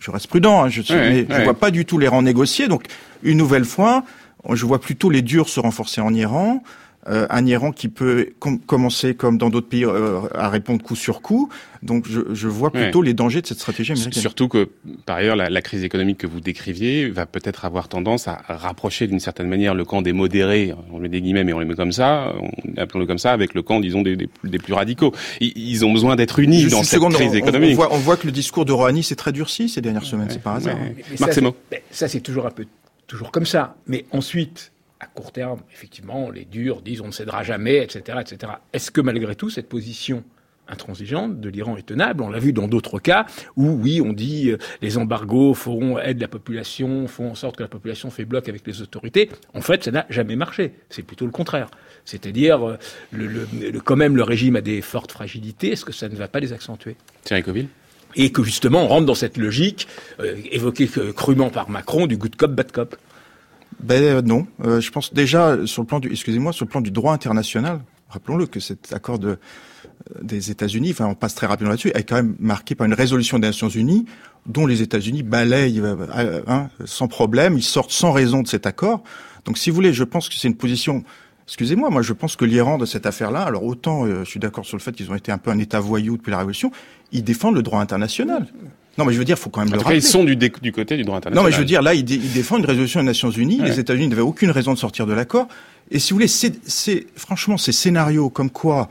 Je 0.00 0.10
reste 0.10 0.26
prudent, 0.26 0.64
hein, 0.64 0.68
je, 0.68 0.82
mais 0.92 1.26
je 1.30 1.42
vois 1.42 1.54
pas 1.54 1.70
du 1.70 1.86
tout 1.86 1.98
l'Iran 1.98 2.20
négocier. 2.20 2.68
Donc, 2.68 2.84
une 3.22 3.38
nouvelle 3.38 3.64
fois, 3.64 4.04
je 4.52 4.66
vois 4.66 4.80
plutôt 4.80 5.08
les 5.08 5.22
durs 5.22 5.48
se 5.48 5.60
renforcer 5.60 6.02
en 6.02 6.12
Iran. 6.12 6.62
Euh, 7.06 7.26
un 7.28 7.44
Iran 7.46 7.70
qui 7.72 7.88
peut 7.88 8.30
commencer, 8.66 9.14
comme 9.14 9.36
dans 9.36 9.50
d'autres 9.50 9.68
pays, 9.68 9.84
euh, 9.84 10.20
à 10.34 10.48
répondre 10.48 10.82
coup 10.82 10.96
sur 10.96 11.20
coup. 11.20 11.50
Donc 11.82 12.08
je, 12.08 12.20
je 12.32 12.48
vois 12.48 12.70
plutôt 12.70 13.02
les 13.02 13.12
dangers 13.12 13.42
de 13.42 13.46
cette 13.46 13.58
stratégie 13.58 13.92
américaine. 13.92 14.22
Surtout 14.22 14.48
que, 14.48 14.70
par 15.04 15.16
ailleurs, 15.16 15.36
la, 15.36 15.50
la 15.50 15.60
crise 15.60 15.84
économique 15.84 16.16
que 16.18 16.26
vous 16.26 16.40
décriviez 16.40 17.10
va 17.10 17.26
peut-être 17.26 17.66
avoir 17.66 17.88
tendance 17.88 18.26
à 18.26 18.42
rapprocher 18.48 19.06
d'une 19.06 19.20
certaine 19.20 19.48
manière 19.48 19.74
le 19.74 19.84
camp 19.84 20.00
des 20.00 20.14
modérés, 20.14 20.74
on 20.92 20.98
met 20.98 21.10
des 21.10 21.20
guillemets, 21.20 21.44
mais 21.44 21.52
on 21.52 21.58
les 21.58 21.66
met 21.66 21.74
comme 21.74 21.92
ça, 21.92 22.32
on 22.40 22.80
appelons-le 22.80 23.06
comme 23.06 23.18
ça, 23.18 23.32
avec 23.32 23.52
le 23.52 23.62
camp, 23.62 23.80
disons, 23.80 24.00
des, 24.00 24.16
des, 24.16 24.28
des 24.44 24.58
plus 24.58 24.72
radicaux. 24.72 25.12
Ils, 25.40 25.84
ont 25.84 25.92
besoin 25.92 26.16
d'être 26.16 26.38
unis 26.38 26.66
dans 26.66 26.82
cette 26.82 27.02
crise 27.10 27.34
économique. 27.34 27.72
On 27.72 27.74
voit, 27.74 27.92
on 27.92 27.98
voit, 27.98 28.16
que 28.16 28.26
le 28.26 28.32
discours 28.32 28.64
de 28.64 28.72
Rouhani 28.72 29.02
s'est 29.02 29.16
très 29.16 29.32
durci 29.32 29.68
ces 29.68 29.82
dernières 29.82 30.04
semaines, 30.04 30.28
c'est 30.30 30.42
par 30.42 30.54
hasard. 30.54 30.78
ça, 31.90 32.08
c'est 32.08 32.20
toujours 32.20 32.46
un 32.46 32.50
peu 32.50 32.64
toujours 33.06 33.30
comme 33.30 33.46
ça. 33.46 33.76
Mais 33.86 34.06
ensuite, 34.10 34.72
à 35.04 35.06
court 35.06 35.32
terme, 35.32 35.60
effectivement, 35.72 36.30
les 36.30 36.46
durs 36.46 36.80
disent 36.80 37.02
on 37.02 37.08
ne 37.08 37.12
cédera 37.12 37.42
jamais, 37.42 37.82
etc. 37.82 38.18
etc. 38.20 38.52
Est-ce 38.72 38.90
que 38.90 39.02
malgré 39.02 39.34
tout, 39.36 39.50
cette 39.50 39.68
position 39.68 40.24
intransigeante 40.66 41.40
de 41.40 41.48
l'Iran 41.50 41.76
est 41.76 41.84
tenable? 41.84 42.22
On 42.22 42.30
l'a 42.30 42.38
vu 42.38 42.54
dans 42.54 42.68
d'autres 42.68 42.98
cas 42.98 43.26
où, 43.56 43.68
oui, 43.68 44.00
on 44.00 44.14
dit 44.14 44.50
euh, 44.50 44.56
les 44.80 44.96
embargos 44.96 45.52
feront 45.52 45.98
aide 45.98 46.20
la 46.22 46.28
population, 46.28 47.06
font 47.06 47.30
en 47.30 47.34
sorte 47.34 47.56
que 47.56 47.62
la 47.62 47.68
population 47.68 48.10
fait 48.10 48.24
bloc 48.24 48.48
avec 48.48 48.66
les 48.66 48.80
autorités. 48.80 49.28
En 49.52 49.60
fait, 49.60 49.84
ça 49.84 49.90
n'a 49.90 50.06
jamais 50.08 50.36
marché. 50.36 50.72
C'est 50.88 51.02
plutôt 51.02 51.26
le 51.26 51.32
contraire. 51.32 51.68
C'est-à-dire, 52.06 52.66
euh, 52.66 52.78
le, 53.12 53.26
le, 53.26 53.80
quand 53.80 53.96
même, 53.96 54.16
le 54.16 54.22
régime 54.22 54.56
a 54.56 54.62
des 54.62 54.80
fortes 54.80 55.12
fragilités. 55.12 55.72
Est-ce 55.72 55.84
que 55.84 55.92
ça 55.92 56.08
ne 56.08 56.16
va 56.16 56.28
pas 56.28 56.40
les 56.40 56.54
accentuer? 56.54 56.96
Thierry 57.24 57.42
Coville? 57.42 57.68
Et 58.16 58.32
que 58.32 58.42
justement 58.42 58.84
on 58.84 58.88
rentre 58.88 59.06
dans 59.06 59.16
cette 59.16 59.36
logique 59.36 59.86
euh, 60.20 60.36
évoquée 60.50 60.88
crûment 61.16 61.50
par 61.50 61.68
Macron 61.68 62.06
du 62.06 62.16
good 62.16 62.36
cop 62.36 62.52
bad 62.52 62.72
cop. 62.72 62.96
Ben 63.80 64.02
euh, 64.02 64.22
non, 64.22 64.46
euh, 64.64 64.80
je 64.80 64.90
pense 64.90 65.12
déjà 65.12 65.66
sur 65.66 65.82
le 65.82 65.86
plan 65.86 66.00
du, 66.00 66.10
excusez-moi, 66.10 66.52
sur 66.52 66.64
le 66.64 66.70
plan 66.70 66.80
du 66.80 66.90
droit 66.90 67.12
international. 67.12 67.80
Rappelons-le 68.08 68.46
que 68.46 68.60
cet 68.60 68.92
accord 68.92 69.18
de, 69.18 69.28
euh, 69.28 69.36
des 70.22 70.50
États-Unis, 70.50 70.90
enfin 70.92 71.06
on 71.06 71.14
passe 71.14 71.34
très 71.34 71.46
rapidement 71.46 71.70
là-dessus, 71.70 71.90
est 71.94 72.04
quand 72.04 72.16
même 72.16 72.36
marqué 72.38 72.74
par 72.74 72.86
une 72.86 72.94
résolution 72.94 73.38
des 73.38 73.48
Nations 73.48 73.68
Unies 73.68 74.06
dont 74.46 74.66
les 74.66 74.82
États-Unis 74.82 75.22
balayent 75.22 75.82
hein, 76.46 76.68
sans 76.84 77.08
problème, 77.08 77.56
ils 77.56 77.62
sortent 77.62 77.90
sans 77.90 78.12
raison 78.12 78.42
de 78.42 78.48
cet 78.48 78.66
accord. 78.66 79.02
Donc 79.46 79.56
si 79.56 79.70
vous 79.70 79.76
voulez, 79.76 79.94
je 79.94 80.04
pense 80.04 80.28
que 80.28 80.34
c'est 80.34 80.48
une 80.48 80.56
position 80.56 81.02
Excusez-moi, 81.46 81.90
moi 81.90 82.00
je 82.00 82.14
pense 82.14 82.36
que 82.36 82.46
l'Iran 82.46 82.78
de 82.78 82.86
cette 82.86 83.04
affaire-là, 83.04 83.42
alors 83.42 83.64
autant 83.64 84.06
je 84.06 84.24
suis 84.24 84.40
d'accord 84.40 84.64
sur 84.64 84.78
le 84.78 84.82
fait 84.82 84.92
qu'ils 84.92 85.10
ont 85.10 85.14
été 85.14 85.30
un 85.30 85.36
peu 85.36 85.50
un 85.50 85.58
État 85.58 85.78
voyou 85.78 86.16
depuis 86.16 86.30
la 86.30 86.38
Révolution, 86.38 86.70
ils 87.12 87.22
défendent 87.22 87.54
le 87.54 87.62
droit 87.62 87.80
international. 87.80 88.46
Non, 88.98 89.04
mais 89.04 89.12
je 89.12 89.18
veux 89.18 89.24
dire, 89.24 89.38
faut 89.38 89.50
quand 89.50 89.60
même 89.60 89.70
en 89.70 89.76
le 89.76 89.78
rappeler. 89.78 89.96
Ils 89.96 90.02
sont 90.02 90.24
du, 90.24 90.36
du, 90.36 90.72
côté 90.72 90.96
du 90.96 91.04
droit 91.04 91.18
international. 91.18 91.34
Non, 91.34 91.48
mais 91.48 91.52
je 91.52 91.58
veux 91.58 91.64
dire, 91.64 91.82
là, 91.82 91.94
ils, 91.94 92.04
défendent 92.04 92.60
une 92.60 92.66
résolution 92.66 93.00
des 93.00 93.06
Nations 93.06 93.30
Unies. 93.30 93.60
Les 93.60 93.80
États-Unis 93.80 94.08
n'avaient 94.08 94.22
aucune 94.22 94.50
raison 94.50 94.72
de 94.72 94.78
sortir 94.78 95.06
de 95.06 95.12
l'accord. 95.12 95.48
Et 95.90 95.98
si 95.98 96.12
vous 96.12 96.16
voulez, 96.16 96.28
c'est 96.28 97.06
franchement 97.16 97.58
ces 97.58 97.72
scénarios 97.72 98.30
comme 98.30 98.50
quoi 98.50 98.88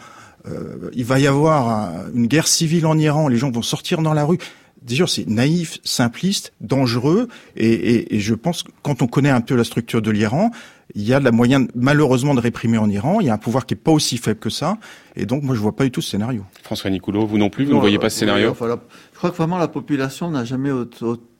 euh, 0.47 0.89
il 0.93 1.05
va 1.05 1.19
y 1.19 1.27
avoir 1.27 1.93
une 2.13 2.27
guerre 2.27 2.47
civile 2.47 2.85
en 2.85 2.97
Iran, 2.97 3.29
les 3.29 3.37
gens 3.37 3.49
vont 3.49 3.61
sortir 3.61 4.01
dans 4.01 4.13
la 4.13 4.25
rue. 4.25 4.37
Déjà, 4.83 5.07
c'est 5.07 5.27
naïf, 5.27 5.79
simpliste, 5.83 6.53
dangereux, 6.59 7.29
et, 7.55 7.71
et, 7.71 8.15
et, 8.15 8.19
je 8.19 8.33
pense 8.33 8.63
que 8.63 8.71
quand 8.81 9.01
on 9.01 9.07
connaît 9.07 9.29
un 9.29 9.41
peu 9.41 9.55
la 9.55 9.63
structure 9.63 10.01
de 10.01 10.11
l'Iran, 10.11 10.51
il 10.95 11.03
y 11.03 11.13
a 11.13 11.19
la 11.19 11.31
moyen, 11.31 11.67
malheureusement, 11.73 12.35
de 12.35 12.39
réprimer 12.39 12.77
en 12.77 12.89
Iran. 12.89 13.19
Il 13.19 13.27
y 13.27 13.29
a 13.29 13.33
un 13.33 13.37
pouvoir 13.37 13.65
qui 13.65 13.73
est 13.73 13.77
pas 13.77 13.91
aussi 13.91 14.17
faible 14.17 14.39
que 14.39 14.49
ça, 14.49 14.77
et 15.15 15.25
donc 15.25 15.43
moi 15.43 15.55
je 15.55 15.59
vois 15.59 15.75
pas 15.75 15.85
du 15.85 15.91
tout 15.91 16.01
ce 16.01 16.11
scénario. 16.11 16.45
François 16.63 16.89
Nicoulot, 16.89 17.25
vous 17.25 17.37
non 17.37 17.49
plus, 17.49 17.65
vous 17.65 17.73
ne 17.73 17.79
voyez 17.79 17.99
pas 17.99 18.09
ce 18.09 18.19
scénario 18.19 18.49
enfin, 18.49 18.67
Je 19.13 19.17
crois 19.17 19.31
que 19.31 19.37
vraiment 19.37 19.57
la 19.57 19.67
population 19.67 20.29
n'a 20.29 20.43
jamais 20.43 20.71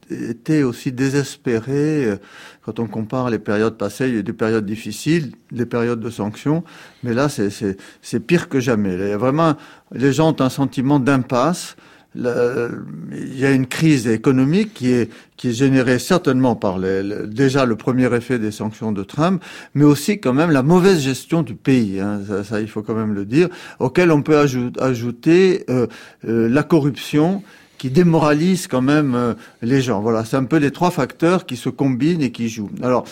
été 0.09 0.63
aussi 0.63 0.91
désespérée. 0.91 2.05
Euh, 2.05 2.17
quand 2.65 2.79
on 2.79 2.87
compare 2.87 3.29
les 3.29 3.39
périodes 3.39 3.77
passées, 3.77 4.07
il 4.07 4.15
y 4.15 4.19
a 4.19 4.21
des 4.21 4.33
périodes 4.33 4.65
difficiles, 4.65 5.33
des 5.51 5.65
périodes 5.65 5.99
de 5.99 6.09
sanctions, 6.09 6.63
mais 7.03 7.13
là 7.13 7.27
c'est 7.29 8.19
pire 8.21 8.49
que 8.49 8.59
jamais. 8.59 8.93
Il 8.93 9.07
y 9.09 9.11
a 9.11 9.17
vraiment, 9.17 9.55
les 9.91 10.13
gens 10.13 10.31
ont 10.31 10.41
un 10.41 10.49
sentiment 10.49 10.99
d'impasse 10.99 11.75
il 12.15 13.39
y 13.39 13.45
a 13.45 13.51
une 13.51 13.67
crise 13.67 14.07
économique 14.07 14.73
qui 14.73 14.91
est, 14.91 15.09
qui 15.37 15.49
est 15.49 15.53
générée 15.53 15.99
certainement 15.99 16.55
par 16.55 16.77
les, 16.77 17.03
déjà 17.27 17.65
le 17.65 17.75
premier 17.75 18.13
effet 18.15 18.39
des 18.39 18.51
sanctions 18.51 18.91
de 18.91 19.03
Trump, 19.03 19.43
mais 19.73 19.83
aussi 19.83 20.19
quand 20.19 20.33
même 20.33 20.51
la 20.51 20.63
mauvaise 20.63 20.99
gestion 20.99 21.41
du 21.41 21.55
pays, 21.55 21.99
hein, 21.99 22.21
ça, 22.27 22.43
ça, 22.43 22.61
il 22.61 22.67
faut 22.67 22.83
quand 22.83 22.95
même 22.95 23.13
le 23.13 23.25
dire, 23.25 23.49
auquel 23.79 24.11
on 24.11 24.21
peut 24.21 24.37
ajouter 24.79 25.65
euh, 25.69 25.87
euh, 26.27 26.47
la 26.49 26.63
corruption 26.63 27.43
qui 27.77 27.89
démoralise 27.89 28.67
quand 28.67 28.81
même 28.81 29.15
euh, 29.15 29.33
les 29.61 29.81
gens. 29.81 30.01
Voilà, 30.01 30.23
c'est 30.23 30.37
un 30.37 30.45
peu 30.45 30.57
les 30.57 30.71
trois 30.71 30.91
facteurs 30.91 31.45
qui 31.45 31.57
se 31.57 31.69
combinent 31.69 32.21
et 32.21 32.31
qui 32.31 32.47
jouent. 32.47 32.71
Alors, 32.81 33.05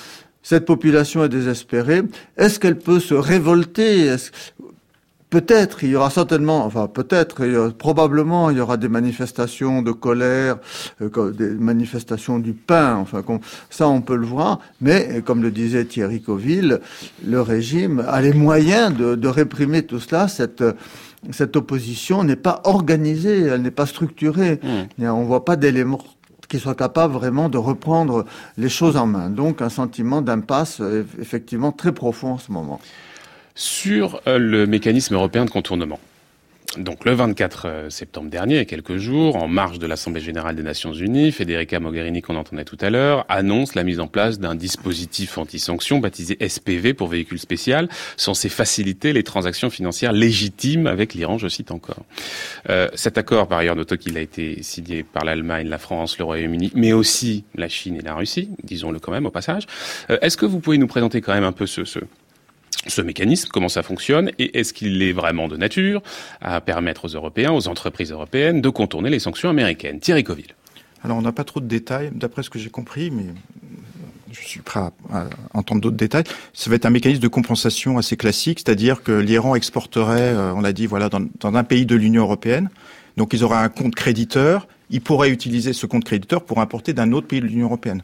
cette 0.44 0.66
population 0.66 1.24
est 1.24 1.30
désespérée. 1.30 2.04
Est-ce 2.38 2.60
qu'elle 2.60 2.78
peut 2.78 3.00
se 3.00 3.14
révolter? 3.14 4.16
Peut-être, 5.32 5.86
il 5.86 5.92
y 5.92 5.96
aura 5.96 6.10
certainement, 6.10 6.66
enfin 6.66 6.88
peut-être, 6.88 7.70
probablement, 7.78 8.50
il 8.50 8.58
y 8.58 8.60
aura 8.60 8.76
des 8.76 8.90
manifestations 8.90 9.82
de 9.82 9.94
colère, 9.94 10.58
euh, 11.02 11.32
des 11.32 11.52
manifestations 11.52 12.38
du 12.38 12.52
pain, 12.52 12.98
enfin 12.98 13.24
ça 13.70 13.88
on 13.88 14.02
peut 14.02 14.18
le 14.18 14.26
voir, 14.26 14.60
mais 14.82 15.22
comme 15.24 15.42
le 15.42 15.50
disait 15.50 15.86
Thierry 15.86 16.22
Coville, 16.22 16.82
le 17.26 17.42
régime 17.42 18.04
a 18.10 18.22
les 18.22 18.34
moyens 18.34 18.94
de, 18.94 19.28
réprimer 19.30 19.84
tout 19.84 20.02
cela. 20.02 20.28
Cette, 20.28 20.66
cette 21.32 21.56
opposition 21.56 22.26
n'est 22.26 22.36
pas 22.36 22.60
organisée, 22.66 23.44
elle 23.44 23.62
n'est 23.62 23.72
pas 23.72 23.86
structurée. 23.86 24.60
Mmh. 25.00 25.06
On 25.06 25.24
voit 25.24 25.46
pas 25.46 25.56
d'éléments 25.56 26.04
qui 26.50 26.60
soient 26.60 26.76
capables 26.76 27.14
vraiment 27.14 27.48
de 27.48 27.58
reprendre 27.58 28.26
les 28.58 28.68
choses 28.68 28.98
en 28.98 29.08
main. 29.08 29.30
Donc 29.30 29.62
un 29.62 29.70
sentiment 29.70 30.22
d'impasse 30.22 30.82
effectivement 31.22 31.72
très 31.72 31.94
profond 31.94 32.34
en 32.34 32.38
ce 32.38 32.52
moment 32.52 32.82
sur 33.62 34.22
euh, 34.28 34.40
le 34.40 34.66
mécanisme 34.66 35.14
européen 35.14 35.46
de 35.46 35.52
contournement. 35.52 36.00
Donc 36.78 37.06
le 37.06 37.12
24 37.12 37.66
euh, 37.66 37.90
septembre 37.90 38.30
dernier, 38.30 38.66
quelques 38.66 38.98
jours, 38.98 39.36
en 39.36 39.48
marge 39.48 39.78
de 39.78 39.86
l'Assemblée 39.86 40.22
générale 40.22 40.56
des 40.56 40.64
Nations 40.64 40.94
Unies, 40.94 41.32
Federica 41.32 41.80
Mogherini, 41.80 42.22
qu'on 42.22 42.38
entendait 42.38 42.64
tout 42.64 42.78
à 42.82 42.90
l'heure, 42.90 43.26
annonce 43.30 43.76
la 43.76 43.84
mise 43.84 44.00
en 44.00 44.08
place 44.08 44.40
d'un 44.40 44.56
dispositif 44.56 45.38
anti-sanction 45.38 46.00
baptisé 46.00 46.38
SPV 46.40 46.94
pour 46.94 47.08
véhicule 47.08 47.40
spécial, 47.40 47.88
censé 48.18 48.50
faciliter 48.50 49.14
les 49.14 49.24
transactions 49.24 49.70
financières 49.70 50.14
légitimes 50.14 50.88
avec 50.88 51.14
l'Iran, 51.14 51.38
je 51.38 51.50
cite 51.50 51.72
encore. 51.72 52.04
Euh, 52.70 52.88
cet 52.96 53.20
accord, 53.20 53.48
par 53.48 53.60
ailleurs, 53.60 53.76
notons 53.76 53.98
qu'il 53.98 54.18
a 54.18 54.22
été 54.22 54.64
signé 54.64 55.04
par 55.04 55.24
l'Allemagne, 55.24 55.68
la 55.68 55.78
France, 55.78 56.18
le 56.18 56.26
Royaume-Uni, 56.26 56.72
mais 56.74 56.94
aussi 56.94 57.44
la 57.54 57.68
Chine 57.70 57.98
et 57.98 58.02
la 58.02 58.16
Russie, 58.16 58.50
disons-le 58.64 59.00
quand 59.00 59.12
même 59.12 59.26
au 59.26 59.32
passage. 59.32 59.68
Est-ce 60.10 60.38
que 60.38 60.46
vous 60.46 60.60
pouvez 60.60 60.80
nous 60.80 60.88
présenter 60.88 61.22
quand 61.22 61.34
même 61.34 61.44
un 61.44 61.52
peu 61.52 61.68
ce, 61.68 61.84
ce 61.84 62.00
ce 62.88 63.02
mécanisme, 63.02 63.50
comment 63.52 63.70
ça 63.70 63.84
fonctionne, 63.84 64.32
et 64.40 64.60
est-ce 64.60 64.74
qu'il 64.74 65.02
est 65.04 65.14
vraiment 65.14 65.48
de 65.48 65.58
nature 65.58 66.02
à 66.42 66.62
permettre 66.62 67.06
aux 67.06 67.10
Européens, 67.10 67.52
aux 67.52 67.68
entreprises 67.68 68.12
européennes, 68.12 68.62
de 68.62 68.70
contourner 68.70 69.10
les 69.10 69.20
sanctions 69.20 69.50
américaines? 69.50 70.00
Thierry 70.00 70.24
Coville. 70.24 70.56
Alors 71.04 71.18
on 71.18 71.22
n'a 71.22 71.32
pas 71.32 71.44
trop 71.44 71.60
de 71.60 71.68
détails, 71.68 72.12
d'après 72.14 72.44
ce 72.44 72.50
que 72.50 72.60
j'ai 72.60 72.70
compris, 72.70 73.12
mais 73.12 73.26
je 74.32 74.48
suis 74.48 74.62
prêt 74.62 74.80
à, 74.80 75.28
entendre 75.54 75.82
d'autres 75.82 75.98
détails. 75.98 76.24
Ça 76.54 76.70
va 76.70 76.76
être 76.76 76.86
un 76.86 76.92
mécanisme 76.92 77.22
de 77.22 77.28
compensation 77.28 77.98
assez 77.98 78.18
classique, 78.18 78.62
c'est-à-dire 78.66 79.04
que 79.04 79.12
l'Iran 79.12 79.56
exporterait, 79.56 80.34
euh, 80.34 80.54
on 80.54 80.62
l'a 80.62 80.74
dit, 80.74 80.88
voilà, 80.88 81.10
dans, 81.10 81.56
un 81.56 81.64
pays 81.64 81.86
de 81.86 81.96
l'Union 81.96 82.24
européenne, 82.24 82.70
donc 83.18 83.34
ils 83.34 83.44
auraient 83.44 83.58
un 83.58 83.70
compte 83.70 83.96
créditeur, 83.96 84.68
ils 84.90 85.02
pourraient 85.02 85.30
utiliser 85.30 85.74
ce 85.74 85.86
compte 85.86 86.04
créditeur 86.04 86.44
pour 86.44 86.60
importer 86.62 86.94
d'un 86.94 87.12
autre 87.12 87.28
pays 87.28 87.42
de 87.42 87.46
l'Union 87.46 87.68
européenne. 87.68 88.02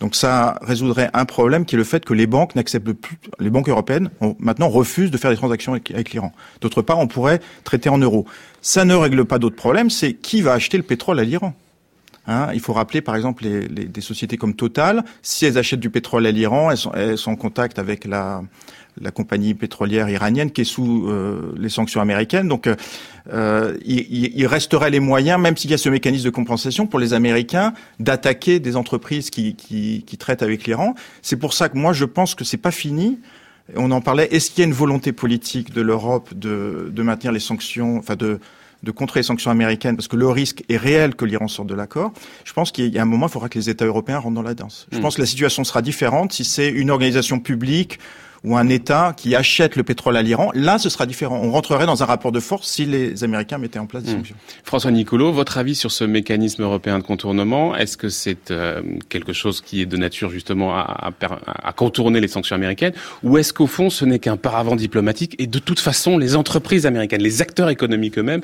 Donc 0.00 0.16
ça 0.16 0.58
résoudrait 0.62 1.10
un 1.12 1.26
problème 1.26 1.64
qui 1.64 1.76
est 1.76 1.78
le 1.78 1.84
fait 1.84 2.04
que 2.04 2.14
les 2.14 2.26
banques 2.26 2.54
n'acceptent 2.54 2.92
plus, 2.92 3.18
les 3.38 3.50
banques 3.50 3.68
européennes 3.68 4.10
maintenant 4.38 4.68
refusent 4.68 5.10
de 5.10 5.18
faire 5.18 5.30
des 5.30 5.36
transactions 5.36 5.72
avec, 5.72 6.12
l'Iran. 6.12 6.32
D'autre 6.62 6.82
part, 6.82 6.98
on 6.98 7.06
pourrait 7.06 7.40
traiter 7.64 7.90
en 7.90 7.98
euros. 7.98 8.26
Ça 8.62 8.84
ne 8.84 8.94
règle 8.94 9.26
pas 9.26 9.38
d'autres 9.38 9.56
problèmes, 9.56 9.90
c'est 9.90 10.14
qui 10.14 10.40
va 10.40 10.54
acheter 10.54 10.78
le 10.78 10.82
pétrole 10.82 11.20
à 11.20 11.24
l'Iran 11.24 11.54
Hein, 12.26 12.48
il 12.52 12.60
faut 12.60 12.72
rappeler, 12.72 13.00
par 13.00 13.16
exemple, 13.16 13.44
les, 13.44 13.66
des 13.66 14.00
sociétés 14.00 14.36
comme 14.36 14.54
Total, 14.54 15.04
si 15.22 15.46
elles 15.46 15.58
achètent 15.58 15.80
du 15.80 15.90
pétrole 15.90 16.26
à 16.26 16.30
l'Iran, 16.30 16.70
elles 16.70 16.76
sont, 16.76 16.92
elles 16.92 17.18
sont 17.18 17.32
en 17.32 17.36
contact 17.36 17.78
avec 17.78 18.04
la, 18.04 18.42
la 19.00 19.10
compagnie 19.10 19.54
pétrolière 19.54 20.08
iranienne 20.08 20.50
qui 20.50 20.62
est 20.62 20.64
sous 20.64 21.08
euh, 21.08 21.52
les 21.56 21.68
sanctions 21.68 22.00
américaines. 22.00 22.48
Donc, 22.48 22.68
euh, 23.32 23.76
il, 23.84 24.36
il, 24.36 24.46
resterait 24.46 24.90
les 24.90 25.00
moyens, 25.00 25.40
même 25.40 25.56
s'il 25.56 25.70
y 25.70 25.74
a 25.74 25.78
ce 25.78 25.88
mécanisme 25.88 26.24
de 26.24 26.30
compensation, 26.30 26.86
pour 26.86 26.98
les 26.98 27.12
Américains 27.12 27.74
d'attaquer 27.98 28.60
des 28.60 28.76
entreprises 28.76 29.30
qui, 29.30 29.54
qui, 29.54 30.04
qui 30.06 30.16
traitent 30.16 30.42
avec 30.42 30.66
l'Iran. 30.66 30.94
C'est 31.22 31.36
pour 31.36 31.52
ça 31.52 31.68
que 31.68 31.78
moi, 31.78 31.92
je 31.92 32.04
pense 32.04 32.34
que 32.34 32.44
c'est 32.44 32.56
pas 32.56 32.70
fini. 32.70 33.18
On 33.76 33.90
en 33.90 34.00
parlait. 34.00 34.28
Est-ce 34.32 34.50
qu'il 34.50 34.60
y 34.60 34.62
a 34.62 34.66
une 34.66 34.74
volonté 34.74 35.12
politique 35.12 35.72
de 35.72 35.80
l'Europe 35.80 36.34
de, 36.34 36.90
de 36.92 37.02
maintenir 37.02 37.32
les 37.32 37.40
sanctions, 37.40 37.98
enfin 37.98 38.16
de 38.16 38.40
de 38.82 38.90
contrer 38.90 39.20
les 39.20 39.24
sanctions 39.24 39.50
américaines, 39.50 39.96
parce 39.96 40.08
que 40.08 40.16
le 40.16 40.28
risque 40.28 40.64
est 40.68 40.76
réel 40.76 41.14
que 41.14 41.24
l'Iran 41.24 41.48
sorte 41.48 41.68
de 41.68 41.74
l'accord, 41.74 42.12
je 42.44 42.52
pense 42.52 42.72
qu'il 42.72 42.88
y 42.88 42.98
a 42.98 43.02
un 43.02 43.06
moment, 43.06 43.26
il 43.26 43.32
faudra 43.32 43.48
que 43.48 43.58
les 43.58 43.68
États 43.68 43.84
européens 43.84 44.18
rentrent 44.18 44.34
dans 44.34 44.42
la 44.42 44.54
danse. 44.54 44.86
Je 44.90 44.98
hmm. 44.98 45.02
pense 45.02 45.16
que 45.16 45.20
la 45.20 45.26
situation 45.26 45.64
sera 45.64 45.82
différente 45.82 46.32
si 46.32 46.44
c'est 46.44 46.68
une 46.68 46.90
organisation 46.90 47.40
publique 47.40 47.98
ou 48.44 48.56
un 48.56 48.68
État 48.68 49.14
qui 49.16 49.34
achète 49.34 49.76
le 49.76 49.82
pétrole 49.82 50.16
à 50.16 50.22
l'Iran, 50.22 50.50
là, 50.54 50.78
ce 50.78 50.88
sera 50.88 51.06
différent. 51.06 51.40
On 51.42 51.50
rentrerait 51.50 51.86
dans 51.86 52.02
un 52.02 52.06
rapport 52.06 52.32
de 52.32 52.40
force 52.40 52.68
si 52.68 52.86
les 52.86 53.22
Américains 53.22 53.58
mettaient 53.58 53.78
en 53.78 53.86
place 53.86 54.04
des 54.04 54.12
hmm. 54.12 54.16
sanctions. 54.16 54.36
François 54.64 54.90
Nicolo, 54.90 55.32
votre 55.32 55.58
avis 55.58 55.74
sur 55.74 55.90
ce 55.90 56.04
mécanisme 56.04 56.62
européen 56.62 56.98
de 56.98 57.04
contournement 57.04 57.76
Est-ce 57.76 57.96
que 57.96 58.08
c'est 58.08 58.50
euh, 58.50 58.82
quelque 59.08 59.32
chose 59.32 59.60
qui 59.60 59.82
est 59.82 59.86
de 59.86 59.96
nature 59.96 60.30
justement 60.30 60.74
à, 60.74 61.12
à 61.62 61.72
contourner 61.72 62.20
les 62.20 62.28
sanctions 62.28 62.56
américaines 62.56 62.94
Ou 63.22 63.38
est-ce 63.38 63.52
qu'au 63.52 63.66
fond, 63.66 63.90
ce 63.90 64.04
n'est 64.04 64.18
qu'un 64.18 64.36
paravent 64.36 64.76
diplomatique 64.76 65.34
et 65.38 65.46
de 65.46 65.58
toute 65.58 65.80
façon, 65.80 66.16
les 66.16 66.36
entreprises 66.36 66.86
américaines, 66.86 67.22
les 67.22 67.42
acteurs 67.42 67.68
économiques 67.68 68.18
eux-mêmes, 68.18 68.42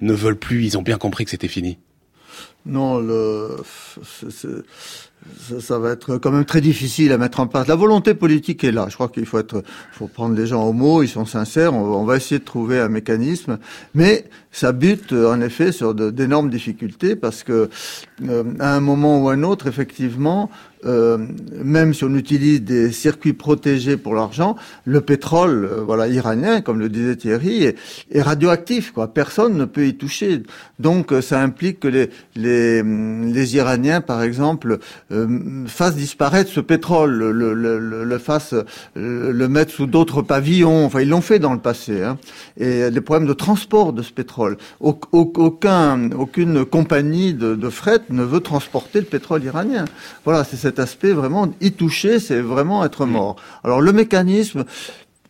ne 0.00 0.12
veulent 0.12 0.38
plus, 0.38 0.64
ils 0.64 0.76
ont 0.76 0.82
bien 0.82 0.98
compris 0.98 1.24
que 1.24 1.30
c'était 1.30 1.48
fini? 1.48 1.78
Non, 2.66 2.98
le, 2.98 3.56
ça, 5.38 5.60
ça, 5.60 5.78
va 5.78 5.90
être 5.90 6.18
quand 6.18 6.30
même 6.30 6.44
très 6.44 6.60
difficile 6.60 7.12
à 7.12 7.18
mettre 7.18 7.40
en 7.40 7.46
place. 7.46 7.66
La 7.66 7.76
volonté 7.76 8.14
politique 8.14 8.64
est 8.64 8.72
là. 8.72 8.86
Je 8.88 8.94
crois 8.94 9.08
qu'il 9.08 9.26
faut 9.26 9.38
être, 9.38 9.62
faut 9.92 10.08
prendre 10.08 10.36
les 10.36 10.46
gens 10.46 10.64
au 10.64 10.72
mot. 10.72 11.02
Ils 11.02 11.08
sont 11.08 11.26
sincères. 11.26 11.74
On, 11.74 12.04
va 12.04 12.16
essayer 12.16 12.38
de 12.38 12.44
trouver 12.44 12.80
un 12.80 12.88
mécanisme, 12.88 13.58
mais 13.94 14.24
ça 14.50 14.72
bute 14.72 15.12
en 15.12 15.40
effet 15.40 15.72
sur 15.72 15.94
d'énormes 15.94 16.50
difficultés 16.50 17.16
parce 17.16 17.42
que 17.42 17.70
euh, 18.28 18.44
à 18.58 18.74
un 18.74 18.80
moment 18.80 19.22
ou 19.22 19.28
à 19.28 19.34
un 19.34 19.42
autre, 19.42 19.66
effectivement, 19.66 20.50
euh, 20.84 21.16
même 21.64 21.94
si 21.94 22.02
on 22.02 22.14
utilise 22.14 22.62
des 22.62 22.90
circuits 22.90 23.34
protégés 23.34 23.96
pour 23.96 24.14
l'argent, 24.14 24.56
le 24.84 25.00
pétrole, 25.00 25.68
euh, 25.70 25.80
voilà, 25.82 26.08
iranien, 26.08 26.60
comme 26.60 26.80
le 26.80 26.88
disait 26.88 27.14
Thierry, 27.14 27.64
est, 27.64 27.76
est, 28.10 28.22
radioactif. 28.22 28.90
Quoi. 28.90 29.14
Personne 29.14 29.56
ne 29.56 29.64
peut 29.64 29.86
y 29.86 29.94
toucher. 29.94 30.42
Donc, 30.80 31.14
ça 31.22 31.40
implique 31.40 31.80
que 31.80 31.88
les, 31.88 32.10
les, 32.34 32.82
les 32.82 33.56
Iraniens, 33.56 34.00
par 34.00 34.22
exemple, 34.22 34.80
euh, 35.12 35.66
fasse 35.66 35.94
disparaître 35.94 36.50
ce 36.50 36.60
pétrole, 36.60 37.12
le, 37.12 37.32
le, 37.32 37.54
le, 37.78 38.04
le 38.04 38.18
fasse 38.18 38.54
euh, 38.54 38.64
le 39.32 39.48
mettre 39.48 39.72
sous 39.72 39.86
d'autres 39.86 40.22
pavillons. 40.22 40.84
Enfin, 40.84 41.00
ils 41.00 41.08
l'ont 41.08 41.20
fait 41.20 41.38
dans 41.38 41.52
le 41.52 41.60
passé. 41.60 42.02
Hein. 42.02 42.18
Et 42.56 42.90
des 42.90 43.00
problèmes 43.00 43.28
de 43.28 43.32
transport 43.34 43.92
de 43.92 44.02
ce 44.02 44.12
pétrole. 44.12 44.56
Aucun, 44.80 46.10
aucune 46.12 46.64
compagnie 46.64 47.34
de, 47.34 47.54
de 47.54 47.68
fret 47.70 48.00
ne 48.10 48.22
veut 48.22 48.40
transporter 48.40 49.00
le 49.00 49.06
pétrole 49.06 49.44
iranien. 49.44 49.84
Voilà, 50.24 50.44
c'est 50.44 50.56
cet 50.56 50.78
aspect 50.78 51.12
vraiment 51.12 51.48
y 51.60 51.72
toucher, 51.72 52.18
c'est 52.18 52.40
vraiment 52.40 52.84
être 52.84 53.06
mort. 53.06 53.36
Alors 53.64 53.80
le 53.80 53.92
mécanisme, 53.92 54.64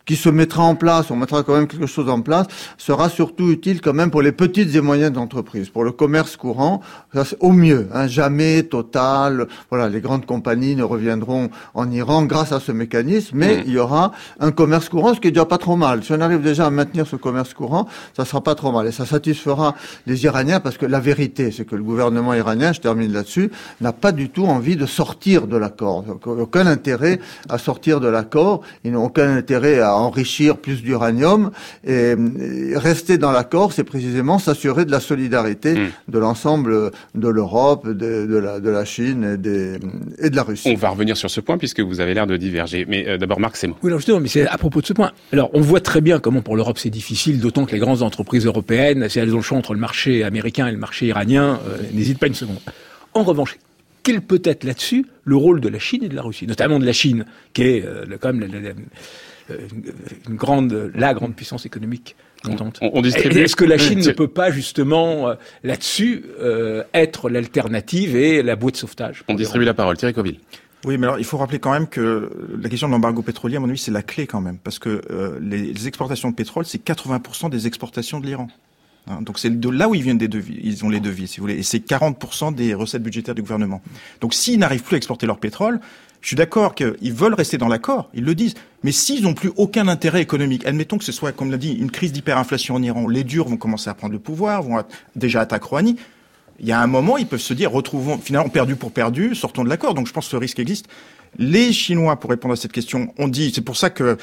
qui 0.05 0.15
se 0.15 0.29
mettra 0.29 0.63
en 0.63 0.75
place, 0.75 1.11
on 1.11 1.15
mettra 1.15 1.43
quand 1.43 1.55
même 1.55 1.67
quelque 1.67 1.87
chose 1.87 2.09
en 2.09 2.21
place, 2.21 2.47
sera 2.77 3.09
surtout 3.09 3.49
utile 3.49 3.81
quand 3.81 3.93
même 3.93 4.11
pour 4.11 4.21
les 4.21 4.31
petites 4.31 4.75
et 4.75 4.81
moyennes 4.81 5.17
entreprises, 5.17 5.69
pour 5.69 5.83
le 5.83 5.91
commerce 5.91 6.35
courant, 6.35 6.81
ça, 7.13 7.23
au 7.39 7.51
mieux. 7.51 7.87
Hein, 7.93 8.07
jamais 8.07 8.63
Total, 8.63 9.47
voilà, 9.69 9.89
les 9.89 10.01
grandes 10.01 10.25
compagnies 10.25 10.75
ne 10.75 10.83
reviendront 10.83 11.49
en 11.73 11.91
Iran 11.91 12.23
grâce 12.23 12.51
à 12.51 12.59
ce 12.59 12.71
mécanisme, 12.71 13.37
mais 13.37 13.57
mm. 13.57 13.63
il 13.67 13.73
y 13.73 13.77
aura 13.77 14.11
un 14.39 14.51
commerce 14.51 14.89
courant, 14.89 15.13
ce 15.13 15.19
qui 15.19 15.27
est 15.27 15.31
déjà 15.31 15.45
pas 15.45 15.57
trop 15.57 15.75
mal. 15.75 16.03
Si 16.03 16.11
on 16.11 16.21
arrive 16.21 16.41
déjà 16.41 16.65
à 16.65 16.69
maintenir 16.69 17.07
ce 17.07 17.15
commerce 17.15 17.53
courant, 17.53 17.87
ça 18.15 18.25
sera 18.25 18.41
pas 18.41 18.55
trop 18.55 18.71
mal 18.71 18.87
et 18.87 18.91
ça 18.91 19.05
satisfera 19.05 19.75
les 20.05 20.23
Iraniens 20.25 20.59
parce 20.59 20.77
que 20.77 20.85
la 20.85 20.99
vérité, 20.99 21.51
c'est 21.51 21.65
que 21.65 21.75
le 21.75 21.83
gouvernement 21.83 22.33
iranien, 22.33 22.73
je 22.73 22.81
termine 22.81 23.11
là-dessus, 23.13 23.51
n'a 23.81 23.93
pas 23.93 24.11
du 24.11 24.29
tout 24.29 24.45
envie 24.45 24.75
de 24.75 24.85
sortir 24.85 25.47
de 25.47 25.57
l'accord. 25.57 26.03
Aucun 26.25 26.67
intérêt 26.67 27.19
à 27.49 27.57
sortir 27.57 27.99
de 27.99 28.07
l'accord. 28.07 28.61
Ils 28.83 28.91
n'ont 28.91 29.05
aucun 29.05 29.35
intérêt 29.35 29.79
à 29.79 29.92
enrichir 29.95 30.57
plus 30.57 30.83
d'uranium. 30.83 31.51
Et, 31.85 32.15
rester 32.75 33.17
dans 33.17 33.31
l'accord, 33.31 33.73
c'est 33.73 33.83
précisément 33.83 34.39
s'assurer 34.39 34.85
de 34.85 34.91
la 34.91 34.99
solidarité 34.99 35.73
hmm. 35.73 35.89
de 36.09 36.19
l'ensemble 36.19 36.91
de 37.15 37.27
l'Europe, 37.27 37.87
de, 37.87 38.25
de, 38.25 38.37
la, 38.37 38.59
de 38.59 38.69
la 38.69 38.85
Chine 38.85 39.33
et, 39.33 39.37
des, 39.37 39.77
et 40.19 40.29
de 40.29 40.35
la 40.35 40.43
Russie. 40.43 40.73
On 40.73 40.79
va 40.79 40.89
revenir 40.89 41.17
sur 41.17 41.29
ce 41.29 41.39
point 41.39 41.57
puisque 41.57 41.79
vous 41.79 41.99
avez 41.99 42.13
l'air 42.13 42.27
de 42.27 42.37
diverger. 42.37 42.85
Mais 42.87 43.07
euh, 43.07 43.17
d'abord, 43.17 43.39
Marc, 43.39 43.55
c'est 43.55 43.67
moi. 43.67 43.77
Oui, 43.83 43.89
alors 43.89 43.99
justement, 43.99 44.19
mais 44.19 44.27
c'est 44.27 44.47
à 44.47 44.57
propos 44.57 44.81
de 44.81 44.85
ce 44.85 44.93
point. 44.93 45.11
Alors, 45.31 45.49
on 45.53 45.61
voit 45.61 45.81
très 45.81 46.01
bien 46.01 46.19
comment 46.19 46.41
pour 46.41 46.55
l'Europe 46.55 46.77
c'est 46.77 46.89
difficile, 46.89 47.39
d'autant 47.39 47.65
que 47.65 47.71
les 47.71 47.79
grandes 47.79 48.01
entreprises 48.01 48.45
européennes, 48.45 49.07
si 49.09 49.19
elles 49.19 49.33
ont 49.33 49.37
le 49.37 49.43
choix 49.43 49.57
entre 49.57 49.73
le 49.73 49.79
marché 49.79 50.23
américain 50.23 50.67
et 50.67 50.71
le 50.71 50.77
marché 50.77 51.07
iranien, 51.07 51.59
euh, 51.67 51.77
n'hésitent 51.93 52.19
pas 52.19 52.27
une 52.27 52.33
seconde. 52.33 52.59
En 53.13 53.23
revanche, 53.23 53.57
quel 54.03 54.21
peut 54.21 54.41
être 54.43 54.63
là-dessus 54.63 55.05
le 55.23 55.35
rôle 55.35 55.61
de 55.61 55.69
la 55.69 55.79
Chine 55.79 56.03
et 56.03 56.09
de 56.09 56.15
la 56.15 56.21
Russie, 56.21 56.45
notamment 56.45 56.79
de 56.79 56.85
la 56.85 56.93
Chine, 56.93 57.25
qui 57.53 57.63
est 57.63 57.85
euh, 57.85 58.05
quand 58.19 58.33
même 58.33 58.49
euh, 58.53 58.73
une 59.49 60.35
grande, 60.35 60.91
la 60.95 61.13
grande 61.13 61.35
puissance 61.35 61.65
économique 61.65 62.15
montante. 62.45 62.79
On, 62.81 63.01
distribue. 63.01 63.39
Est-ce 63.39 63.55
que 63.55 63.65
la 63.65 63.77
Chine 63.77 63.99
ne 63.99 64.11
peut 64.11 64.27
pas 64.27 64.51
justement 64.51 65.29
euh, 65.29 65.35
là-dessus 65.63 66.25
être 66.93 67.29
l'alternative 67.29 68.15
et 68.15 68.43
la 68.43 68.55
bouée 68.55 68.71
de 68.71 68.77
sauvetage 68.77 69.23
On 69.27 69.33
distribue 69.33 69.65
la 69.65 69.73
parole, 69.73 69.97
Thierry 69.97 70.13
Coville. 70.13 70.39
Oui, 70.85 70.97
mais 70.97 71.07
alors 71.07 71.19
il 71.19 71.23
faut 71.23 71.37
rappeler 71.37 71.59
quand 71.59 71.71
même 71.71 71.87
que 71.87 72.29
la 72.61 72.67
question 72.67 72.87
de 72.87 72.91
l'embargo 72.93 73.21
pétrolier, 73.21 73.55
à 73.55 73.59
mon 73.61 73.69
avis, 73.69 73.77
c'est 73.77 73.91
la 73.91 74.01
clé 74.01 74.27
quand 74.27 74.41
même, 74.41 74.57
parce 74.57 74.79
que 74.79 75.01
les 75.41 75.87
exportations 75.87 76.29
de 76.29 76.35
pétrole, 76.35 76.65
c'est 76.65 76.83
80% 76.83 77.49
des 77.49 77.67
exportations 77.67 78.19
de 78.19 78.25
l'Iran. 78.25 78.49
Hein, 79.07 79.21
donc 79.21 79.37
c'est 79.37 79.49
de 79.49 79.69
là 79.69 79.89
où 79.89 79.95
ils 79.95 80.01
viennent 80.01 80.17
des 80.17 80.29
devis, 80.29 80.59
ils 80.63 80.85
ont 80.85 80.89
les 80.89 81.01
devis, 81.01 81.27
si 81.27 81.37
vous 81.37 81.43
voulez, 81.43 81.59
et 81.59 81.63
c'est 81.63 81.85
40% 81.85 82.55
des 82.55 82.73
recettes 82.73 83.03
budgétaires 83.03 83.35
du 83.35 83.41
gouvernement. 83.41 83.81
Donc 84.21 84.33
s'ils 84.33 84.59
n'arrivent 84.59 84.83
plus 84.83 84.95
à 84.95 84.97
exporter 84.97 85.25
leur 85.25 85.39
pétrole, 85.39 85.79
je 86.23 86.27
suis 86.27 86.35
d'accord 86.37 86.73
qu'ils 86.73 87.13
veulent 87.13 87.33
rester 87.33 87.57
dans 87.57 87.67
l'accord, 87.67 88.09
ils 88.13 88.23
le 88.23 88.33
disent, 88.33 88.55
mais 88.81 88.93
s'ils 88.93 89.23
n'ont 89.23 89.33
plus 89.33 89.51
aucun 89.57 89.89
intérêt 89.89 90.21
économique, 90.21 90.65
admettons 90.65 90.97
que 90.97 91.03
ce 91.03 91.11
soit, 91.11 91.33
comme 91.33 91.51
l'a 91.51 91.57
dit, 91.57 91.73
une 91.73 91.91
crise 91.91 92.13
d'hyperinflation 92.13 92.75
en 92.75 92.81
Iran, 92.81 93.09
les 93.09 93.25
durs 93.25 93.49
vont 93.49 93.57
commencer 93.57 93.89
à 93.89 93.93
prendre 93.93 94.13
le 94.13 94.19
pouvoir, 94.19 94.63
vont 94.63 94.81
déjà 95.17 95.41
attaquer 95.41 95.67
Rouhani, 95.67 95.97
il 96.59 96.65
y 96.65 96.71
a 96.71 96.79
un 96.79 96.87
moment, 96.87 97.17
ils 97.17 97.27
peuvent 97.27 97.41
se 97.41 97.53
dire, 97.53 97.71
retrouvons, 97.71 98.17
finalement, 98.17 98.47
perdu 98.47 98.77
pour 98.77 98.93
perdu, 98.93 99.35
sortons 99.35 99.65
de 99.65 99.69
l'accord. 99.69 99.93
Donc 99.95 100.07
je 100.07 100.13
pense 100.13 100.25
que 100.25 100.31
ce 100.31 100.37
risque 100.37 100.59
existe. 100.59 100.87
Les 101.37 101.73
Chinois, 101.73 102.17
pour 102.17 102.29
répondre 102.29 102.53
à 102.53 102.55
cette 102.55 102.71
question, 102.71 103.13
ont 103.17 103.27
dit, 103.27 103.51
c'est 103.53 103.61
pour 103.61 103.75
ça 103.75 103.89
que 103.89 104.17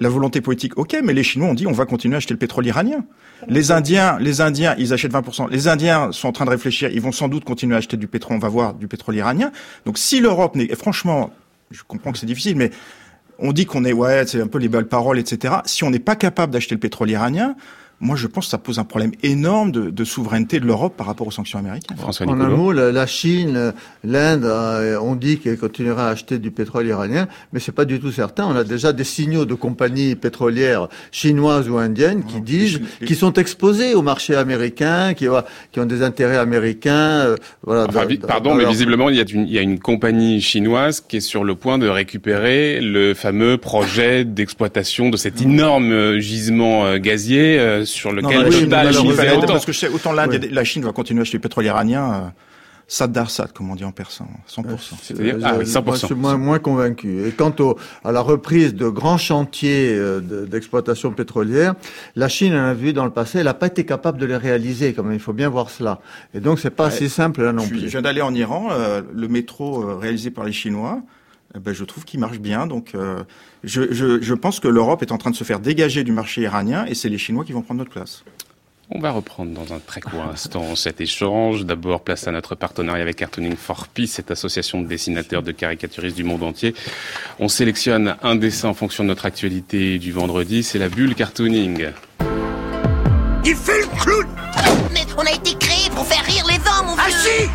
la 0.00 0.08
volonté 0.08 0.40
politique, 0.40 0.76
ok, 0.78 0.96
mais 1.04 1.12
les 1.12 1.22
Chinois 1.22 1.48
ont 1.48 1.54
dit 1.54 1.66
on 1.66 1.72
va 1.72 1.86
continuer 1.86 2.16
à 2.16 2.18
acheter 2.18 2.34
le 2.34 2.38
pétrole 2.38 2.66
iranien. 2.66 3.04
Les 3.48 3.70
Indiens, 3.70 4.18
les 4.18 4.40
Indiens, 4.40 4.74
ils 4.78 4.92
achètent 4.92 5.12
20%. 5.12 5.50
Les 5.50 5.68
Indiens 5.68 6.12
sont 6.12 6.28
en 6.28 6.32
train 6.32 6.44
de 6.44 6.50
réfléchir, 6.50 6.90
ils 6.92 7.00
vont 7.00 7.12
sans 7.12 7.28
doute 7.28 7.44
continuer 7.44 7.74
à 7.74 7.78
acheter 7.78 7.96
du 7.96 8.06
pétrole, 8.06 8.36
on 8.36 8.40
va 8.40 8.48
voir 8.48 8.74
du 8.74 8.88
pétrole 8.88 9.16
iranien. 9.16 9.52
Donc 9.84 9.98
si 9.98 10.20
l'Europe 10.20 10.56
n'est, 10.56 10.74
franchement, 10.74 11.30
je 11.70 11.82
comprends 11.86 12.12
que 12.12 12.18
c'est 12.18 12.26
difficile, 12.26 12.56
mais 12.56 12.70
on 13.38 13.52
dit 13.52 13.66
qu'on 13.66 13.84
est, 13.84 13.92
ouais, 13.92 14.26
c'est 14.26 14.40
un 14.40 14.46
peu 14.46 14.58
les 14.58 14.68
belles 14.68 14.88
paroles, 14.88 15.18
etc. 15.18 15.54
Si 15.64 15.84
on 15.84 15.90
n'est 15.90 15.98
pas 15.98 16.16
capable 16.16 16.52
d'acheter 16.52 16.74
le 16.74 16.80
pétrole 16.80 17.10
iranien, 17.10 17.54
moi 18.00 18.16
je 18.16 18.26
pense 18.26 18.46
que 18.46 18.50
ça 18.50 18.58
pose 18.58 18.78
un 18.78 18.84
problème 18.84 19.12
énorme 19.22 19.72
de, 19.72 19.90
de 19.90 20.04
souveraineté 20.04 20.58
de 20.58 20.64
l'Europe 20.64 20.94
par 20.96 21.06
rapport 21.06 21.26
aux 21.26 21.30
sanctions 21.30 21.58
américaines. 21.58 21.98
François 21.98 22.26
en 22.26 22.40
un 22.40 22.48
mot, 22.48 22.72
la, 22.72 23.06
Chine, 23.06 23.74
l'Inde, 24.04 24.44
euh, 24.44 24.98
on 25.02 25.14
dit 25.16 25.38
qu'elle 25.38 25.58
continuera 25.58 26.08
à 26.08 26.10
acheter 26.12 26.38
du 26.38 26.50
pétrole 26.50 26.86
iranien, 26.86 27.28
mais 27.52 27.60
c'est 27.60 27.72
pas 27.72 27.84
du 27.84 28.00
tout 28.00 28.10
certain. 28.10 28.46
On 28.46 28.56
a 28.56 28.64
déjà 28.64 28.92
des 28.92 29.04
signaux 29.04 29.44
de 29.44 29.54
compagnies 29.54 30.14
pétrolières 30.14 30.88
chinoises 31.12 31.68
ou 31.68 31.76
indiennes 31.76 32.24
qui 32.24 32.40
disent, 32.40 32.80
qui 33.06 33.14
sont 33.14 33.34
exposées 33.34 33.94
au 33.94 34.02
marché 34.02 34.34
américain, 34.34 35.12
qui, 35.12 35.26
qui 35.72 35.80
ont 35.80 35.86
des 35.86 36.02
intérêts 36.02 36.38
américains. 36.38 37.20
Euh, 37.20 37.36
voilà, 37.62 37.86
pardon, 38.26 38.54
mais 38.54 38.64
visiblement 38.64 39.10
il 39.10 39.16
y, 39.16 39.20
a 39.20 39.24
une, 39.28 39.46
il 39.46 39.52
y 39.52 39.58
a 39.58 39.62
une 39.62 39.78
compagnie 39.78 40.40
chinoise 40.40 41.04
qui 41.06 41.18
est 41.18 41.20
sur 41.20 41.44
le 41.44 41.54
point 41.54 41.76
de 41.76 41.88
récupérer 41.88 42.80
le 42.80 43.12
fameux 43.12 43.58
projet 43.58 44.24
d'exploitation 44.24 45.10
de 45.10 45.18
cet 45.18 45.42
énorme 45.42 46.18
gisement 46.18 46.96
gazier 46.96 47.84
sur 47.90 48.12
lequel 48.12 48.38
non, 48.38 48.44
la 48.44 48.92
Chine, 48.92 49.10
Parce 49.46 49.66
que 49.66 49.72
je 49.72 49.78
sais, 49.78 49.88
autant 49.88 50.12
l'Inde, 50.12 50.48
la 50.50 50.64
Chine 50.64 50.82
va 50.82 50.92
continuer 50.92 51.20
à 51.20 51.22
acheter 51.22 51.38
du 51.38 51.42
pétrole 51.42 51.64
iranien. 51.64 52.12
Euh, 52.12 52.28
Sad 52.90 53.12
Darsad, 53.12 53.52
comme 53.52 53.70
on 53.70 53.76
dit 53.76 53.84
en 53.84 53.92
persan, 53.92 54.26
100%. 54.48 54.64
C'est-à-dire, 55.00 55.36
ah, 55.44 55.54
oui, 55.56 55.64
100%. 55.64 56.00
je 56.00 56.06
suis 56.06 56.14
moins, 56.16 56.36
moins 56.36 56.58
convaincu. 56.58 57.24
Et 57.24 57.30
quant 57.30 57.54
au, 57.60 57.78
à 58.02 58.10
la 58.10 58.20
reprise 58.20 58.74
de 58.74 58.88
grands 58.88 59.16
chantiers 59.16 59.94
euh, 59.94 60.18
d'exploitation 60.20 61.12
pétrolière, 61.12 61.74
la 62.16 62.28
Chine, 62.28 62.52
on 62.52 62.64
a 62.64 62.74
vu 62.74 62.92
dans 62.92 63.04
le 63.04 63.12
passé, 63.12 63.38
elle 63.38 63.44
n'a 63.44 63.54
pas 63.54 63.68
été 63.68 63.86
capable 63.86 64.18
de 64.18 64.26
les 64.26 64.36
réaliser. 64.36 64.92
Comme 64.92 65.12
il 65.12 65.20
faut 65.20 65.32
bien 65.32 65.48
voir 65.48 65.70
cela. 65.70 66.00
Et 66.34 66.40
donc, 66.40 66.58
c'est 66.58 66.70
pas 66.70 66.86
ouais, 66.86 66.90
si 66.90 67.08
simple 67.08 67.44
là 67.44 67.52
non 67.52 67.64
plus. 67.64 67.78
Je 67.78 67.86
viens 67.86 68.02
d'aller 68.02 68.22
en 68.22 68.34
Iran, 68.34 68.70
euh, 68.72 69.02
le 69.14 69.28
métro 69.28 69.84
euh, 69.84 69.94
réalisé 69.94 70.32
par 70.32 70.44
les 70.44 70.52
Chinois. 70.52 71.00
Eh 71.54 71.58
ben, 71.58 71.74
je 71.74 71.84
trouve 71.84 72.04
qu'il 72.04 72.20
marche 72.20 72.38
bien. 72.38 72.66
Donc, 72.66 72.92
euh, 72.94 73.24
je, 73.64 73.92
je, 73.92 74.20
je 74.20 74.34
pense 74.34 74.60
que 74.60 74.68
l'Europe 74.68 75.02
est 75.02 75.12
en 75.12 75.18
train 75.18 75.30
de 75.30 75.36
se 75.36 75.44
faire 75.44 75.60
dégager 75.60 76.04
du 76.04 76.12
marché 76.12 76.42
iranien 76.42 76.86
et 76.86 76.94
c'est 76.94 77.08
les 77.08 77.18
Chinois 77.18 77.44
qui 77.44 77.52
vont 77.52 77.62
prendre 77.62 77.78
notre 77.78 77.90
place. 77.90 78.24
On 78.92 78.98
va 78.98 79.12
reprendre 79.12 79.52
dans 79.52 79.72
un 79.72 79.78
très 79.78 80.00
court 80.00 80.22
instant 80.22 80.74
cet 80.76 81.00
échange. 81.00 81.64
D'abord, 81.64 82.02
place 82.02 82.26
à 82.26 82.32
notre 82.32 82.56
partenariat 82.56 83.02
avec 83.02 83.16
Cartooning 83.16 83.56
for 83.56 83.86
Peace, 83.88 84.08
cette 84.08 84.30
association 84.30 84.80
de 84.80 84.88
dessinateurs, 84.88 85.42
de 85.42 85.52
caricaturistes 85.52 86.16
du 86.16 86.24
monde 86.24 86.42
entier. 86.42 86.74
On 87.38 87.48
sélectionne 87.48 88.16
un 88.22 88.34
dessin 88.34 88.68
en 88.68 88.74
fonction 88.74 89.04
de 89.04 89.08
notre 89.08 89.26
actualité 89.26 89.98
du 89.98 90.12
vendredi. 90.12 90.62
C'est 90.62 90.78
la 90.78 90.88
bulle 90.88 91.14
cartooning. 91.14 91.86
Il 93.44 93.54
fait 93.54 93.80
le 93.80 94.02
clown 94.02 94.26
Mais 94.92 95.06
on 95.16 95.22
a 95.22 95.32
été 95.32 95.54
créé 95.54 95.88
pour 95.90 96.06
faire 96.06 96.24
rire 96.24 96.44
les 96.48 96.56
hommes, 96.56 96.86
mon 96.86 96.96
ah 96.98 97.08
vieux 97.08 97.48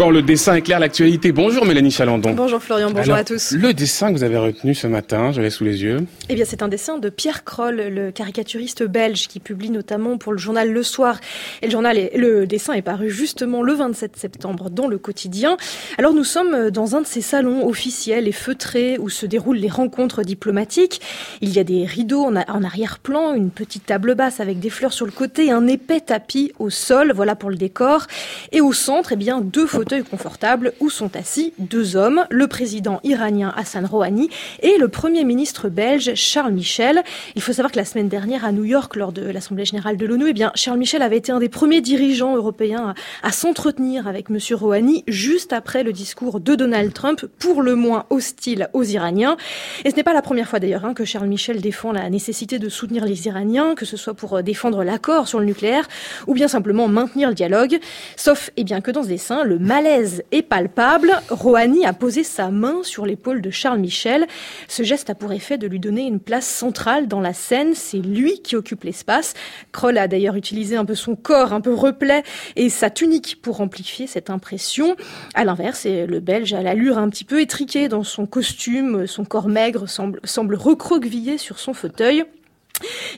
quand 0.00 0.08
le 0.08 0.22
dessin 0.22 0.54
éclaire 0.54 0.80
l'actualité. 0.80 1.30
Bonjour 1.30 1.66
Mélanie 1.66 1.90
Chalandon. 1.90 2.32
Bonjour 2.32 2.62
Florian, 2.62 2.90
bonjour 2.90 3.12
à 3.12 3.22
tous. 3.22 3.52
Le 3.52 3.74
dessin 3.74 4.08
que 4.08 4.16
vous 4.16 4.24
avez 4.24 4.38
retenu 4.38 4.74
ce 4.74 4.86
matin, 4.86 5.30
je 5.30 5.42
l'ai 5.42 5.50
sous 5.50 5.62
les 5.64 5.82
yeux. 5.82 6.06
Eh 6.30 6.34
bien, 6.34 6.46
c'est 6.46 6.62
un 6.62 6.68
dessin 6.68 6.96
de 6.96 7.10
Pierre 7.10 7.44
Kroll, 7.44 7.76
le 7.76 8.10
caricaturiste 8.10 8.82
belge 8.82 9.28
qui 9.28 9.40
publie 9.40 9.68
notamment 9.68 10.16
pour 10.16 10.32
le 10.32 10.38
journal 10.38 10.72
Le 10.72 10.82
Soir. 10.82 11.20
Et 11.60 11.66
le 11.66 11.70
journal, 11.70 11.98
le 12.14 12.46
dessin 12.46 12.72
est 12.72 12.80
paru 12.80 13.10
justement 13.10 13.62
le 13.62 13.74
27 13.74 14.16
septembre 14.16 14.70
dans 14.70 14.88
le 14.88 14.96
quotidien. 14.96 15.58
Alors, 15.98 16.14
nous 16.14 16.24
sommes 16.24 16.70
dans 16.70 16.96
un 16.96 17.02
de 17.02 17.06
ces 17.06 17.20
salons 17.20 17.68
officiels 17.68 18.26
et 18.26 18.32
feutrés 18.32 18.96
où 18.98 19.10
se 19.10 19.26
déroulent 19.26 19.58
les 19.58 19.68
rencontres 19.68 20.22
diplomatiques. 20.22 21.02
Il 21.42 21.52
y 21.52 21.58
a 21.58 21.64
des 21.64 21.84
rideaux 21.84 22.24
en, 22.24 22.36
arrière-plan, 22.36 23.34
une 23.34 23.50
petite 23.50 23.84
table 23.84 24.14
basse 24.14 24.40
avec 24.40 24.60
des 24.60 24.70
fleurs 24.70 24.94
sur 24.94 25.04
le 25.04 25.12
côté, 25.12 25.50
un 25.50 25.66
épais 25.66 26.00
tapis 26.00 26.52
au 26.58 26.70
sol. 26.70 27.12
Voilà 27.14 27.36
pour 27.36 27.50
le 27.50 27.56
décor. 27.56 28.06
Et 28.50 28.62
au 28.62 28.72
centre, 28.72 29.12
eh 29.12 29.16
bien, 29.16 29.42
deux 29.42 29.66
photos 29.66 29.89
fauteuil 29.90 30.04
confortable 30.04 30.72
où 30.78 30.88
sont 30.88 31.16
assis 31.16 31.52
deux 31.58 31.96
hommes, 31.96 32.24
le 32.30 32.46
président 32.46 33.00
iranien 33.02 33.52
Hassan 33.56 33.84
Rouhani 33.84 34.30
et 34.62 34.78
le 34.78 34.86
premier 34.86 35.24
ministre 35.24 35.68
belge 35.68 36.12
Charles 36.14 36.52
Michel. 36.52 37.02
Il 37.34 37.42
faut 37.42 37.52
savoir 37.52 37.72
que 37.72 37.76
la 37.76 37.84
semaine 37.84 38.08
dernière 38.08 38.44
à 38.44 38.52
New 38.52 38.62
York, 38.62 38.94
lors 38.94 39.10
de 39.10 39.22
l'Assemblée 39.22 39.64
générale 39.64 39.96
de 39.96 40.06
l'ONU, 40.06 40.26
eh 40.28 40.32
bien, 40.32 40.52
Charles 40.54 40.78
Michel 40.78 41.02
avait 41.02 41.16
été 41.16 41.32
un 41.32 41.40
des 41.40 41.48
premiers 41.48 41.80
dirigeants 41.80 42.36
européens 42.36 42.94
à, 43.24 43.32
s'entretenir 43.32 44.06
avec 44.06 44.30
M. 44.30 44.38
Rouhani 44.52 45.02
juste 45.08 45.52
après 45.52 45.82
le 45.82 45.92
discours 45.92 46.38
de 46.38 46.54
Donald 46.54 46.92
Trump, 46.92 47.26
pour 47.40 47.60
le 47.60 47.74
moins 47.74 48.06
hostile 48.10 48.68
aux 48.72 48.84
Iraniens. 48.84 49.36
Et 49.84 49.90
ce 49.90 49.96
n'est 49.96 50.04
pas 50.04 50.14
la 50.14 50.22
première 50.22 50.48
fois 50.48 50.60
d'ailleurs 50.60 50.84
hein, 50.84 50.94
que 50.94 51.04
Charles 51.04 51.26
Michel 51.26 51.60
défend 51.60 51.90
la 51.90 52.08
nécessité 52.10 52.60
de 52.60 52.68
soutenir 52.68 53.04
les 53.06 53.26
Iraniens, 53.26 53.74
que 53.74 53.84
ce 53.84 53.96
soit 53.96 54.14
pour 54.14 54.36
euh, 54.36 54.42
défendre 54.42 54.84
l'accord 54.84 55.26
sur 55.26 55.40
le 55.40 55.46
nucléaire 55.46 55.88
ou 56.28 56.34
bien 56.34 56.46
simplement 56.46 56.86
maintenir 56.86 57.28
le 57.28 57.34
dialogue. 57.34 57.80
Sauf, 58.14 58.50
eh 58.56 58.62
bien, 58.62 58.80
que 58.80 58.92
dans 58.92 59.02
ce 59.02 59.08
dessin, 59.08 59.42
le 59.42 59.58
malaise 59.80 60.22
est 60.30 60.42
palpable. 60.42 61.10
Rouhani 61.30 61.86
a 61.86 61.94
posé 61.94 62.22
sa 62.22 62.50
main 62.50 62.82
sur 62.82 63.06
l'épaule 63.06 63.40
de 63.40 63.48
Charles 63.48 63.78
Michel. 63.78 64.26
Ce 64.68 64.82
geste 64.82 65.08
a 65.08 65.14
pour 65.14 65.32
effet 65.32 65.56
de 65.56 65.66
lui 65.66 65.80
donner 65.80 66.02
une 66.02 66.20
place 66.20 66.46
centrale 66.46 67.08
dans 67.08 67.20
la 67.20 67.32
scène. 67.32 67.72
C'est 67.74 67.96
lui 67.96 68.42
qui 68.42 68.56
occupe 68.56 68.84
l'espace. 68.84 69.32
Kroll 69.72 69.96
a 69.96 70.06
d'ailleurs 70.06 70.36
utilisé 70.36 70.76
un 70.76 70.84
peu 70.84 70.94
son 70.94 71.16
corps, 71.16 71.54
un 71.54 71.62
peu 71.62 71.72
replet, 71.72 72.24
et 72.56 72.68
sa 72.68 72.90
tunique 72.90 73.40
pour 73.40 73.62
amplifier 73.62 74.06
cette 74.06 74.28
impression. 74.28 74.96
À 75.32 75.44
l'inverse, 75.44 75.86
le 75.86 76.20
Belge 76.20 76.52
a 76.52 76.62
l'allure 76.62 76.98
un 76.98 77.08
petit 77.08 77.24
peu 77.24 77.40
étriquée 77.40 77.88
dans 77.88 78.04
son 78.04 78.26
costume. 78.26 79.06
Son 79.06 79.24
corps 79.24 79.48
maigre 79.48 79.86
semble 79.88 80.54
recroquevillé 80.56 81.38
sur 81.38 81.58
son 81.58 81.72
fauteuil. 81.72 82.26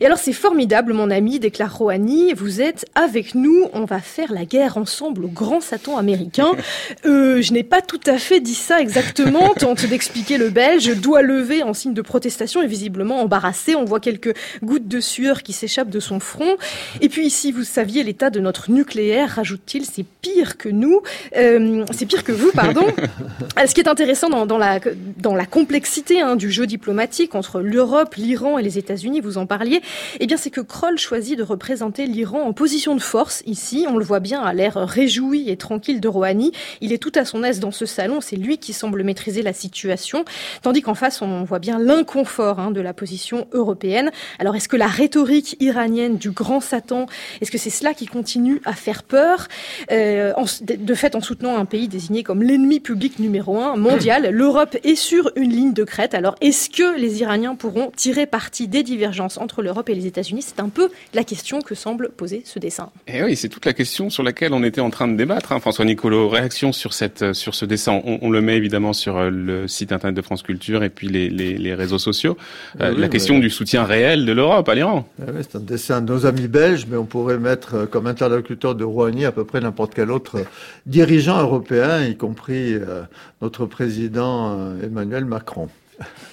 Et 0.00 0.06
alors 0.06 0.18
c'est 0.18 0.32
formidable, 0.32 0.92
mon 0.92 1.10
ami, 1.10 1.38
déclare 1.38 1.76
Rouhani, 1.76 2.32
vous 2.34 2.60
êtes 2.60 2.86
avec 2.94 3.34
nous, 3.34 3.68
on 3.72 3.84
va 3.84 4.00
faire 4.00 4.32
la 4.32 4.44
guerre 4.44 4.76
ensemble 4.76 5.24
au 5.24 5.28
grand 5.28 5.60
Satan 5.60 5.96
américain. 5.96 6.52
Euh, 7.04 7.42
je 7.42 7.52
n'ai 7.52 7.62
pas 7.62 7.80
tout 7.80 8.00
à 8.06 8.18
fait 8.18 8.40
dit 8.40 8.54
ça 8.54 8.80
exactement, 8.80 9.54
tente 9.58 9.86
d'expliquer 9.86 10.38
le 10.38 10.50
Belge, 10.50 10.96
doigt 10.96 11.22
levé 11.22 11.62
en 11.62 11.74
signe 11.74 11.94
de 11.94 12.02
protestation 12.02 12.62
et 12.62 12.66
visiblement 12.66 13.20
embarrassé. 13.20 13.74
On 13.74 13.84
voit 13.84 14.00
quelques 14.00 14.34
gouttes 14.62 14.88
de 14.88 15.00
sueur 15.00 15.42
qui 15.42 15.52
s'échappent 15.52 15.90
de 15.90 16.00
son 16.00 16.20
front. 16.20 16.56
Et 17.00 17.08
puis 17.08 17.26
ici, 17.26 17.50
vous 17.52 17.64
saviez 17.64 18.02
l'état 18.02 18.30
de 18.30 18.40
notre 18.40 18.70
nucléaire, 18.70 19.30
rajoute-t-il, 19.30 19.84
c'est 19.84 20.04
pire 20.04 20.58
que 20.58 20.68
nous, 20.68 21.02
euh, 21.36 21.84
c'est 21.92 22.06
pire 22.06 22.24
que 22.24 22.32
vous, 22.32 22.50
pardon. 22.52 22.86
Ce 23.66 23.74
qui 23.74 23.80
est 23.80 23.88
intéressant 23.88 24.28
dans, 24.28 24.46
dans 24.46 24.58
la, 24.58 24.80
dans 25.18 25.34
la 25.34 25.46
complexité 25.46 26.20
hein, 26.20 26.36
du 26.36 26.50
jeu 26.50 26.66
diplomatique 26.66 27.34
entre 27.34 27.60
l'Europe, 27.60 28.14
l'Iran 28.16 28.58
et 28.58 28.62
les 28.62 28.78
États-Unis, 28.78 29.20
vous 29.20 29.38
en 29.38 29.46
parliez, 29.56 29.82
eh 30.18 30.26
bien 30.26 30.38
c'est 30.38 30.48
que 30.50 30.62
Kroll 30.62 30.98
choisit 30.98 31.36
de 31.36 31.42
représenter 31.42 32.06
l'Iran 32.06 32.40
en 32.40 32.54
position 32.54 32.94
de 32.94 33.02
force 33.02 33.42
ici. 33.44 33.84
On 33.86 33.98
le 33.98 34.04
voit 34.04 34.20
bien 34.20 34.40
à 34.40 34.54
l'air 34.54 34.76
réjoui 34.76 35.50
et 35.50 35.58
tranquille 35.58 36.00
de 36.00 36.08
Rouhani. 36.08 36.52
Il 36.80 36.90
est 36.94 37.02
tout 37.06 37.12
à 37.16 37.26
son 37.26 37.44
aise 37.44 37.60
dans 37.60 37.70
ce 37.70 37.84
salon. 37.84 38.22
C'est 38.22 38.36
lui 38.36 38.56
qui 38.56 38.72
semble 38.72 39.02
maîtriser 39.02 39.42
la 39.42 39.52
situation, 39.52 40.24
tandis 40.62 40.80
qu'en 40.80 40.94
face 40.94 41.20
on 41.20 41.44
voit 41.44 41.58
bien 41.58 41.78
l'inconfort 41.78 42.60
hein, 42.60 42.70
de 42.70 42.80
la 42.80 42.94
position 42.94 43.46
européenne. 43.52 44.10
Alors 44.38 44.56
est-ce 44.56 44.68
que 44.68 44.78
la 44.78 44.86
rhétorique 44.86 45.56
iranienne 45.60 46.16
du 46.16 46.30
grand 46.30 46.60
Satan, 46.60 47.04
est-ce 47.42 47.50
que 47.50 47.58
c'est 47.58 47.68
cela 47.68 47.92
qui 47.92 48.06
continue 48.06 48.62
à 48.64 48.72
faire 48.72 49.02
peur? 49.02 49.48
Euh, 49.90 50.32
De 50.62 50.94
fait, 50.94 51.14
en 51.14 51.20
soutenant 51.20 51.56
un 51.58 51.66
pays 51.66 51.88
désigné 51.88 52.22
comme 52.22 52.42
l'ennemi 52.42 52.80
public 52.80 53.18
numéro 53.18 53.58
un 53.58 53.76
mondial, 53.76 54.30
l'Europe 54.30 54.76
est 54.82 54.94
sur 54.94 55.30
une 55.36 55.50
ligne 55.50 55.74
de 55.74 55.84
crête. 55.84 56.14
Alors 56.14 56.36
est-ce 56.40 56.70
que 56.70 56.88
les 56.98 57.20
Iraniens 57.20 57.54
pourront 57.54 57.90
tirer 57.94 58.26
parti 58.26 58.68
des 58.68 58.82
divergences? 58.82 59.36
Entre 59.42 59.62
l'Europe 59.62 59.88
et 59.88 59.94
les 59.94 60.06
États-Unis 60.06 60.42
C'est 60.42 60.60
un 60.60 60.68
peu 60.68 60.90
la 61.14 61.24
question 61.24 61.60
que 61.60 61.74
semble 61.74 62.10
poser 62.10 62.42
ce 62.44 62.58
dessin. 62.58 62.90
Et 63.06 63.12
eh 63.16 63.22
oui, 63.24 63.36
c'est 63.36 63.48
toute 63.48 63.66
la 63.66 63.72
question 63.72 64.10
sur 64.10 64.22
laquelle 64.22 64.52
on 64.54 64.62
était 64.62 64.80
en 64.80 64.90
train 64.90 65.08
de 65.08 65.16
débattre. 65.16 65.52
Hein, 65.52 65.60
François 65.60 65.84
Nicolo, 65.84 66.28
réaction 66.28 66.72
sur 66.72 66.92
cette 66.92 67.32
sur 67.32 67.54
ce 67.54 67.64
dessin. 67.64 68.00
On, 68.04 68.18
on, 68.22 68.30
le 68.30 68.40
met 68.40 68.56
évidemment 68.56 68.92
sur 68.92 69.16
euh, 69.16 69.30
le 69.30 69.68
site 69.68 69.92
internet 69.92 70.16
de 70.16 70.22
France 70.22 70.42
Culture 70.42 70.82
et 70.82 70.88
puis 70.88 71.08
les, 71.08 71.28
les, 71.28 71.58
les 71.58 71.74
réseaux 71.74 71.98
sociaux. 71.98 72.36
Euh, 72.80 72.92
oui, 72.94 73.00
la 73.00 73.08
question 73.08 73.38
du 73.38 73.50
soutien 73.50 73.84
réel 73.84 74.24
de 74.24 74.32
l'Europe 74.32 74.68
à 74.68 74.74
l'Iran. 74.74 75.06
Oui, 75.18 75.42
c'est 75.42 75.56
un 75.56 75.60
dessin 75.60 76.00
de 76.00 76.12
nos 76.12 76.26
amis 76.26 76.48
belges, 76.48 76.86
mais 76.88 76.96
on 76.96 77.04
pourrait 77.04 77.38
mettre 77.38 77.74
euh, 77.74 77.86
comme 77.86 78.06
interlocuteur 78.06 78.74
de 78.74 78.84
Rouhani 78.84 79.24
à 79.24 79.32
peu 79.32 79.44
près 79.44 79.60
n'importe 79.60 79.94
quel 79.94 80.10
autre 80.10 80.44
dirigeant 80.86 81.40
européen, 81.40 82.04
y 82.04 82.16
compris 82.16 82.74
euh, 82.74 83.02
notre 83.40 83.66
président 83.66 84.58
euh, 84.58 84.82
Emmanuel 84.82 85.24
Macron. 85.24 85.68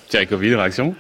Thierry 0.07 0.28
Covid, 0.28 0.55
réaction 0.55 0.95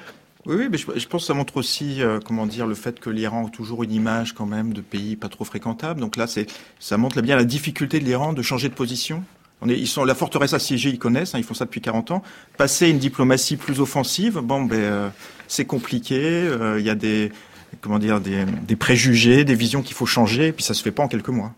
oui, 0.45 0.55
oui, 0.57 0.67
mais 0.71 0.77
je, 0.77 1.07
pense 1.07 1.23
que 1.23 1.27
ça 1.27 1.33
montre 1.33 1.57
aussi, 1.57 2.01
euh, 2.01 2.19
comment 2.23 2.45
dire, 2.45 2.65
le 2.65 2.75
fait 2.75 2.99
que 2.99 3.09
l'Iran 3.09 3.47
a 3.47 3.49
toujours 3.49 3.83
une 3.83 3.91
image 3.91 4.33
quand 4.33 4.45
même 4.45 4.71
de 4.71 4.79
pays 4.79 5.17
pas 5.17 5.27
trop 5.27 5.43
fréquentable. 5.43 5.99
Donc 5.99 6.15
là, 6.15 6.27
c'est, 6.27 6.47
ça 6.79 6.97
montre 6.97 7.21
bien 7.21 7.35
la 7.35 7.43
difficulté 7.43 7.99
de 7.99 8.05
l'Iran 8.05 8.31
de 8.31 8.41
changer 8.41 8.69
de 8.69 8.73
position. 8.73 9.23
Ils 9.67 9.87
sont 9.87 10.05
la 10.05 10.15
forteresse 10.15 10.53
assiégée, 10.53 10.89
ils 10.89 10.99
connaissent, 10.99 11.35
hein, 11.35 11.39
ils 11.39 11.43
font 11.43 11.53
ça 11.53 11.65
depuis 11.65 11.81
40 11.81 12.11
ans. 12.11 12.23
Passer 12.57 12.89
une 12.89 12.97
diplomatie 12.97 13.57
plus 13.57 13.81
offensive, 13.81 14.39
bon, 14.39 14.63
ben, 14.63 14.77
euh, 14.77 15.09
c'est 15.49 15.65
compliqué. 15.65 16.17
Euh, 16.23 16.79
Il 16.79 16.85
y 16.85 16.89
a 16.89 16.95
des, 16.95 17.33
comment 17.81 17.99
dire, 17.99 18.21
des, 18.21 18.75
préjugés, 18.77 19.43
des 19.43 19.55
visions 19.55 19.81
qu'il 19.81 19.95
faut 19.95 20.05
changer, 20.05 20.47
et 20.47 20.51
puis 20.53 20.63
ça 20.63 20.73
se 20.73 20.81
fait 20.81 20.91
pas 20.91 21.03
en 21.03 21.09
quelques 21.09 21.29
mois. 21.29 21.53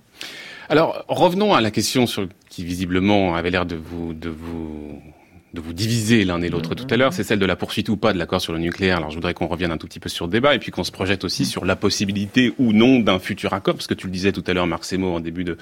Alors, 0.70 1.06
revenons 1.08 1.54
à 1.54 1.62
la 1.62 1.70
question 1.70 2.06
qui 2.50 2.64
visiblement 2.64 3.36
avait 3.36 3.52
l'air 3.52 3.68
de 3.68 3.76
vous, 3.76 4.14
de 4.14 4.30
vous 4.30 5.00
de 5.54 5.60
vous 5.60 5.74
diviser 5.74 6.24
l'un 6.24 6.42
et 6.42 6.50
l'autre 6.50 6.76
tout 6.76 6.88
à 6.90 6.98
l'heure, 6.98 7.14
c'est 7.14 7.24
celle 7.24 7.40
de 7.40 7.46
la 7.46 7.56
poursuite 7.56 7.90
ou 7.90 7.98
pas 7.98 8.14
de 8.14 8.18
l'accord 8.18 8.40
sur 8.40 8.54
le 8.54 8.60
nucléaire. 8.60 8.98
Alors 8.98 9.10
je 9.10 9.16
voudrais 9.16 9.34
qu'on 9.34 9.48
revienne 9.48 9.72
un 9.72 9.78
tout 9.78 9.88
petit 9.88 10.00
peu 10.00 10.08
sur 10.08 10.26
le 10.26 10.32
débat 10.32 10.56
et 10.56 10.60
puis 10.60 10.72
qu'on 10.72 10.84
se 10.84 10.92
projette 10.92 11.24
aussi 11.24 11.46
sur 11.46 11.66
la 11.66 11.76
possibilité 11.76 12.54
ou 12.58 12.72
non 12.72 13.00
d'un 13.00 13.20
futur 13.20 13.54
accord, 13.54 13.76
parce 13.76 13.88
que 13.88 13.94
tu 13.94 14.08
le 14.08 14.14
disais 14.14 14.32
tout 14.32 14.44
à 14.48 14.54
l'heure, 14.54 14.68
Marc 14.68 14.86
Semo, 14.86 15.14
en 15.14 15.20
début 15.20 15.44
de, 15.44 15.58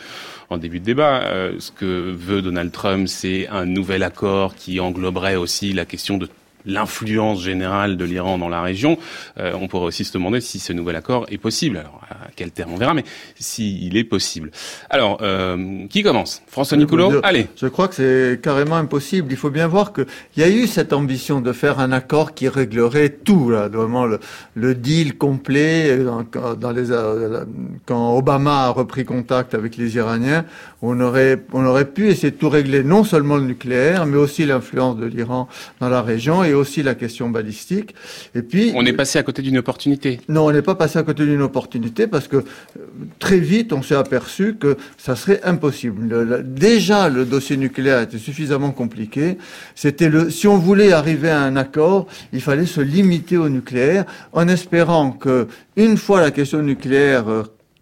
en 0.50 0.58
début 0.58 0.80
de 0.80 0.86
débat, 0.86 1.24
euh, 1.24 1.54
ce 1.60 1.72
que 1.72 1.86
veut 1.86 2.42
Donald 2.42 2.72
Trump, 2.72 3.08
c'est 3.08 3.48
un 3.48 3.66
nouvel 3.66 4.04
accord 4.04 4.56
qui 4.56 4.80
engloberait 4.80 5.36
aussi 5.36 5.74
la 5.74 5.86
question 5.86 6.18
de 6.18 6.30
l'influence 6.66 7.42
générale 7.42 7.98
de 7.98 8.06
l'Iran 8.06 8.38
dans 8.38 8.50
la 8.50 8.62
région, 8.62 8.98
euh, 9.38 9.54
on 9.60 9.68
pourrait 9.68 9.86
aussi 9.86 10.06
se 10.06 10.14
demander 10.14 10.42
si 10.42 10.60
ce 10.60 10.74
nouvel 10.74 10.96
accord 10.96 11.26
est 11.30 11.38
possible. 11.38 11.78
Alors, 11.78 12.02
à 12.10 12.30
quel 12.36 12.52
terme 12.52 12.74
on 12.74 12.78
verra, 12.78 12.94
mais 12.94 13.04
s'il 13.40 13.96
est 13.98 14.04
possible. 14.04 14.52
Alors, 14.90 15.20
euh, 15.22 15.86
qui 15.90 16.04
commence? 16.04 16.42
François 16.48 16.78
Nicolo 16.78 17.22
Allez. 17.24 17.48
Je 17.56 17.68
crois 17.68 17.88
que 17.88 17.96
c'est 17.96 18.42
carrément 18.42 18.76
impossible. 18.76 19.32
Il 19.32 19.38
faut 19.38 19.50
bien 19.50 19.68
voir 19.68 19.94
qu'il 19.94 20.06
y 20.38 20.44
a 20.44 20.50
eu 20.50 20.68
cette 20.68 20.94
ambition 20.94 21.42
de 21.42 21.54
faire 21.54 21.80
un 21.80 21.92
accord 21.92 22.34
qui 22.34 22.48
réglerait 22.48 23.10
tout, 23.10 23.50
là, 23.50 23.68
vraiment 23.68 24.06
le, 24.06 24.20
le 24.56 24.76
deal 24.76 25.18
complet. 25.18 25.98
Dans, 25.98 26.26
dans 26.56 26.72
les, 26.72 26.92
euh, 26.92 27.46
quand 27.86 28.16
Obama 28.18 28.66
a 28.66 28.70
repris 28.70 29.06
contact 29.06 29.54
avec 29.54 29.78
les 29.78 29.96
Iraniens, 29.96 30.46
on 30.82 31.00
aurait, 31.00 31.44
on 31.54 31.66
aurait 31.66 31.86
pu 31.86 32.10
essayer 32.10 32.32
de 32.32 32.38
tout 32.38 32.50
régler, 32.50 32.84
non 32.84 33.04
seulement 33.04 33.38
le 33.38 33.44
nucléaire, 33.44 34.06
mais 34.06 34.18
aussi 34.18 34.46
l'influence 34.46 34.98
de 34.98 35.06
l'Iran 35.06 35.48
dans 35.80 35.90
la 35.90 36.02
région 36.02 36.44
et 36.44 36.49
aussi 36.54 36.84
la 36.84 36.96
question 36.96 37.30
balistique. 37.30 37.96
Et 38.36 38.42
puis 38.42 38.72
on 38.76 38.86
est 38.86 38.94
passé 38.94 39.20
à 39.20 39.24
côté 39.24 39.42
d'une 39.42 39.58
opportunité. 39.58 40.20
Non, 40.30 40.46
on 40.46 40.52
n'est 40.52 40.62
pas 40.62 40.76
passé 40.76 41.00
à 41.00 41.04
côté 41.04 41.26
d'une 41.26 41.42
opportunité 41.42 42.08
parce 42.08 42.28
que 42.28 42.44
très 43.20 43.40
vite 43.40 43.74
on 43.74 43.82
s'est 43.82 43.96
aperçu 43.96 44.56
que 44.56 44.78
ça 44.98 45.16
serait 45.16 45.42
impossible. 45.44 46.08
Le, 46.08 46.24
le, 46.24 46.44
déjà 46.44 47.10
le 47.10 47.26
dossier 47.26 47.58
nucléaire 47.58 48.02
était 48.02 48.18
suffisamment 48.18 48.72
compliqué. 48.72 49.38
C'était 49.76 50.10
le 50.10 50.30
si 50.30 50.48
on 50.48 50.58
voulait 50.58 50.92
arriver 50.92 51.30
à 51.30 51.42
un 51.42 51.56
accord, 51.56 52.08
il 52.34 52.42
fallait 52.42 52.66
se 52.66 52.82
limiter 52.82 53.38
au 53.38 53.50
nucléaire 53.50 54.06
en 54.34 54.48
espérant 54.48 55.12
que 55.12 55.48
une 55.76 55.98
fois 55.98 56.22
la 56.22 56.32
question 56.32 56.62
nucléaire 56.62 57.26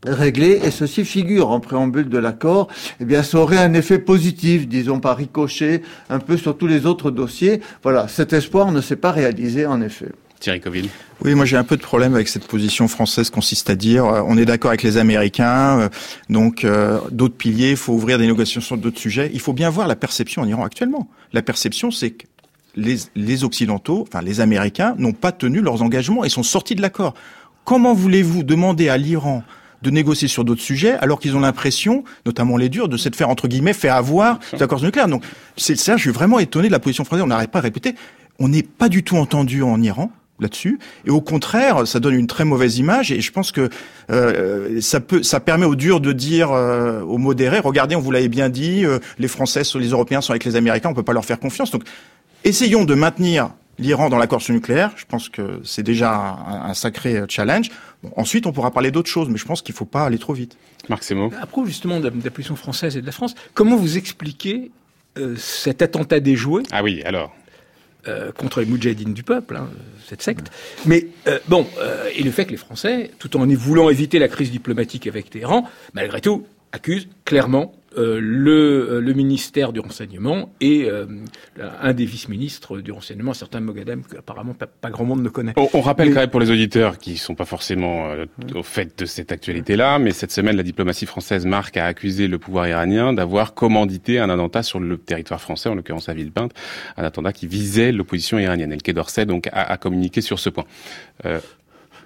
réglé, 0.08 0.60
et 0.64 0.72
ceci 0.72 1.05
figure 1.05 1.51
en 1.51 1.60
préambule 1.60 2.10
de 2.10 2.18
l'accord, 2.18 2.68
eh 2.99 3.05
bien, 3.05 3.24
ça 3.24 3.38
aurait 3.39 3.58
un 3.58 3.74
effet 3.74 3.99
positif, 3.99 4.68
disons 4.68 4.99
par 4.99 5.18
ricochet, 5.18 5.82
un 6.10 6.20
peu 6.20 6.38
sur 6.38 6.58
tous 6.58 6.68
les 6.68 6.86
autres 6.86 7.12
dossiers. 7.12 7.62
Voilà, 7.84 8.08
cet 8.08 8.34
espoir 8.34 8.72
ne 8.72 8.82
s'est 8.82 8.95
pas 8.95 9.12
réalisé, 9.12 9.66
en 9.66 9.82
effet. 9.82 10.10
Thierry 10.39 10.62
Coville. 10.62 10.89
Oui, 11.24 11.34
moi 11.34 11.45
j'ai 11.45 11.58
un 11.58 11.64
peu 11.64 11.78
de 11.78 11.82
problème 11.82 12.14
avec 12.14 12.28
cette 12.28 12.45
position 12.45 12.88
française 12.88 13.30
consiste 13.30 13.70
à 13.70 13.76
dire 13.76 14.05
euh, 14.05 14.22
on 14.26 14.38
est 14.38 14.45
d'accord 14.45 14.70
avec 14.70 14.84
les 14.84 14.97
Américains, 14.97 15.80
euh, 15.80 15.89
donc 16.30 16.64
euh, 16.64 16.99
d'autres 17.12 17.36
piliers, 17.36 17.72
il 17.72 17.78
faut 17.78 17.93
ouvrir 17.93 18.18
des 18.18 18.28
négociations 18.28 18.62
sur 18.62 18.78
d'autres 18.78 18.99
sujets. 18.99 19.32
Il 19.34 19.39
faut 19.39 19.53
bien 19.53 19.70
voir 19.70 19.88
la 19.88 19.95
perception 19.95 20.43
en 20.43 20.47
Iran 20.47 20.64
actuellement. 20.64 21.10
La 21.34 21.41
perception, 21.41 21.89
c'est 21.89 22.12
que 22.12 22.28
les, 22.76 22.97
les 23.16 23.43
Occidentaux, 23.43 24.05
enfin 24.08 24.22
les 24.22 24.39
Américains, 24.39 24.93
n'ont 24.99 25.14
pas 25.14 25.32
tenu 25.32 25.62
leurs 25.62 25.82
engagements 25.82 26.24
et 26.24 26.30
sont 26.30 26.43
sortis 26.43 26.76
de 26.76 26.82
l'accord. 26.82 27.16
Comment 27.66 27.93
voulez-vous 27.93 28.43
demander 28.43 28.89
à 28.89 28.97
l'Iran 28.97 29.43
de 29.82 29.89
négocier 29.89 30.28
sur 30.28 30.43
d'autres 30.43 30.61
sujets, 30.61 30.93
alors 30.93 31.19
qu'ils 31.19 31.36
ont 31.36 31.39
l'impression, 31.39 32.03
notamment 32.25 32.57
les 32.57 32.69
durs, 32.69 32.88
de 32.88 32.97
s'être 32.97 33.15
faire 33.15 33.30
entre 33.30 33.47
guillemets 33.47 33.73
faire 33.73 33.95
avoir 33.95 34.39
des 34.53 34.61
accords 34.61 34.82
nucléaires. 34.82 35.07
Donc 35.07 35.23
c'est 35.55 35.78
ça, 35.78 35.97
je 35.97 36.01
suis 36.01 36.11
vraiment 36.11 36.39
étonné 36.39 36.67
de 36.67 36.71
la 36.71 36.80
position 36.80 37.03
française. 37.03 37.23
On 37.23 37.28
n'arrête 37.28 37.51
pas 37.51 37.59
à 37.59 37.63
répéter. 37.63 37.95
On 38.39 38.49
n'est 38.49 38.63
pas 38.63 38.89
du 38.89 39.03
tout 39.03 39.17
entendu 39.17 39.63
en 39.63 39.82
Iran 39.82 40.11
là-dessus 40.39 40.80
et 41.05 41.09
au 41.09 41.21
contraire 41.21 41.88
ça 41.88 41.99
donne 41.99 42.13
une 42.13 42.28
très 42.28 42.45
mauvaise 42.45 42.78
image 42.78 43.11
et 43.11 43.21
je 43.21 43.32
pense 43.32 43.51
que 43.51 43.69
euh, 44.11 44.80
ça 44.82 44.99
peut 44.99 45.23
ça 45.23 45.39
permet 45.39 45.65
aux 45.65 45.75
durs 45.75 45.99
de 45.99 46.13
dire 46.13 46.51
euh, 46.51 47.01
aux 47.01 47.17
modérés 47.17 47.57
regardez 47.59 47.95
on 47.95 47.99
vous 48.01 48.11
l'avait 48.11 48.28
bien 48.28 48.49
dit 48.49 48.86
euh, 48.86 48.99
les 49.17 49.28
Français 49.28 49.63
les 49.80 49.89
Européens 49.89 50.21
sont 50.21 50.34
avec 50.34 50.45
les 50.45 50.55
Américains 50.55 50.89
on 50.89 50.93
peut 50.93 51.01
pas 51.01 51.13
leur 51.13 51.25
faire 51.25 51.39
confiance 51.39 51.71
donc 51.71 51.84
essayons 52.43 52.86
de 52.86 52.93
maintenir 52.93 53.49
l'Iran 53.80 54.09
dans 54.09 54.17
l'accord 54.17 54.41
sur 54.41 54.53
le 54.53 54.59
nucléaire, 54.59 54.91
je 54.95 55.05
pense 55.05 55.30
que 55.30 55.59
c'est 55.63 55.84
déjà 55.84 56.15
un, 56.15 56.69
un, 56.69 56.73
sacré 56.73 57.23
challenge. 57.30 57.69
Bon, 58.03 58.11
ensuite, 58.15 58.45
on 58.45 58.51
pourra 58.51 58.71
parler 58.71 58.91
d'autres 58.91 59.09
choses, 59.09 59.30
mais 59.30 59.38
je 59.38 59.45
pense 59.45 59.61
qu'il 59.61 59.73
ne 59.73 59.78
faut 59.78 59.86
pas 59.86 60.05
aller 60.05 60.17
trop 60.19 60.34
vite. 60.34 60.57
Marc 60.89 61.03
Semo. 61.03 61.32
À 61.41 61.45
propos 61.45 61.65
justement 61.65 61.99
de 61.99 62.05
la, 62.05 62.09
de 62.11 62.23
la 62.23 62.32
position 62.32 62.55
française 62.55 62.97
et 62.97 63.01
de 63.01 63.05
la 63.05 63.11
France, 63.11 63.36
comment 63.53 63.75
vous 63.75 63.97
expliquez 63.97 64.71
euh, 65.17 65.36
cet 65.38 65.82
attentat 65.82 66.19
déjoué 66.19 66.63
Ah 66.71 66.84
oui, 66.84 67.01
alors 67.03 67.36
euh, 68.07 68.32
contre 68.32 68.61
les 68.61 68.65
moudjahidines 68.65 69.13
du 69.13 69.23
peuple, 69.23 69.57
hein, 69.57 69.69
cette 70.07 70.21
secte. 70.21 70.51
Mais 70.86 71.07
euh, 71.28 71.39
bon, 71.47 71.67
et 72.15 72.23
le 72.23 72.32
fait 72.32 72.45
que 72.45 72.51
les 72.51 72.57
Français, 72.57 73.11
tout 73.19 73.36
en 73.36 73.45
voulant 73.47 73.89
éviter 73.89 74.19
la 74.19 74.28
crise 74.28 74.51
diplomatique 74.51 75.07
avec 75.07 75.30
Téhéran, 75.30 75.67
malgré 75.93 76.21
tout, 76.21 76.45
accusent 76.71 77.09
clairement 77.25 77.73
euh, 77.98 78.20
le, 78.22 79.00
le, 79.00 79.14
ministère 79.14 79.74
du 79.74 79.80
renseignement 79.80 80.52
et 80.62 80.86
euh, 80.86 81.06
un 81.82 81.93
des 81.93 82.06
vice-ministres 82.06 82.80
du 82.80 82.91
renseignement, 82.91 83.32
un 83.32 83.34
certain 83.34 83.60
Mogadem, 83.60 84.04
que 84.04 84.18
apparemment 84.18 84.54
pas, 84.54 84.68
pas, 84.68 84.89
grand 84.89 85.06
monde 85.06 85.24
ne 85.24 85.30
connaît. 85.30 85.54
On, 85.58 85.68
on 85.74 85.82
rappelle 85.82 86.10
mais... 86.10 86.14
quand 86.14 86.20
même 86.22 86.30
pour 86.30 86.39
les 86.39 86.52
auditeurs 86.52 86.98
qui 86.98 87.18
sont 87.18 87.36
pas 87.36 87.45
forcément 87.45 88.10
euh, 88.10 88.26
au 88.54 88.64
fait 88.64 89.00
de 89.00 89.06
cette 89.06 89.32
actualité-là, 89.32 90.00
mais 90.00 90.12
cette 90.12 90.32
semaine, 90.32 90.56
la 90.56 90.64
diplomatie 90.64 91.06
française 91.06 91.45
marque 91.45 91.78
a 91.78 91.86
accusé 91.86 92.28
le 92.28 92.38
pouvoir 92.38 92.68
iranien 92.68 93.14
d'avoir 93.14 93.54
commandité 93.54 94.20
un 94.20 94.30
attentat 94.30 94.64
sur 94.64 94.80
le 94.80 94.98
territoire 94.98 95.41
français, 95.41 95.70
en 95.70 95.76
l'occurrence 95.76 96.10
à 96.10 96.14
Villepinte, 96.14 96.54
un 96.98 97.04
attentat 97.04 97.34
qui 97.34 97.48
visait 97.48 97.91
l'opposition 97.91 98.38
iranienne. 98.38 98.72
Et 98.72 98.76
le 98.76 98.82
Quai 98.82 98.93
d'Orsay 98.93 99.26
donc 99.26 99.48
a, 99.48 99.72
a, 99.72 99.78
communiqué 99.78 100.22
sur 100.22 100.39
ce 100.39 100.50
point. 100.50 100.66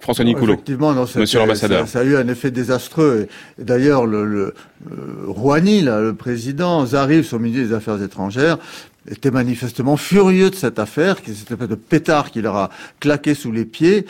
François 0.01 0.25
Nicoulot, 0.25 0.53
Effectivement, 0.53 0.93
non, 0.93 1.05
Monsieur 1.15 1.39
l'ambassadeur. 1.39 1.81
Ça, 1.81 1.93
ça, 1.93 1.99
a 1.99 2.03
eu 2.03 2.15
un 2.17 2.27
effet 2.27 2.49
désastreux. 2.51 3.27
D'ailleurs, 3.59 4.05
le, 4.07 4.25
le, 4.25 4.53
le 4.89 5.29
Rouhani, 5.29 5.81
là, 5.81 6.01
le 6.01 6.13
président, 6.13 6.85
Zarif, 6.85 7.27
son 7.27 7.39
ministre 7.39 7.67
des 7.69 7.73
Affaires 7.73 8.01
étrangères, 8.01 8.57
était 9.09 9.31
manifestement 9.31 9.97
furieux 9.97 10.49
de 10.49 10.55
cette 10.55 10.79
affaire, 10.79 11.21
qui 11.21 11.33
cette 11.33 11.51
espèce 11.51 11.69
de 11.69 11.75
pétard 11.75 12.31
qui 12.31 12.41
leur 12.41 12.55
a 12.55 12.69
claqué 12.99 13.33
sous 13.35 13.51
les 13.51 13.65
pieds. 13.65 14.05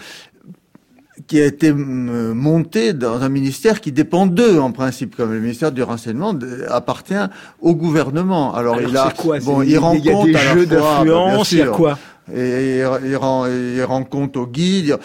qui 1.28 1.39
a 1.39 1.46
été 1.46 1.72
monté 1.72 2.94
dans 2.94 3.22
un 3.22 3.30
ministère 3.30 3.80
qui 3.80 3.92
dépend 3.92 4.26
d'eux 4.26 4.60
en 4.60 4.72
principe, 4.72 5.16
comme 5.16 5.32
le 5.34 5.39
ministère 5.39 5.72
du 5.72 5.84
renseignement 5.84 6.34
appartient 6.70 7.14
au 7.62 7.76
gouvernement. 7.76 8.56
Alors, 8.56 8.82
il 8.82 8.96
a 8.98 9.14
quoi 9.16 9.39
bon, 9.39 9.62
il 9.62 9.78
rend 9.78 10.00
compte 10.00 10.26
des 10.26 10.38
jeux 10.38 10.66
d'influence, 10.66 11.52
il 11.52 11.60
y 11.60 11.62
a 11.62 11.68
quoi 11.68 12.00
et 12.34 12.80
il, 13.06 13.16
rend, 13.16 13.46
il 13.48 13.84
rend 13.84 14.04
compte 14.04 14.38
au 14.38 14.48
guide. 14.48 14.98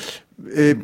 É, 0.45 0.75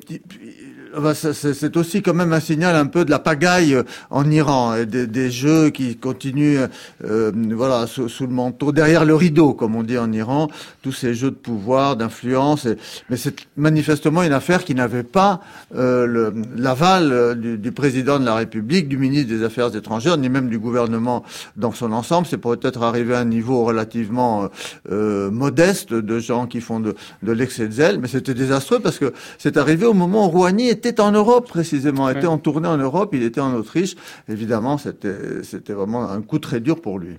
c'est 1.14 1.76
aussi 1.76 2.02
quand 2.02 2.14
même 2.14 2.32
un 2.32 2.40
signal 2.40 2.76
un 2.76 2.86
peu 2.86 3.04
de 3.04 3.10
la 3.10 3.18
pagaille 3.18 3.74
euh, 3.74 3.82
en 4.10 4.30
Iran, 4.30 4.84
des, 4.84 5.06
des 5.06 5.30
jeux 5.30 5.70
qui 5.70 5.96
continuent, 5.96 6.66
euh, 7.04 7.32
voilà, 7.50 7.86
sous, 7.86 8.08
sous, 8.08 8.26
le 8.26 8.32
manteau, 8.32 8.72
derrière 8.72 9.04
le 9.04 9.14
rideau, 9.14 9.54
comme 9.54 9.76
on 9.76 9.82
dit 9.82 9.98
en 9.98 10.12
Iran, 10.12 10.48
tous 10.82 10.92
ces 10.92 11.14
jeux 11.14 11.30
de 11.30 11.36
pouvoir, 11.36 11.96
d'influence. 11.96 12.66
Mais 13.10 13.16
c'est 13.16 13.46
manifestement 13.56 14.22
une 14.22 14.32
affaire 14.32 14.64
qui 14.64 14.74
n'avait 14.74 15.02
pas 15.02 15.40
euh, 15.74 16.32
l'aval 16.56 17.12
euh, 17.12 17.34
du, 17.34 17.58
du, 17.58 17.72
président 17.72 18.18
de 18.18 18.24
la 18.24 18.34
République, 18.34 18.88
du 18.88 18.98
ministre 18.98 19.28
des 19.28 19.44
Affaires 19.44 19.74
étrangères, 19.74 20.16
ni 20.16 20.28
même 20.28 20.48
du 20.48 20.58
gouvernement 20.58 21.24
dans 21.56 21.72
son 21.72 21.92
ensemble. 21.92 22.26
C'est 22.28 22.38
peut-être 22.38 22.82
arrivé 22.82 23.14
à 23.14 23.20
un 23.20 23.24
niveau 23.24 23.64
relativement 23.64 24.48
euh, 24.90 25.30
modeste 25.30 25.94
de 25.94 26.18
gens 26.18 26.46
qui 26.46 26.60
font 26.60 26.80
de, 26.80 26.94
de 27.22 27.32
l'excès 27.32 27.68
de 27.68 27.72
zèle, 27.72 27.98
mais 28.00 28.08
c'était 28.08 28.34
désastreux 28.34 28.80
parce 28.80 28.98
que 28.98 29.12
c'est 29.38 29.56
arrivé 29.56 29.86
au 29.86 29.94
moment 29.94 30.26
où 30.26 30.30
Rouhani 30.30 30.68
était 30.68 30.81
était 30.88 31.00
en 31.00 31.12
Europe 31.12 31.48
précisément, 31.48 32.08
était 32.08 32.26
en 32.26 32.38
tournée 32.38 32.68
en 32.68 32.76
Europe, 32.76 33.10
il 33.12 33.22
était 33.22 33.40
en 33.40 33.54
Autriche. 33.54 33.94
Évidemment, 34.28 34.78
c'était 34.78 35.72
vraiment 35.72 36.10
un 36.10 36.20
coup 36.22 36.38
très 36.38 36.60
dur 36.60 36.80
pour 36.80 36.98
lui. 36.98 37.16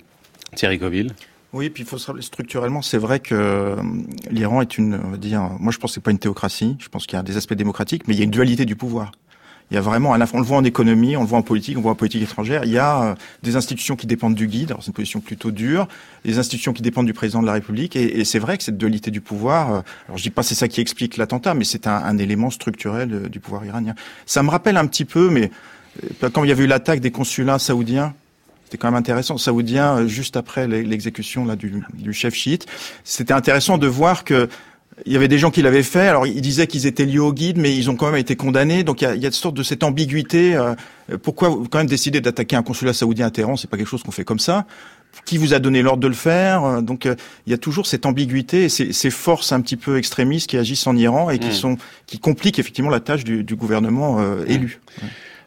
Thierry 0.56 0.80
Coville 0.80 1.14
oui, 1.54 1.70
puis 1.70 1.84
il 1.84 1.86
faut 1.86 2.00
se 2.00 2.08
rappeler 2.08 2.24
structurellement, 2.24 2.82
c'est 2.82 2.98
vrai 2.98 3.20
que 3.20 3.36
euh, 3.36 3.76
l'Iran 4.32 4.62
est 4.62 4.80
une, 4.80 4.96
on 4.96 5.12
va 5.12 5.18
dire, 5.18 5.52
moi 5.60 5.72
je 5.72 5.78
pense 5.78 5.92
que 5.92 5.94
c'est 5.94 6.02
pas 6.02 6.10
une 6.10 6.18
théocratie, 6.18 6.76
je 6.80 6.90
pense 6.90 7.06
qu'il 7.06 7.16
y 7.16 7.20
a 7.20 7.22
des 7.22 7.38
aspects 7.38 7.54
démocratiques, 7.54 8.08
mais 8.08 8.16
il 8.16 8.18
y 8.18 8.22
a 8.22 8.24
une 8.24 8.32
dualité 8.32 8.66
du 8.66 8.76
pouvoir. 8.76 9.12
Il 9.72 9.76
y 9.76 9.78
a 9.78 9.82
vraiment, 9.82 10.12
on 10.12 10.38
le 10.38 10.44
voit 10.44 10.58
en 10.58 10.64
économie, 10.64 11.18
on 11.18 11.22
le 11.22 11.28
voit 11.28 11.40
en 11.40 11.42
politique, 11.42 11.76
on 11.78 11.80
le 11.80 11.84
voit 11.84 11.94
en 11.94 11.96
politique 11.96 12.22
étrangère. 12.22 12.64
Il 12.66 12.72
y 12.72 12.78
a 12.78 13.04
euh, 13.04 13.16
des 13.42 13.56
institutions 13.56 13.96
qui 13.96 14.06
dépendent 14.06 14.36
du 14.36 14.48
guide, 14.48 14.76
c'est 14.80 14.88
une 14.88 14.94
position 14.94 15.20
plutôt 15.20 15.52
dure, 15.52 15.88
des 16.26 16.38
institutions 16.38 16.74
qui 16.74 16.82
dépendent 16.82 17.08
du 17.08 17.14
président 17.14 17.42
de 17.42 17.48
la 17.48 17.54
République, 17.54 17.96
et, 17.96 18.24
c'est 18.24 18.40
vrai 18.40 18.58
que 18.58 18.64
cette 18.64 18.78
dualité 18.78 19.10
du 19.10 19.22
pouvoir, 19.22 19.72
euh, 19.72 19.82
alors 20.08 20.18
je 20.18 20.24
dis 20.24 20.30
pas 20.30 20.44
c'est 20.44 20.56
ça 20.56 20.68
qui 20.68 20.82
explique 20.82 21.18
l'attentat, 21.18 21.54
mais 21.54 21.64
c'est 21.64 21.88
un, 21.88 22.18
élément 22.18 22.50
structurel 22.50 23.14
euh, 23.14 23.30
du 23.30 23.40
pouvoir 23.40 23.66
iranien. 23.66 23.96
Ça 24.26 24.44
me 24.44 24.50
rappelle 24.50 24.78
un 24.78 24.86
petit 24.86 25.06
peu, 25.06 25.30
mais 25.30 25.50
quand 26.34 26.44
il 26.44 26.50
y 26.50 26.52
avait 26.52 26.64
eu 26.64 26.68
l'attaque 26.68 27.00
des 27.00 27.12
consulats 27.12 27.60
saoudiens, 27.60 28.14
c'était 28.66 28.78
quand 28.78 28.88
même 28.88 29.00
intéressant, 29.00 29.38
saoudiens, 29.38 30.08
juste 30.08 30.38
après 30.38 30.68
l'exécution 30.68 31.46
là 31.46 31.56
du 31.56 32.14
chef 32.14 32.34
chiite, 32.34 32.66
c'était 33.04 33.34
intéressant 33.34 33.78
de 33.78 33.88
voir 33.88 34.24
que 34.24 34.50
il 35.06 35.14
y 35.14 35.16
avait 35.16 35.28
des 35.28 35.38
gens 35.38 35.52
qui 35.52 35.62
l'avaient 35.62 35.84
fait. 35.84 36.08
Alors, 36.08 36.26
ils 36.26 36.42
disaient 36.42 36.68
qu'ils 36.68 36.86
étaient 36.86 37.06
liés 37.06 37.20
au 37.20 37.34
guide, 37.34 37.58
mais 37.58 37.76
ils 37.76 37.90
ont 37.90 37.96
quand 37.96 38.06
même 38.08 38.20
été 38.20 38.36
condamnés. 38.36 38.84
Donc, 38.84 39.02
il 39.02 39.06
y 39.06 39.08
a, 39.08 39.16
il 39.16 39.22
y 39.22 39.26
a 39.26 39.28
une 39.28 39.34
sorte 39.34 39.56
de 39.56 39.64
cette 39.64 39.84
ambiguïté. 39.84 40.56
Euh, 40.56 40.76
pourquoi 41.22 41.50
quand 41.70 41.80
même 41.80 41.88
décider 41.88 42.22
d'attaquer 42.22 42.56
un 42.56 42.64
consulat 42.64 42.94
saoudien 42.94 43.28
à 43.28 43.32
Téhéran 43.32 43.58
C'est 43.58 43.70
pas 43.70 43.78
quelque 43.78 43.88
chose 43.88 44.04
qu'on 44.04 44.12
fait 44.12 44.24
comme 44.24 44.40
ça. 44.40 44.66
Qui 45.26 45.38
vous 45.38 45.54
a 45.54 45.60
donné 45.60 45.82
l'ordre 45.82 46.02
de 46.02 46.08
le 46.08 46.14
faire 46.14 46.64
euh, 46.64 46.82
Donc, 46.82 47.06
euh, 47.06 47.16
il 47.46 47.52
y 47.52 47.54
a 47.54 47.58
toujours 47.58 47.86
cette 47.86 48.06
ambiguïté 48.06 48.64
et 48.64 48.70
ces, 48.70 48.94
ces, 48.94 49.10
forces 49.10 49.52
un 49.52 49.62
petit 49.62 49.78
peu 49.78 49.98
extrémistes 49.98 50.50
qui 50.50 50.58
agissent 50.58 50.88
en 50.88 50.96
Iran 50.96 51.30
et 51.30 51.38
qui 51.38 51.50
mmh. 51.50 51.54
sont 51.54 51.78
qui 52.08 52.20
compliquent 52.20 52.60
effectivement 52.60 52.90
la 52.90 53.00
tâche 53.00 53.24
du, 53.24 53.44
du 53.44 53.56
gouvernement 53.56 54.20
mmh. 54.20 54.46
élu. 54.48 54.80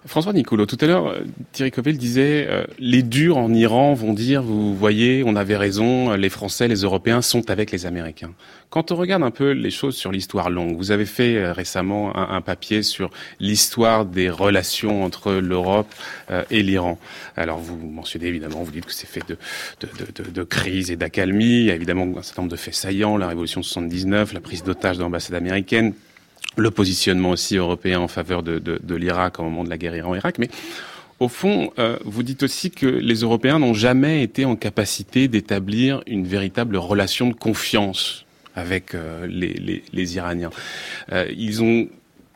François 0.06 0.32
Nicolo, 0.32 0.66
tout 0.66 0.78
à 0.80 0.86
l'heure, 0.86 1.08
euh, 1.08 1.20
Thierry 1.52 1.70
Covell 1.70 1.98
disait 1.98 2.46
euh, 2.48 2.64
les 2.78 3.02
durs 3.02 3.36
en 3.36 3.52
Iran 3.52 3.94
vont 3.94 4.12
dire, 4.12 4.42
vous 4.42 4.74
voyez, 4.74 5.22
on 5.26 5.36
avait 5.36 5.56
raison, 5.56 6.14
les 6.14 6.28
Français, 6.28 6.68
les 6.68 6.82
Européens 6.82 7.22
sont 7.22 7.50
avec 7.50 7.70
les 7.72 7.86
Américains. 7.86 8.32
Quand 8.68 8.90
on 8.90 8.96
regarde 8.96 9.22
un 9.22 9.30
peu 9.30 9.52
les 9.52 9.70
choses 9.70 9.96
sur 9.96 10.10
l'histoire 10.10 10.50
longue, 10.50 10.76
vous 10.76 10.90
avez 10.90 11.06
fait 11.06 11.36
euh, 11.36 11.52
récemment 11.52 12.16
un, 12.16 12.36
un, 12.36 12.40
papier 12.40 12.82
sur 12.82 13.10
l'histoire 13.38 14.04
des 14.04 14.28
relations 14.28 15.04
entre 15.04 15.32
l'Europe 15.32 15.92
euh, 16.30 16.42
et 16.50 16.62
l'Iran. 16.62 16.98
Alors 17.36 17.58
vous 17.58 17.76
mentionnez 17.76 18.26
évidemment, 18.26 18.62
vous 18.62 18.72
dites 18.72 18.86
que 18.86 18.92
c'est 18.92 19.06
fait 19.06 19.26
de, 19.28 19.38
de, 19.80 20.22
de, 20.24 20.30
de 20.30 20.42
crise 20.42 20.90
et 20.90 20.96
d'accalmie. 20.96 21.60
Il 21.60 21.64
y 21.64 21.70
a 21.70 21.74
évidemment 21.74 22.06
un 22.18 22.22
certain 22.22 22.42
nombre 22.42 22.52
de 22.52 22.56
faits 22.56 22.74
saillants, 22.74 23.16
la 23.16 23.28
révolution 23.28 23.60
de 23.60 23.66
79, 23.66 24.32
la 24.32 24.40
prise 24.40 24.64
d'otage 24.64 24.98
de 24.98 25.02
l'ambassade 25.02 25.36
américaine, 25.36 25.94
le 26.56 26.70
positionnement 26.70 27.30
aussi 27.30 27.56
européen 27.56 28.00
en 28.00 28.08
faveur 28.08 28.42
de, 28.42 28.58
de, 28.58 28.80
de 28.82 28.94
l'Irak 28.94 29.38
au 29.38 29.42
moment 29.42 29.64
de 29.64 29.70
la 29.70 29.78
guerre 29.78 29.96
Iran-Irak, 29.96 30.38
mais 30.38 30.48
au 31.18 31.28
fond, 31.28 31.72
euh, 31.78 31.96
vous 32.04 32.22
dites 32.22 32.42
aussi 32.42 32.70
que 32.70 32.86
les 32.86 33.20
Européens 33.20 33.58
n'ont 33.58 33.74
jamais 33.74 34.22
été 34.22 34.44
en 34.44 34.54
capacité 34.54 35.28
d'établir 35.28 36.02
une 36.06 36.26
véritable 36.26 36.76
relation 36.76 37.28
de 37.28 37.34
confiance 37.34 38.26
avec 38.54 38.94
euh, 38.94 39.26
les, 39.26 39.54
les, 39.54 39.82
les, 39.92 40.16
Iraniens. 40.16 40.50
Euh, 41.12 41.26
ils 41.36 41.62
ont 41.62 41.88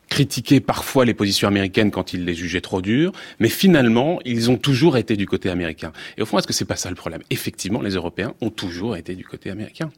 critiqué 0.09 0.59
parfois 0.59 1.05
les 1.05 1.13
positions 1.13 1.47
américaines 1.47 1.91
quand 1.91 2.13
ils 2.13 2.25
les 2.25 2.33
jugeaient 2.33 2.61
trop 2.61 2.81
dures, 2.81 3.11
mais 3.39 3.49
finalement, 3.49 4.19
ils 4.25 4.49
ont 4.49 4.57
toujours 4.57 4.97
été 4.97 5.15
du 5.15 5.27
côté 5.27 5.49
américain. 5.49 5.93
Et 6.17 6.21
au 6.21 6.25
fond, 6.25 6.37
est-ce 6.37 6.47
que 6.47 6.53
c'est 6.53 6.65
pas 6.65 6.75
ça 6.75 6.89
le 6.89 6.95
problème? 6.95 7.21
Effectivement, 7.29 7.81
les 7.81 7.91
Européens 7.91 8.33
ont 8.41 8.49
toujours 8.49 8.97
été 8.97 9.15
du 9.15 9.25
côté 9.25 9.49
américain 9.51 9.91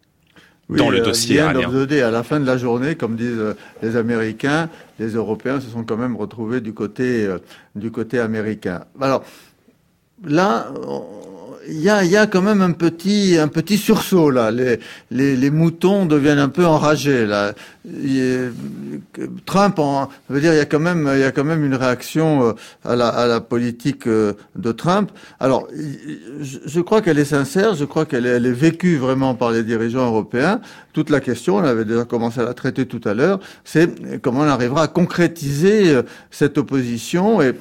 oui, 0.69 0.77
dans 0.77 0.89
le 0.89 1.01
euh, 1.01 1.03
dossier. 1.03 1.39
À 1.39 2.11
la 2.11 2.23
fin 2.23 2.39
de 2.39 2.45
la 2.45 2.57
journée, 2.57 2.95
comme 2.95 3.15
disent 3.15 3.37
euh, 3.37 3.53
les 3.81 3.95
Américains, 3.95 4.69
les 4.99 5.09
Européens 5.09 5.59
se 5.59 5.69
sont 5.69 5.83
quand 5.83 5.97
même 5.97 6.15
retrouvés 6.15 6.61
du 6.61 6.73
côté, 6.73 7.25
euh, 7.25 7.39
du 7.75 7.91
côté 7.91 8.19
américain. 8.19 8.85
Alors, 8.99 9.23
là, 10.23 10.67
il 11.67 11.81
y 11.81 11.89
a, 11.89 12.03
y 12.03 12.17
a, 12.17 12.27
quand 12.27 12.41
même 12.41 12.61
un 12.61 12.71
petit, 12.71 13.37
un 13.37 13.47
petit 13.47 13.77
sursaut 13.77 14.29
là. 14.29 14.51
Les, 14.51 14.79
les, 15.11 15.35
les 15.35 15.49
moutons 15.49 16.05
deviennent 16.05 16.39
un 16.39 16.49
peu 16.49 16.65
enragés 16.65 17.25
là. 17.25 17.53
Trump, 19.45 19.79
en, 19.79 20.09
veut 20.29 20.39
dire, 20.39 20.53
il 20.53 20.57
y 20.57 20.61
a 20.61 20.65
quand 20.65 20.79
même, 20.79 21.09
il 21.13 21.19
y 21.19 21.23
a 21.23 21.31
quand 21.31 21.43
même 21.43 21.65
une 21.65 21.75
réaction 21.75 22.47
euh, 22.47 22.53
à 22.85 22.95
la, 22.95 23.09
à 23.09 23.27
la 23.27 23.41
politique 23.41 24.07
euh, 24.07 24.33
de 24.55 24.71
Trump. 24.71 25.11
Alors, 25.39 25.67
je, 26.41 26.79
crois 26.79 27.01
qu'elle 27.01 27.19
est 27.19 27.25
sincère. 27.25 27.75
Je 27.75 27.85
crois 27.85 28.05
qu'elle 28.05 28.25
est, 28.25 28.29
elle 28.29 28.45
est 28.45 28.51
vécue 28.51 28.97
vraiment 28.97 29.35
par 29.35 29.51
les 29.51 29.63
dirigeants 29.63 30.05
européens. 30.05 30.61
Toute 30.93 31.09
la 31.09 31.19
question, 31.19 31.57
on 31.57 31.63
avait 31.63 31.85
déjà 31.85 32.05
commencé 32.05 32.39
à 32.39 32.43
la 32.43 32.53
traiter 32.53 32.85
tout 32.85 33.01
à 33.05 33.13
l'heure, 33.13 33.39
c'est 33.63 34.19
comment 34.21 34.41
on 34.41 34.43
arrivera 34.43 34.83
à 34.83 34.87
concrétiser 34.87 35.89
euh, 35.89 36.03
cette 36.31 36.57
opposition 36.57 37.41
et 37.41 37.53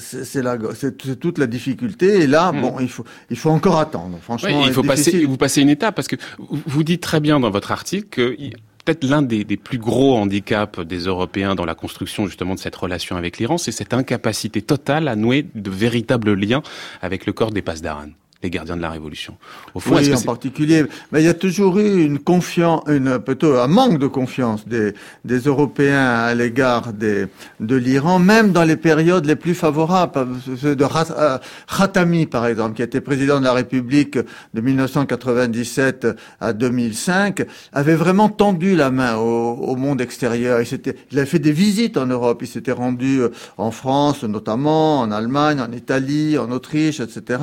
c'est 0.00 1.18
toute 1.18 1.38
la 1.38 1.46
difficulté. 1.46 2.20
Et 2.20 2.26
là, 2.26 2.52
mmh. 2.52 2.60
bon, 2.60 2.80
il 2.80 2.88
faut, 2.88 3.04
il 3.30 3.36
faut 3.36 3.50
encore 3.50 3.78
attendre. 3.78 4.18
Franchement, 4.22 4.60
oui, 4.60 4.64
il 4.66 4.72
faut 4.72 4.82
passer, 4.82 5.24
vous 5.24 5.36
passez 5.36 5.60
une 5.62 5.70
étape 5.70 5.94
parce 5.94 6.08
que 6.08 6.16
vous 6.38 6.84
dites 6.84 7.02
très 7.02 7.20
bien 7.20 7.40
dans 7.40 7.50
votre 7.50 7.72
article 7.72 8.08
que 8.08 8.36
peut-être 8.84 9.04
l'un 9.04 9.22
des, 9.22 9.44
des, 9.44 9.56
plus 9.56 9.78
gros 9.78 10.16
handicaps 10.16 10.80
des 10.80 11.00
Européens 11.00 11.54
dans 11.54 11.66
la 11.66 11.74
construction 11.74 12.26
justement 12.26 12.54
de 12.54 12.60
cette 12.60 12.76
relation 12.76 13.16
avec 13.16 13.38
l'Iran, 13.38 13.58
c'est 13.58 13.72
cette 13.72 13.92
incapacité 13.92 14.62
totale 14.62 15.08
à 15.08 15.16
nouer 15.16 15.46
de 15.54 15.70
véritables 15.70 16.32
liens 16.32 16.62
avec 17.02 17.26
le 17.26 17.32
corps 17.32 17.50
des 17.50 17.62
Pasdaran 17.62 18.08
les 18.42 18.50
gardiens 18.50 18.76
de 18.76 18.82
la 18.82 18.90
Révolution. 18.90 19.36
Au 19.74 19.80
fond, 19.80 19.96
oui, 19.96 20.14
en 20.14 20.20
particulier. 20.20 20.84
Mais 21.10 21.22
il 21.22 21.26
y 21.26 21.28
a 21.28 21.34
toujours 21.34 21.78
eu 21.78 22.04
une 22.04 22.20
confiance, 22.20 22.82
une, 22.86 23.18
plutôt 23.18 23.56
un 23.56 23.66
manque 23.66 23.98
de 23.98 24.06
confiance 24.06 24.66
des, 24.68 24.94
des 25.24 25.40
Européens 25.40 26.06
à 26.06 26.34
l'égard 26.34 26.92
des, 26.92 27.26
de 27.58 27.74
l'Iran, 27.74 28.20
même 28.20 28.52
dans 28.52 28.62
les 28.62 28.76
périodes 28.76 29.26
les 29.26 29.34
plus 29.34 29.54
favorables. 29.54 30.28
De 30.62 30.76
euh, 30.84 31.38
Khatami, 31.76 32.26
par 32.26 32.46
exemple, 32.46 32.76
qui 32.76 32.82
était 32.82 33.00
président 33.00 33.40
de 33.40 33.44
la 33.44 33.52
République 33.52 34.16
de 34.54 34.60
1997 34.60 36.06
à 36.40 36.52
2005, 36.52 37.44
avait 37.72 37.96
vraiment 37.96 38.28
tendu 38.28 38.76
la 38.76 38.92
main 38.92 39.16
au, 39.16 39.54
au 39.54 39.74
monde 39.74 40.00
extérieur. 40.00 40.60
Il, 40.60 40.80
il 41.10 41.18
avait 41.18 41.26
fait 41.26 41.40
des 41.40 41.52
visites 41.52 41.96
en 41.96 42.06
Europe. 42.06 42.40
Il 42.42 42.48
s'était 42.48 42.70
rendu 42.70 43.20
euh, 43.20 43.30
en 43.56 43.72
France, 43.72 44.22
notamment, 44.22 45.00
en 45.00 45.10
Allemagne, 45.10 45.60
en 45.60 45.72
Italie, 45.72 46.38
en 46.38 46.52
Autriche, 46.52 47.00
etc. 47.00 47.40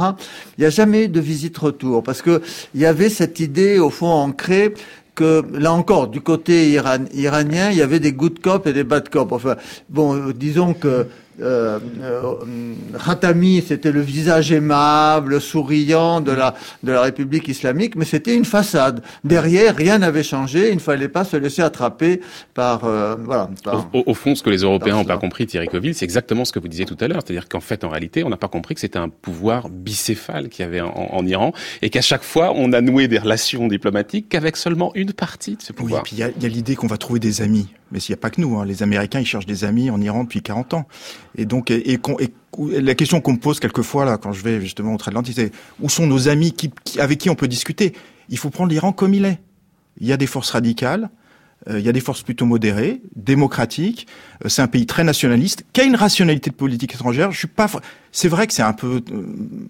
Il 0.57 0.63
y 0.63 0.65
a 0.65 0.69
jamais 0.69 0.84
de 0.86 1.19
visite 1.19 1.57
retour 1.57 2.03
parce 2.03 2.21
que 2.21 2.41
il 2.75 2.81
y 2.81 2.86
avait 2.86 3.09
cette 3.09 3.39
idée 3.39 3.79
au 3.79 3.89
fond 3.89 4.07
ancrée 4.07 4.73
que 5.15 5.43
là 5.53 5.71
encore, 5.71 6.09
du 6.09 6.21
côté 6.21 6.69
iranien, 6.69 7.71
il 7.71 7.77
y 7.77 7.81
avait 7.81 8.01
des 8.01 8.11
good 8.11 8.39
cops 8.39 8.67
et 8.67 8.73
des 8.73 8.83
bad 8.83 9.09
cops. 9.09 9.31
Enfin, 9.31 9.55
bon, 9.89 10.31
disons 10.31 10.73
que 10.73 11.07
euh, 11.41 11.79
euh, 12.01 12.33
Khatami, 13.03 13.63
c'était 13.67 13.91
le 13.91 14.01
visage 14.01 14.51
aimable, 14.51 15.41
souriant 15.41 16.21
de 16.21 16.31
la 16.31 16.55
de 16.83 16.91
la 16.91 17.01
République 17.01 17.47
islamique, 17.47 17.95
mais 17.95 18.05
c'était 18.05 18.36
une 18.36 18.45
façade. 18.45 19.01
Derrière, 19.23 19.75
rien 19.75 19.97
n'avait 19.99 20.23
changé. 20.23 20.69
Il 20.69 20.75
ne 20.75 20.79
fallait 20.79 21.09
pas 21.09 21.25
se 21.25 21.38
laisser 21.38 21.61
attraper 21.61 22.21
par 22.53 22.86
euh, 22.86 23.15
voilà. 23.19 23.49
Par, 23.63 23.89
au, 23.93 24.03
au, 24.05 24.13
fond, 24.13 24.36
ce 24.36 24.43
que 24.43 24.49
les 24.49 24.59
Européens 24.59 24.95
n'ont 24.95 25.05
pas 25.05 25.17
compris, 25.17 25.45
Thierry 25.45 25.67
Coville, 25.67 25.95
c'est 25.95 26.05
exactement 26.05 26.45
ce 26.45 26.51
que 26.51 26.59
vous 26.59 26.67
disiez 26.67 26.86
tout 26.86 26.97
à 26.99 27.07
l'heure, 27.07 27.21
c'est-à-dire 27.25 27.49
qu'en 27.49 27.59
fait, 27.59 27.83
en 27.83 27.89
réalité, 27.89 28.23
on 28.23 28.29
n'a 28.29 28.38
pas 28.38 28.47
compris 28.47 28.75
que 28.75 28.81
c'était 28.81 28.99
un 28.99 29.09
pouvoir 29.09 29.69
bicéphale 29.69 30.49
qu'il 30.49 30.63
y 30.63 30.67
avait 30.67 30.81
en, 30.81 31.09
en 31.11 31.25
Iran, 31.25 31.53
et 31.81 31.89
qu'à 31.89 32.01
chaque 32.01 32.23
fois, 32.23 32.53
on 32.55 32.73
a 32.73 32.81
noué 32.81 33.07
des 33.07 33.17
relations 33.17 33.67
diplomatiques 33.67 34.29
qu'avec 34.29 34.57
seulement 34.57 34.91
une 34.95 35.13
partie 35.13 35.55
de 35.55 35.61
ce 35.61 35.73
pouvoir. 35.73 36.03
Oui, 36.03 36.07
et 36.13 36.15
puis 36.15 36.15
il 36.15 36.19
y 36.19 36.45
a, 36.45 36.47
a 36.47 36.53
l'idée 36.53 36.75
qu'on 36.75 36.88
va 36.88 36.97
trouver 36.97 37.19
des 37.19 37.41
amis. 37.41 37.67
Mais 37.95 38.01
s'il 38.01 38.11
n'y 38.11 38.19
a 38.19 38.21
pas 38.21 38.29
que 38.29 38.41
nous, 38.41 38.59
hein. 38.59 38.65
les 38.65 38.83
Américains, 38.83 39.21
ils 39.21 39.25
cherchent 39.25 39.45
des 39.45 39.63
amis 39.63 39.89
en 39.89 40.01
Iran 40.01 40.25
depuis 40.25 40.41
40 40.41 40.73
ans. 40.73 40.85
Et 41.37 41.45
donc, 41.45 41.71
la 41.71 42.93
question 42.93 43.21
qu'on 43.21 43.31
me 43.31 43.37
pose 43.37 43.61
quelquefois 43.61 44.03
là, 44.03 44.17
quand 44.17 44.33
je 44.33 44.43
vais 44.43 44.59
justement 44.59 44.91
au 44.91 44.95
Atlantique, 44.95 45.35
c'est 45.37 45.53
où 45.79 45.87
sont 45.87 46.05
nos 46.05 46.27
amis 46.27 46.53
avec 46.99 47.19
qui 47.19 47.29
on 47.29 47.35
peut 47.35 47.47
discuter? 47.47 47.93
Il 48.27 48.37
faut 48.37 48.49
prendre 48.49 48.69
l'Iran 48.69 48.91
comme 48.91 49.13
il 49.13 49.23
est. 49.23 49.39
Il 50.01 50.07
y 50.07 50.11
a 50.11 50.17
des 50.17 50.27
forces 50.27 50.49
radicales. 50.51 51.09
il 51.69 51.79
y 51.79 51.87
a 51.87 51.93
des 51.93 52.01
forces 52.01 52.21
plutôt 52.21 52.45
modérées, 52.45 53.01
démocratiques. 53.15 54.07
c'est 54.45 54.61
un 54.61 54.67
pays 54.67 54.85
très 54.85 55.05
nationaliste, 55.05 55.63
qui 55.71 55.79
a 55.79 55.85
une 55.85 55.95
rationalité 55.95 56.49
de 56.49 56.55
politique 56.55 56.95
étrangère. 56.95 57.31
Je 57.31 57.37
suis 57.37 57.47
pas. 57.47 57.71
C'est 58.11 58.27
vrai 58.27 58.45
que 58.45 58.51
c'est 58.51 58.61
un 58.61 58.73
peu, 58.73 59.01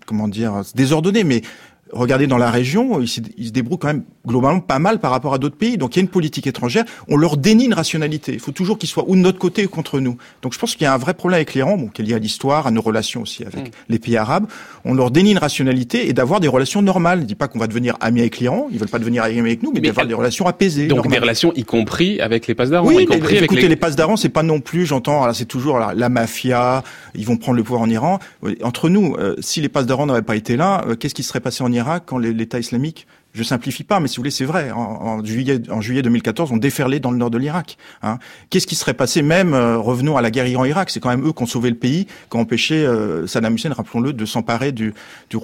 comment 0.07 0.27
dire, 0.27 0.63
désordonné, 0.73 1.23
mais 1.23 1.43
regardez 1.91 2.27
dans 2.27 2.37
la 2.37 2.51
région, 2.51 2.99
ils 3.01 3.07
se, 3.07 3.21
ils 3.37 3.47
se, 3.47 3.51
débrouillent 3.51 3.77
quand 3.77 3.87
même 3.87 4.03
globalement 4.25 4.59
pas 4.59 4.79
mal 4.79 4.99
par 4.99 5.11
rapport 5.11 5.33
à 5.33 5.37
d'autres 5.37 5.55
pays. 5.55 5.77
Donc 5.77 5.95
il 5.95 5.99
y 5.99 6.01
a 6.01 6.03
une 6.03 6.09
politique 6.09 6.47
étrangère, 6.47 6.83
on 7.07 7.17
leur 7.17 7.37
dénie 7.37 7.65
une 7.65 7.73
rationalité. 7.73 8.33
Il 8.33 8.39
faut 8.39 8.51
toujours 8.51 8.77
qu'ils 8.77 8.89
soient 8.89 9.05
ou 9.07 9.15
de 9.15 9.21
notre 9.21 9.39
côté 9.39 9.65
ou 9.65 9.69
contre 9.69 9.99
nous. 9.99 10.17
Donc 10.41 10.53
je 10.53 10.59
pense 10.59 10.75
qu'il 10.75 10.83
y 10.83 10.87
a 10.87 10.93
un 10.93 10.97
vrai 10.97 11.13
problème 11.13 11.37
avec 11.37 11.53
l'Iran, 11.53 11.77
bon, 11.77 11.87
qui 11.87 12.01
est 12.01 12.05
lié 12.05 12.13
à 12.15 12.19
l'histoire, 12.19 12.67
à 12.67 12.71
nos 12.71 12.81
relations 12.81 13.21
aussi 13.21 13.43
avec 13.43 13.67
mm. 13.67 13.71
les 13.89 13.99
pays 13.99 14.17
arabes. 14.17 14.47
On 14.83 14.93
leur 14.93 15.11
dénie 15.11 15.31
une 15.31 15.37
rationalité 15.37 16.09
et 16.09 16.13
d'avoir 16.13 16.39
des 16.39 16.47
relations 16.47 16.81
normales. 16.81 17.21
Je 17.21 17.25
dis 17.25 17.35
pas 17.35 17.47
qu'on 17.47 17.59
va 17.59 17.67
devenir 17.67 17.97
amis 17.99 18.21
avec 18.21 18.39
l'Iran, 18.39 18.67
ils 18.71 18.79
veulent 18.79 18.89
pas 18.89 18.99
devenir 18.99 19.23
amis 19.23 19.39
avec 19.39 19.63
nous, 19.63 19.71
mais, 19.71 19.81
d'avoir 19.81 20.07
des 20.07 20.13
relations 20.13 20.47
apaisées. 20.47 20.87
Donc 20.87 21.07
des 21.07 21.19
relations 21.19 21.53
y 21.55 21.63
compris 21.63 22.19
avec 22.19 22.47
les 22.47 22.55
passes 22.55 22.69
d'Aran. 22.69 22.87
Oui, 22.87 23.03
y 23.03 23.05
compris 23.05 23.37
écoutez, 23.37 23.61
les, 23.61 23.69
les 23.69 23.75
passes 23.75 23.95
d'Aran, 23.95 24.17
c'est 24.17 24.29
pas 24.29 24.43
non 24.43 24.59
plus, 24.59 24.85
j'entends, 24.85 25.31
c'est 25.33 25.45
toujours 25.45 25.79
la, 25.79 25.93
la, 25.93 26.09
mafia, 26.09 26.83
ils 27.13 27.25
vont 27.25 27.37
prendre 27.37 27.57
le 27.57 27.63
pouvoir 27.63 27.81
en 27.81 27.89
Iran. 27.89 28.19
Entre 28.63 28.89
nous, 28.89 29.15
euh, 29.17 29.35
si 29.39 29.61
les 29.61 29.69
passes 29.69 29.85
d'Aran 29.85 30.07
n'avaient 30.07 30.21
pas 30.21 30.35
été 30.35 30.55
là, 30.57 30.83
euh, 30.87 30.95
qu'est-ce 30.95 31.15
qui 31.15 31.23
serait 31.23 31.39
passé 31.39 31.63
en 31.63 31.71
Irak 31.75 32.03
quand 32.05 32.17
l'État 32.17 32.59
islamique 32.59 33.07
je 33.35 33.43
simplifie 33.43 33.83
pas, 33.83 33.99
mais 33.99 34.07
si 34.07 34.15
vous 34.15 34.21
voulez, 34.21 34.31
c'est 34.31 34.45
vrai. 34.45 34.71
En, 34.71 35.23
juillet, 35.23 35.61
en 35.69 35.81
juillet 35.81 36.01
2014, 36.01 36.53
on 36.53 36.57
déferlait 36.57 37.01
dans 37.01 37.11
le 37.11 37.17
nord 37.17 37.29
de 37.29 37.37
l'Irak. 37.37 37.77
Hein. 38.01 38.17
Qu'est-ce 38.49 38.65
qui 38.65 38.75
serait 38.75 38.93
passé? 38.93 39.21
Même 39.21 39.53
euh, 39.53 39.77
Revenons 39.77 40.15
à 40.15 40.21
la 40.21 40.31
guerre 40.31 40.47
Iran-Irak. 40.47 40.89
C'est 40.89 41.01
quand 41.01 41.09
même 41.09 41.27
eux 41.27 41.33
qui 41.33 41.43
ont 41.43 41.45
sauvé 41.45 41.69
le 41.69 41.75
pays, 41.75 42.05
qui 42.05 42.37
ont 42.37 42.39
empêché 42.39 42.85
euh, 42.85 43.27
Saddam 43.27 43.55
Hussein, 43.55 43.73
rappelons-le, 43.73 44.13
de 44.13 44.25
s'emparer 44.25 44.71
du 44.71 44.93
du 45.29 45.37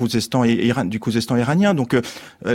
iranien. 1.37 1.73
Donc 1.73 1.93
euh, 1.93 2.01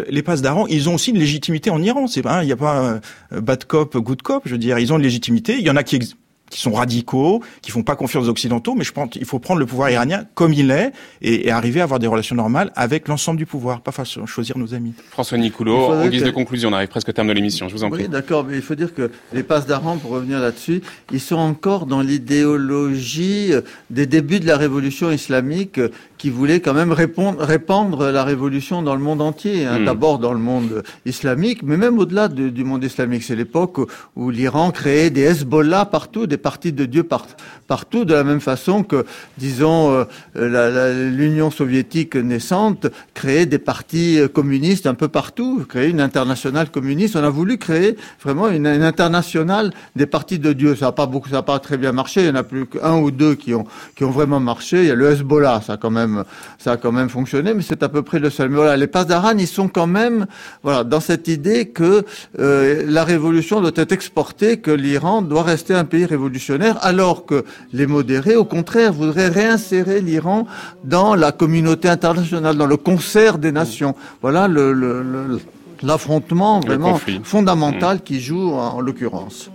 les 0.08 0.22
passes 0.22 0.40
d'Aran, 0.40 0.66
ils 0.68 0.88
ont 0.88 0.94
aussi 0.94 1.10
une 1.10 1.18
légitimité 1.18 1.68
en 1.68 1.82
Iran. 1.82 2.06
C'est 2.06 2.22
pas, 2.22 2.42
il 2.42 2.46
n'y 2.46 2.52
a 2.52 2.56
pas 2.56 3.00
bad 3.30 3.64
cop, 3.66 3.96
good 3.98 4.22
cop. 4.22 4.42
Je 4.46 4.52
veux 4.52 4.58
dire, 4.58 4.78
ils 4.78 4.92
ont 4.92 4.96
une 4.96 5.02
légitimité. 5.02 5.56
Il 5.58 5.66
y 5.66 5.70
en 5.70 5.76
a 5.76 5.82
qui 5.82 6.16
qui 6.50 6.60
sont 6.60 6.72
radicaux, 6.72 7.42
qui 7.62 7.70
font 7.70 7.82
pas 7.82 7.96
confiance 7.96 8.26
aux 8.26 8.28
occidentaux, 8.28 8.74
mais 8.74 8.84
je 8.84 8.92
pense 8.92 9.10
qu'il 9.10 9.24
faut 9.24 9.38
prendre 9.38 9.60
le 9.60 9.66
pouvoir 9.66 9.90
iranien 9.90 10.24
comme 10.34 10.52
il 10.52 10.70
est 10.70 10.92
et, 11.22 11.48
et 11.48 11.50
arriver 11.50 11.80
à 11.80 11.84
avoir 11.84 11.98
des 11.98 12.06
relations 12.06 12.36
normales 12.36 12.72
avec 12.76 13.08
l'ensemble 13.08 13.38
du 13.38 13.46
pouvoir, 13.46 13.80
pas 13.80 13.92
choisir 14.26 14.58
nos 14.58 14.74
amis. 14.74 14.92
François 15.10 15.38
Nicoulot, 15.38 15.92
en 15.92 16.08
guise 16.08 16.22
de 16.22 16.30
conclusion, 16.30 16.70
on 16.70 16.72
arrive 16.72 16.88
presque 16.88 17.08
au 17.08 17.12
terme 17.12 17.28
de 17.28 17.32
l'émission, 17.32 17.68
je 17.68 17.74
vous 17.74 17.84
en 17.84 17.90
prie. 17.90 18.02
Oui, 18.02 18.08
d'accord, 18.08 18.44
mais 18.44 18.56
il 18.56 18.62
faut 18.62 18.74
dire 18.74 18.94
que 18.94 19.10
les 19.32 19.42
passes 19.42 19.66
d'Aran, 19.66 19.96
pour 19.96 20.10
revenir 20.10 20.38
là-dessus, 20.38 20.82
ils 21.12 21.20
sont 21.20 21.36
encore 21.36 21.86
dans 21.86 22.00
l'idéologie 22.00 23.52
des 23.90 24.06
débuts 24.06 24.40
de 24.40 24.46
la 24.46 24.56
révolution 24.56 25.10
islamique 25.10 25.80
qui 26.26 26.30
voulait 26.30 26.58
quand 26.58 26.74
même 26.74 26.90
répondre, 26.90 27.40
répandre 27.40 28.10
la 28.10 28.24
révolution 28.24 28.82
dans 28.82 28.96
le 28.96 29.00
monde 29.00 29.22
entier, 29.22 29.64
hein, 29.64 29.78
hmm. 29.78 29.84
d'abord 29.84 30.18
dans 30.18 30.32
le 30.32 30.40
monde 30.40 30.82
islamique, 31.04 31.62
mais 31.62 31.76
même 31.76 32.00
au-delà 32.00 32.26
du 32.26 32.64
monde 32.64 32.82
islamique. 32.82 33.22
C'est 33.22 33.36
l'époque 33.36 33.78
où, 34.16 34.30
l'Iran 34.30 34.72
créait 34.72 35.10
des 35.10 35.22
Hezbollah 35.22 35.84
partout, 35.84 36.26
des 36.26 36.36
partis 36.36 36.72
de 36.72 36.84
Dieu 36.84 37.04
partout, 37.04 38.04
de 38.04 38.12
la 38.12 38.24
même 38.24 38.40
façon 38.40 38.82
que, 38.82 39.06
disons, 39.38 40.04
euh, 40.34 41.10
l'Union 41.12 41.52
soviétique 41.52 42.16
naissante 42.16 42.88
créait 43.14 43.46
des 43.46 43.60
partis 43.60 44.18
communistes 44.34 44.88
un 44.88 44.94
peu 44.94 45.06
partout, 45.06 45.64
créait 45.68 45.90
une 45.90 46.00
internationale 46.00 46.70
communiste. 46.72 47.14
On 47.14 47.22
a 47.22 47.30
voulu 47.30 47.56
créer 47.56 47.96
vraiment 48.20 48.48
une, 48.48 48.66
internationale 48.66 49.72
des 49.94 50.06
partis 50.06 50.40
de 50.40 50.52
Dieu. 50.52 50.74
Ça 50.74 50.86
n'a 50.86 50.92
pas 50.92 51.06
beaucoup, 51.06 51.28
ça 51.28 51.36
n'a 51.36 51.42
pas 51.42 51.60
très 51.60 51.76
bien 51.76 51.92
marché. 51.92 52.22
Il 52.22 52.26
y 52.26 52.30
en 52.30 52.34
a 52.34 52.42
plus 52.42 52.66
qu'un 52.66 52.96
ou 52.96 53.12
deux 53.12 53.36
qui 53.36 53.54
ont 53.54 53.64
qui 53.94 54.02
ont 54.02 54.10
vraiment 54.10 54.40
marché. 54.40 54.78
Il 54.78 54.88
y 54.88 54.90
a 54.90 54.96
le 54.96 55.08
Hezbollah, 55.08 55.60
ça 55.64 55.76
quand 55.76 55.92
même 55.92 56.15
ça 56.57 56.73
a 56.73 56.77
quand 56.77 56.91
même 56.91 57.09
fonctionné, 57.09 57.53
mais 57.53 57.61
c'est 57.61 57.83
à 57.83 57.89
peu 57.89 58.01
près 58.01 58.19
le 58.19 58.29
seul. 58.29 58.49
Mais 58.49 58.57
voilà, 58.57 58.77
les 58.77 58.87
d'Aran, 58.87 59.37
ils 59.37 59.47
sont 59.47 59.67
quand 59.67 59.87
même, 59.87 60.25
voilà, 60.63 60.83
dans 60.83 60.99
cette 60.99 61.27
idée 61.27 61.67
que 61.67 62.03
euh, 62.39 62.83
la 62.87 63.03
révolution 63.03 63.61
doit 63.61 63.71
être 63.75 63.91
exportée, 63.91 64.57
que 64.57 64.71
l'Iran 64.71 65.21
doit 65.21 65.43
rester 65.43 65.73
un 65.73 65.85
pays 65.85 66.05
révolutionnaire, 66.05 66.77
alors 66.81 67.25
que 67.25 67.43
les 67.73 67.87
modérés, 67.87 68.35
au 68.35 68.45
contraire, 68.45 68.93
voudraient 68.93 69.29
réinsérer 69.29 70.01
l'Iran 70.01 70.47
dans 70.83 71.15
la 71.15 71.31
communauté 71.31 71.89
internationale, 71.89 72.57
dans 72.57 72.67
le 72.67 72.77
concert 72.77 73.37
des 73.37 73.51
nations. 73.51 73.95
Voilà 74.21 74.47
le, 74.47 75.39
l'affrontement 75.81 76.59
vraiment 76.59 76.99
fondamental 77.23 77.97
mmh. 77.97 78.01
qui 78.01 78.19
joue 78.19 78.53
en 78.53 78.81
l'occurrence. 78.81 79.49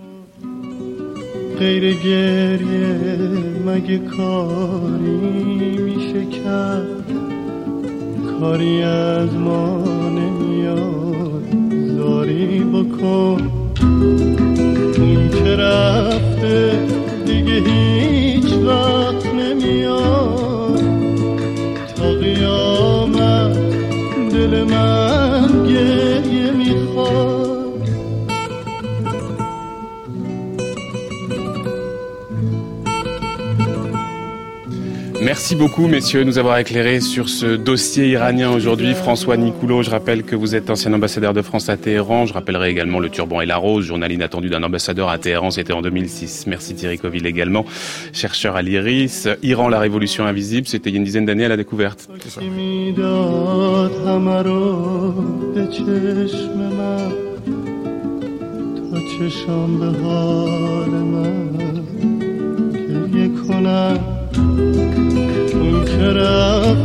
غیر 1.59 1.93
گریه 1.93 2.95
مگه 3.65 3.97
کاری 3.97 5.90
میشه 6.14 6.26
کرد 6.26 7.10
کاری 8.40 8.82
از 8.82 9.34
ما 9.34 9.84
نمیاد. 10.08 11.44
زاری 11.96 12.60
بکن. 12.60 13.50
اون 14.98 15.30
که 15.30 15.56
رفته؟ 15.56 16.78
دیگه 17.26 17.52
هیچ 17.52 17.91
Merci 35.32 35.56
beaucoup, 35.56 35.86
messieurs, 35.86 36.20
de 36.20 36.24
nous 36.24 36.36
avoir 36.36 36.58
éclairé 36.58 37.00
sur 37.00 37.30
ce 37.30 37.56
dossier 37.56 38.08
iranien 38.08 38.50
aujourd'hui. 38.50 38.92
François 38.92 39.38
Nicoulot, 39.38 39.82
je 39.82 39.88
rappelle 39.88 40.24
que 40.24 40.36
vous 40.36 40.54
êtes 40.54 40.68
ancien 40.68 40.92
ambassadeur 40.92 41.32
de 41.32 41.40
France 41.40 41.70
à 41.70 41.78
Téhéran. 41.78 42.26
Je 42.26 42.34
rappellerai 42.34 42.68
également 42.68 43.00
le 43.00 43.08
turban 43.08 43.40
et 43.40 43.46
la 43.46 43.56
rose, 43.56 43.86
journal 43.86 44.12
inattendu 44.12 44.50
d'un 44.50 44.62
ambassadeur 44.62 45.08
à 45.08 45.16
Téhéran, 45.16 45.50
c'était 45.50 45.72
en 45.72 45.80
2006. 45.80 46.46
Merci 46.48 46.74
Thierry 46.74 46.98
Coville 46.98 47.24
également, 47.24 47.64
chercheur 48.12 48.56
à 48.56 48.60
l'IRIS. 48.60 49.26
Iran, 49.42 49.70
la 49.70 49.80
révolution 49.80 50.26
invisible, 50.26 50.66
c'était 50.66 50.90
il 50.90 50.92
y 50.92 50.96
a 50.96 50.98
une 50.98 51.04
dizaine 51.04 51.24
d'années 51.24 51.46
à 51.46 51.48
la 51.48 51.56
découverte. 51.56 52.10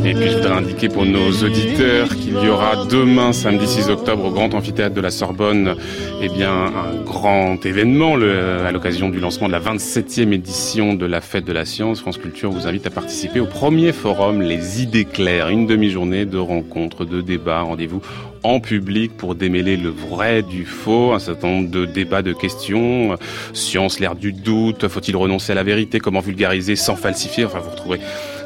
Et 0.06 0.14
puis 0.14 0.30
je 0.30 0.38
voudrais 0.38 0.54
indiquer 0.54 0.90
pour 0.90 1.06
nos 1.06 1.32
auditeurs 1.32 2.08
qu'il 2.10 2.34
y 2.34 2.48
aura 2.48 2.86
demain, 2.86 3.34
samedi 3.34 3.68
6 3.68 3.90
octobre, 3.90 4.26
au 4.26 4.32
Grand 4.32 4.54
Amphithéâtre 4.54 4.96
de 4.96 5.02
la 5.02 5.12
Sorbonne, 5.12 5.76
eh 6.22 6.30
bien, 6.30 6.54
un 6.54 7.04
grand 7.04 7.66
événement 7.66 8.16
à 8.16 8.72
l'occasion 8.72 9.10
du 9.10 9.20
lancement 9.20 9.48
de 9.48 9.54
la 9.54 9.60
27e 9.60 10.32
édition 10.32 10.94
de 10.94 11.06
la 11.06 11.20
Fête 11.20 11.46
de 11.46 11.52
la 11.52 11.66
Science. 11.66 12.00
France 12.00 12.18
Culture 12.18 12.52
vous 12.52 12.68
invite 12.68 12.88
à 12.88 12.90
participer 12.90 13.40
au 13.40 13.48
premier 13.48 13.92
forum 13.92 14.42
Les 14.42 14.82
idées 14.82 15.06
claires, 15.06 15.50
une 15.50 15.68
demi-journée 15.68 16.26
de 16.26 16.38
rencontres, 16.38 17.04
de 17.04 17.22
débats, 17.22 17.62
rendez-vous 17.62 18.02
en 18.44 18.60
public 18.60 19.18
pour 19.18 19.36
démêler 19.36 19.76
le 19.76 19.90
vrai 19.90 20.42
du 20.42 20.64
faux, 20.64 21.14
un 21.14 21.20
certain 21.20 21.48
nombre 21.48 21.72
de 21.72 21.86
débats, 21.86 22.22
de 22.22 22.34
questions, 22.34 23.18
science, 23.54 24.00
l'air 24.00 24.16
du 24.16 24.32
doute, 24.32 24.88
faut-il 24.88 25.18
renoncer 25.18 25.52
à 25.52 25.56
la 25.56 25.64
vérité, 25.64 26.00
comment 26.00 26.22
vulgariser 26.22 26.76
sans 26.76 26.96
falsifier, 26.96 27.46
enfin 27.46 27.60
vous 27.60 27.72
retrouverez 27.72 28.00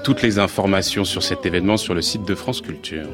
toutes 0.04 0.22
les 0.22 0.40
informations 0.40 1.06
sur 1.06 1.24
cet 1.24 1.46
événement 1.46 1.78
sur 1.78 1.94
le 1.94 2.02
site 2.02 2.26
de 2.26 2.36
France 2.36 2.62
Culture. 2.62 3.08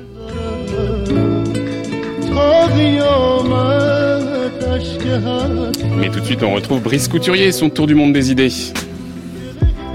Mais 5.98 6.10
tout 6.10 6.20
de 6.20 6.26
suite, 6.26 6.44
on 6.44 6.54
retrouve 6.54 6.82
Brice 6.82 7.08
Couturier, 7.08 7.52
son 7.52 7.70
tour 7.70 7.88
du 7.88 7.96
monde 7.96 8.14
des 8.14 8.32
idées. 8.32 8.52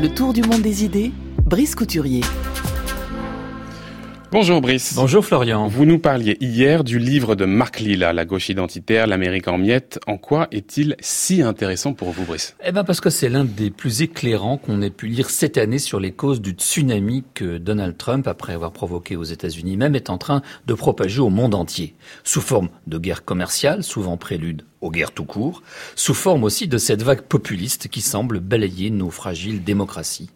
Le 0.00 0.08
tour 0.08 0.32
du 0.32 0.42
monde 0.42 0.62
des 0.62 0.84
idées, 0.84 1.12
Brice 1.46 1.74
Couturier. 1.74 2.22
Bonjour 4.32 4.62
Brice. 4.62 4.94
Bonjour 4.94 5.22
Florian. 5.22 5.68
Vous 5.68 5.84
nous 5.84 5.98
parliez 5.98 6.38
hier 6.40 6.84
du 6.84 6.98
livre 6.98 7.34
de 7.34 7.44
Marc 7.44 7.80
Lilla, 7.80 8.14
La 8.14 8.24
gauche 8.24 8.48
identitaire, 8.48 9.06
l'Amérique 9.06 9.46
en 9.46 9.58
miettes. 9.58 10.00
En 10.06 10.16
quoi 10.16 10.48
est-il 10.52 10.96
si 11.00 11.42
intéressant 11.42 11.92
pour 11.92 12.12
vous 12.12 12.24
Brice? 12.24 12.56
Eh 12.64 12.72
ben 12.72 12.82
parce 12.82 13.02
que 13.02 13.10
c'est 13.10 13.28
l'un 13.28 13.44
des 13.44 13.68
plus 13.68 14.00
éclairants 14.00 14.56
qu'on 14.56 14.80
ait 14.80 14.88
pu 14.88 15.08
lire 15.08 15.28
cette 15.28 15.58
année 15.58 15.78
sur 15.78 16.00
les 16.00 16.12
causes 16.12 16.40
du 16.40 16.52
tsunami 16.52 17.24
que 17.34 17.58
Donald 17.58 17.98
Trump, 17.98 18.26
après 18.26 18.54
avoir 18.54 18.72
provoqué 18.72 19.16
aux 19.16 19.22
États-Unis 19.22 19.76
même, 19.76 19.94
est 19.94 20.08
en 20.08 20.16
train 20.16 20.40
de 20.66 20.72
propager 20.72 21.20
au 21.20 21.28
monde 21.28 21.54
entier. 21.54 21.94
Sous 22.24 22.40
forme 22.40 22.70
de 22.86 22.96
guerre 22.96 23.26
commerciale, 23.26 23.84
souvent 23.84 24.16
prélude 24.16 24.64
aux 24.80 24.90
guerres 24.90 25.12
tout 25.12 25.26
court, 25.26 25.62
sous 25.94 26.14
forme 26.14 26.44
aussi 26.44 26.68
de 26.68 26.78
cette 26.78 27.02
vague 27.02 27.20
populiste 27.20 27.88
qui 27.88 28.00
semble 28.00 28.40
balayer 28.40 28.88
nos 28.88 29.10
fragiles 29.10 29.62
démocraties. 29.62 30.30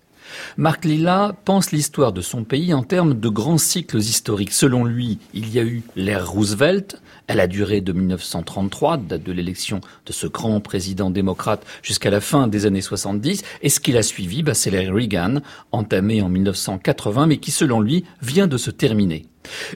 Marc 0.57 0.85
Lilla 0.85 1.35
pense 1.45 1.72
l'histoire 1.72 2.12
de 2.12 2.20
son 2.20 2.45
pays 2.45 2.74
en 2.74 2.83
termes 2.83 3.18
de 3.18 3.29
grands 3.29 3.59
cycles 3.59 3.99
historiques. 3.99 4.53
Selon 4.53 4.85
lui, 4.85 5.18
il 5.35 5.53
y 5.53 5.59
a 5.59 5.64
eu 5.64 5.83
l'ère 5.97 6.31
Roosevelt, 6.31 7.01
elle 7.27 7.41
a 7.41 7.47
duré 7.47 7.81
de 7.81 7.93
1933, 7.93 8.99
date 8.99 9.22
de 9.22 9.33
l'élection 9.33 9.81
de 10.07 10.12
ce 10.12 10.27
grand 10.27 10.61
président 10.61 11.11
démocrate, 11.11 11.64
jusqu'à 11.83 12.11
la 12.11 12.20
fin 12.20 12.47
des 12.47 12.66
années 12.66 12.81
70. 12.81 13.43
Et 13.62 13.68
ce 13.68 13.81
qu'il 13.81 13.97
a 13.97 14.03
suivi, 14.03 14.43
bah, 14.43 14.55
c'est 14.55 14.70
l'ère 14.70 14.95
Reagan, 14.95 15.41
entamée 15.72 16.22
en 16.22 16.29
1980, 16.29 17.27
mais 17.27 17.39
qui, 17.39 17.51
selon 17.51 17.81
lui, 17.81 18.05
vient 18.22 18.47
de 18.47 18.57
se 18.57 18.70
terminer. 18.70 19.27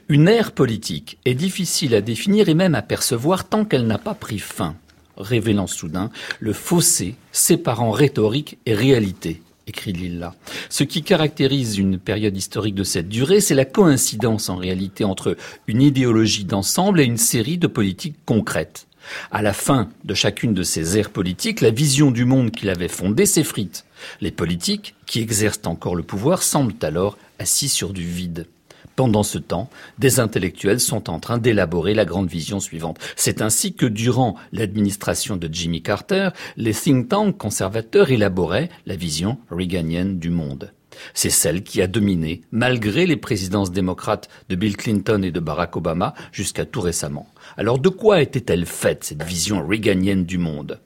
Une 0.09 0.27
ère 0.27 0.51
politique 0.51 1.17
est 1.25 1.33
difficile 1.33 1.95
à 1.95 2.01
définir 2.01 2.49
et 2.49 2.53
même 2.53 2.75
à 2.75 2.81
percevoir 2.81 3.47
tant 3.47 3.65
qu'elle 3.65 3.87
n'a 3.87 3.97
pas 3.97 4.13
pris 4.13 4.39
fin. 4.39 4.75
révélant 5.17 5.67
soudain 5.67 6.09
le 6.39 6.53
fossé 6.53 7.15
séparant 7.31 7.91
rhétorique 7.91 8.57
et 8.65 8.73
réalité 8.73 9.41
écrit 9.71 9.93
Lilla. 9.93 10.35
Ce 10.69 10.83
qui 10.83 11.01
caractérise 11.01 11.77
une 11.77 11.97
période 11.97 12.35
historique 12.35 12.75
de 12.75 12.83
cette 12.83 13.07
durée, 13.07 13.39
c'est 13.39 13.55
la 13.55 13.63
coïncidence 13.63 14.49
en 14.49 14.57
réalité 14.57 15.05
entre 15.05 15.37
une 15.67 15.81
idéologie 15.81 16.43
d'ensemble 16.43 16.99
et 16.99 17.05
une 17.05 17.17
série 17.17 17.57
de 17.57 17.67
politiques 17.67 18.17
concrètes. 18.25 18.87
À 19.31 19.41
la 19.41 19.53
fin 19.53 19.89
de 20.03 20.13
chacune 20.13 20.53
de 20.53 20.63
ces 20.63 20.97
ères 20.97 21.09
politiques, 21.09 21.61
la 21.61 21.71
vision 21.71 22.11
du 22.11 22.25
monde 22.25 22.51
qu'il 22.51 22.69
avait 22.69 22.89
fondée 22.89 23.25
s'effrite. 23.25 23.85
Les 24.19 24.31
politiques, 24.31 24.93
qui 25.05 25.21
exercent 25.21 25.65
encore 25.65 25.95
le 25.95 26.03
pouvoir, 26.03 26.43
semblent 26.43 26.75
alors 26.81 27.17
assis 27.39 27.69
sur 27.69 27.93
du 27.93 28.03
vide. 28.03 28.47
Pendant 28.95 29.23
ce 29.23 29.37
temps, 29.37 29.69
des 29.99 30.19
intellectuels 30.19 30.79
sont 30.79 31.09
en 31.09 31.19
train 31.19 31.37
d'élaborer 31.37 31.93
la 31.93 32.05
grande 32.05 32.29
vision 32.29 32.59
suivante. 32.59 32.99
C'est 33.15 33.41
ainsi 33.41 33.73
que 33.73 33.85
durant 33.85 34.35
l'administration 34.51 35.37
de 35.37 35.49
Jimmy 35.51 35.81
Carter, 35.81 36.29
les 36.57 36.73
think 36.73 37.09
tanks 37.09 37.37
conservateurs 37.37 38.11
élaboraient 38.11 38.69
la 38.85 38.95
vision 38.95 39.37
reaganienne 39.49 40.19
du 40.19 40.29
monde. 40.29 40.73
C'est 41.13 41.29
celle 41.29 41.63
qui 41.63 41.81
a 41.81 41.87
dominé, 41.87 42.41
malgré 42.51 43.05
les 43.05 43.17
présidences 43.17 43.71
démocrates 43.71 44.29
de 44.49 44.55
Bill 44.55 44.75
Clinton 44.77 45.23
et 45.23 45.31
de 45.31 45.39
Barack 45.39 45.77
Obama, 45.77 46.13
jusqu'à 46.31 46.65
tout 46.65 46.81
récemment. 46.81 47.27
Alors 47.57 47.79
de 47.79 47.89
quoi 47.89 48.21
était-elle 48.21 48.65
faite, 48.65 49.03
cette 49.05 49.23
vision 49.23 49.65
reaganienne 49.65 50.25
du 50.25 50.37
monde? 50.37 50.79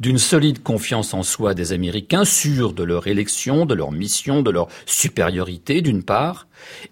D'une 0.00 0.18
solide 0.18 0.62
confiance 0.62 1.14
en 1.14 1.22
soi 1.22 1.54
des 1.54 1.72
Américains, 1.72 2.24
sûrs 2.24 2.72
de 2.72 2.82
leur 2.82 3.06
élection, 3.06 3.66
de 3.66 3.74
leur 3.74 3.92
mission, 3.92 4.42
de 4.42 4.50
leur 4.50 4.68
supériorité 4.86 5.82
d'une 5.82 6.02
part, 6.02 6.46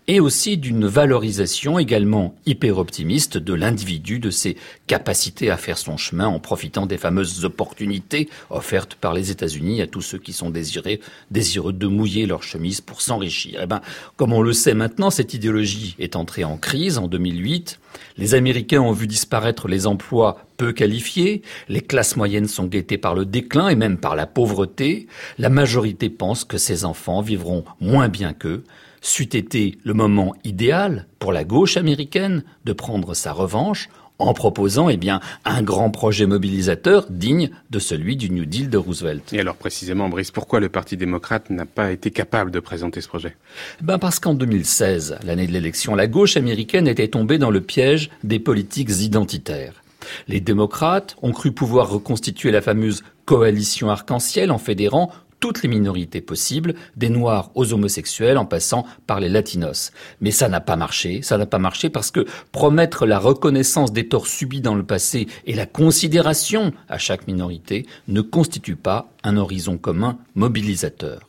et 0.06 0.20
aussi 0.20 0.56
d'une 0.56 0.86
valorisation 0.86 1.78
également 1.78 2.34
hyper 2.46 2.78
optimiste 2.78 3.38
de 3.38 3.54
l'individu, 3.54 4.18
de 4.18 4.30
ses 4.30 4.56
capacités 4.86 5.50
à 5.50 5.56
faire 5.56 5.78
son 5.78 5.96
chemin 5.96 6.26
en 6.26 6.40
profitant 6.40 6.86
des 6.86 6.98
fameuses 6.98 7.44
opportunités 7.44 8.28
offertes 8.50 8.94
par 8.94 9.14
les 9.14 9.30
États-Unis 9.30 9.82
à 9.82 9.86
tous 9.86 10.02
ceux 10.02 10.18
qui 10.18 10.32
sont 10.32 10.50
désirés, 10.50 11.00
désireux 11.30 11.72
de 11.72 11.86
mouiller 11.86 12.26
leur 12.26 12.42
chemise 12.42 12.80
pour 12.80 13.00
s'enrichir. 13.00 13.60
Eh 13.62 13.66
ben, 13.66 13.80
comme 14.16 14.32
on 14.32 14.42
le 14.42 14.52
sait 14.52 14.74
maintenant, 14.74 15.10
cette 15.10 15.34
idéologie 15.34 15.94
est 15.98 16.16
entrée 16.16 16.44
en 16.44 16.56
crise 16.56 16.98
en 16.98 17.08
2008. 17.08 17.78
Les 18.16 18.34
Américains 18.34 18.80
ont 18.80 18.92
vu 18.92 19.06
disparaître 19.06 19.68
les 19.68 19.86
emplois 19.86 20.38
peu 20.60 20.72
qualifiés, 20.74 21.40
les 21.70 21.80
classes 21.80 22.16
moyennes 22.16 22.46
sont 22.46 22.66
guettées 22.66 22.98
par 22.98 23.14
le 23.14 23.24
déclin 23.24 23.70
et 23.70 23.76
même 23.76 23.96
par 23.96 24.14
la 24.14 24.26
pauvreté, 24.26 25.06
la 25.38 25.48
majorité 25.48 26.10
pense 26.10 26.44
que 26.44 26.58
ces 26.58 26.84
enfants 26.84 27.22
vivront 27.22 27.64
moins 27.80 28.10
bien 28.10 28.34
qu'eux, 28.34 28.62
c'eût 29.00 29.34
été 29.34 29.78
le 29.84 29.94
moment 29.94 30.34
idéal 30.44 31.06
pour 31.18 31.32
la 31.32 31.44
gauche 31.44 31.78
américaine 31.78 32.42
de 32.66 32.74
prendre 32.74 33.14
sa 33.14 33.32
revanche 33.32 33.88
en 34.18 34.34
proposant 34.34 34.90
eh 34.90 34.98
bien 34.98 35.20
un 35.46 35.62
grand 35.62 35.90
projet 35.90 36.26
mobilisateur 36.26 37.06
digne 37.08 37.48
de 37.70 37.78
celui 37.78 38.16
du 38.16 38.28
New 38.28 38.44
Deal 38.44 38.68
de 38.68 38.76
Roosevelt. 38.76 39.32
Et 39.32 39.40
alors 39.40 39.56
précisément, 39.56 40.10
Brice, 40.10 40.30
pourquoi 40.30 40.60
le 40.60 40.68
Parti 40.68 40.98
démocrate 40.98 41.48
n'a 41.48 41.64
pas 41.64 41.90
été 41.90 42.10
capable 42.10 42.50
de 42.50 42.60
présenter 42.60 43.00
ce 43.00 43.08
projet? 43.08 43.34
Ben 43.80 43.98
parce 43.98 44.20
qu'en 44.20 44.34
2016, 44.34 45.20
l'année 45.24 45.46
de 45.46 45.52
l'élection, 45.52 45.94
la 45.94 46.06
gauche 46.06 46.36
américaine 46.36 46.86
était 46.86 47.08
tombée 47.08 47.38
dans 47.38 47.50
le 47.50 47.62
piège 47.62 48.10
des 48.24 48.38
politiques 48.38 49.00
identitaires. 49.00 49.79
Les 50.28 50.40
démocrates 50.40 51.16
ont 51.22 51.32
cru 51.32 51.52
pouvoir 51.52 51.90
reconstituer 51.90 52.50
la 52.50 52.62
fameuse 52.62 53.02
coalition 53.24 53.90
arc-en-ciel 53.90 54.50
en 54.50 54.58
fédérant 54.58 55.10
toutes 55.40 55.62
les 55.62 55.68
minorités 55.68 56.20
possibles, 56.20 56.74
des 56.96 57.08
noirs 57.08 57.50
aux 57.54 57.72
homosexuels 57.72 58.38
en 58.38 58.44
passant 58.44 58.86
par 59.06 59.20
les 59.20 59.28
latinos. 59.28 59.90
Mais 60.20 60.30
ça 60.30 60.48
n'a 60.48 60.60
pas 60.60 60.76
marché, 60.76 61.22
ça 61.22 61.38
n'a 61.38 61.46
pas 61.46 61.58
marché 61.58 61.88
parce 61.88 62.10
que 62.10 62.26
promettre 62.52 63.06
la 63.06 63.18
reconnaissance 63.18 63.92
des 63.92 64.06
torts 64.06 64.26
subis 64.26 64.60
dans 64.60 64.74
le 64.74 64.84
passé 64.84 65.26
et 65.46 65.54
la 65.54 65.66
considération 65.66 66.72
à 66.88 66.98
chaque 66.98 67.26
minorité 67.26 67.86
ne 68.06 68.20
constitue 68.20 68.76
pas 68.76 69.10
un 69.24 69.38
horizon 69.38 69.78
commun 69.78 70.18
mobilisateur. 70.34 71.20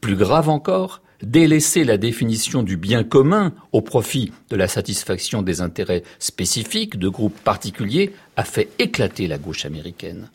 Plus 0.00 0.16
grave 0.16 0.50
encore, 0.50 1.00
délaisser 1.24 1.84
la 1.84 1.96
définition 1.96 2.62
du 2.62 2.76
bien 2.76 3.04
commun 3.04 3.52
au 3.72 3.80
profit 3.80 4.32
de 4.50 4.56
la 4.56 4.68
satisfaction 4.68 5.42
des 5.42 5.60
intérêts 5.60 6.02
spécifiques 6.18 6.98
de 6.98 7.08
groupes 7.08 7.38
particuliers 7.40 8.12
a 8.36 8.44
fait 8.44 8.68
éclater 8.78 9.26
la 9.26 9.38
gauche 9.38 9.64
américaine. 9.64 10.30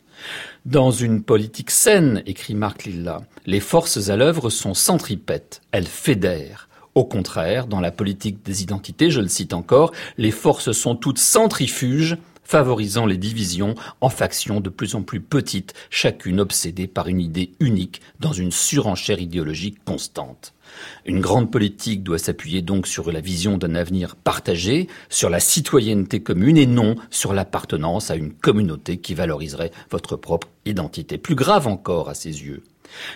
Dans 0.66 0.90
une 0.90 1.22
politique 1.22 1.70
saine, 1.70 2.22
écrit 2.26 2.54
Marc 2.54 2.84
Lilla, 2.84 3.22
les 3.46 3.60
forces 3.60 4.10
à 4.10 4.16
l'œuvre 4.16 4.50
sont 4.50 4.74
centripètes, 4.74 5.62
elles 5.72 5.86
fédèrent. 5.86 6.68
Au 6.94 7.04
contraire, 7.04 7.66
dans 7.66 7.80
la 7.80 7.92
politique 7.92 8.44
des 8.44 8.62
identités, 8.62 9.10
je 9.10 9.20
le 9.20 9.28
cite 9.28 9.54
encore, 9.54 9.92
les 10.18 10.32
forces 10.32 10.72
sont 10.72 10.96
toutes 10.96 11.18
centrifuges, 11.18 12.18
favorisant 12.42 13.06
les 13.06 13.16
divisions 13.16 13.76
en 14.00 14.08
factions 14.08 14.60
de 14.60 14.70
plus 14.70 14.96
en 14.96 15.02
plus 15.02 15.20
petites, 15.20 15.72
chacune 15.88 16.40
obsédée 16.40 16.88
par 16.88 17.06
une 17.06 17.20
idée 17.20 17.52
unique 17.60 18.00
dans 18.18 18.32
une 18.32 18.50
surenchère 18.50 19.20
idéologique 19.20 19.84
constante. 19.84 20.52
Une 21.06 21.20
grande 21.20 21.50
politique 21.50 22.02
doit 22.02 22.18
s'appuyer 22.18 22.62
donc 22.62 22.86
sur 22.86 23.10
la 23.10 23.20
vision 23.20 23.58
d'un 23.58 23.74
avenir 23.74 24.16
partagé, 24.16 24.88
sur 25.08 25.30
la 25.30 25.40
citoyenneté 25.40 26.20
commune 26.20 26.56
et 26.56 26.66
non 26.66 26.96
sur 27.10 27.32
l'appartenance 27.32 28.10
à 28.10 28.16
une 28.16 28.32
communauté 28.32 28.98
qui 28.98 29.14
valoriserait 29.14 29.72
votre 29.90 30.16
propre 30.16 30.48
identité. 30.66 31.18
Plus 31.18 31.34
grave 31.34 31.66
encore 31.66 32.08
à 32.08 32.14
ses 32.14 32.42
yeux, 32.42 32.62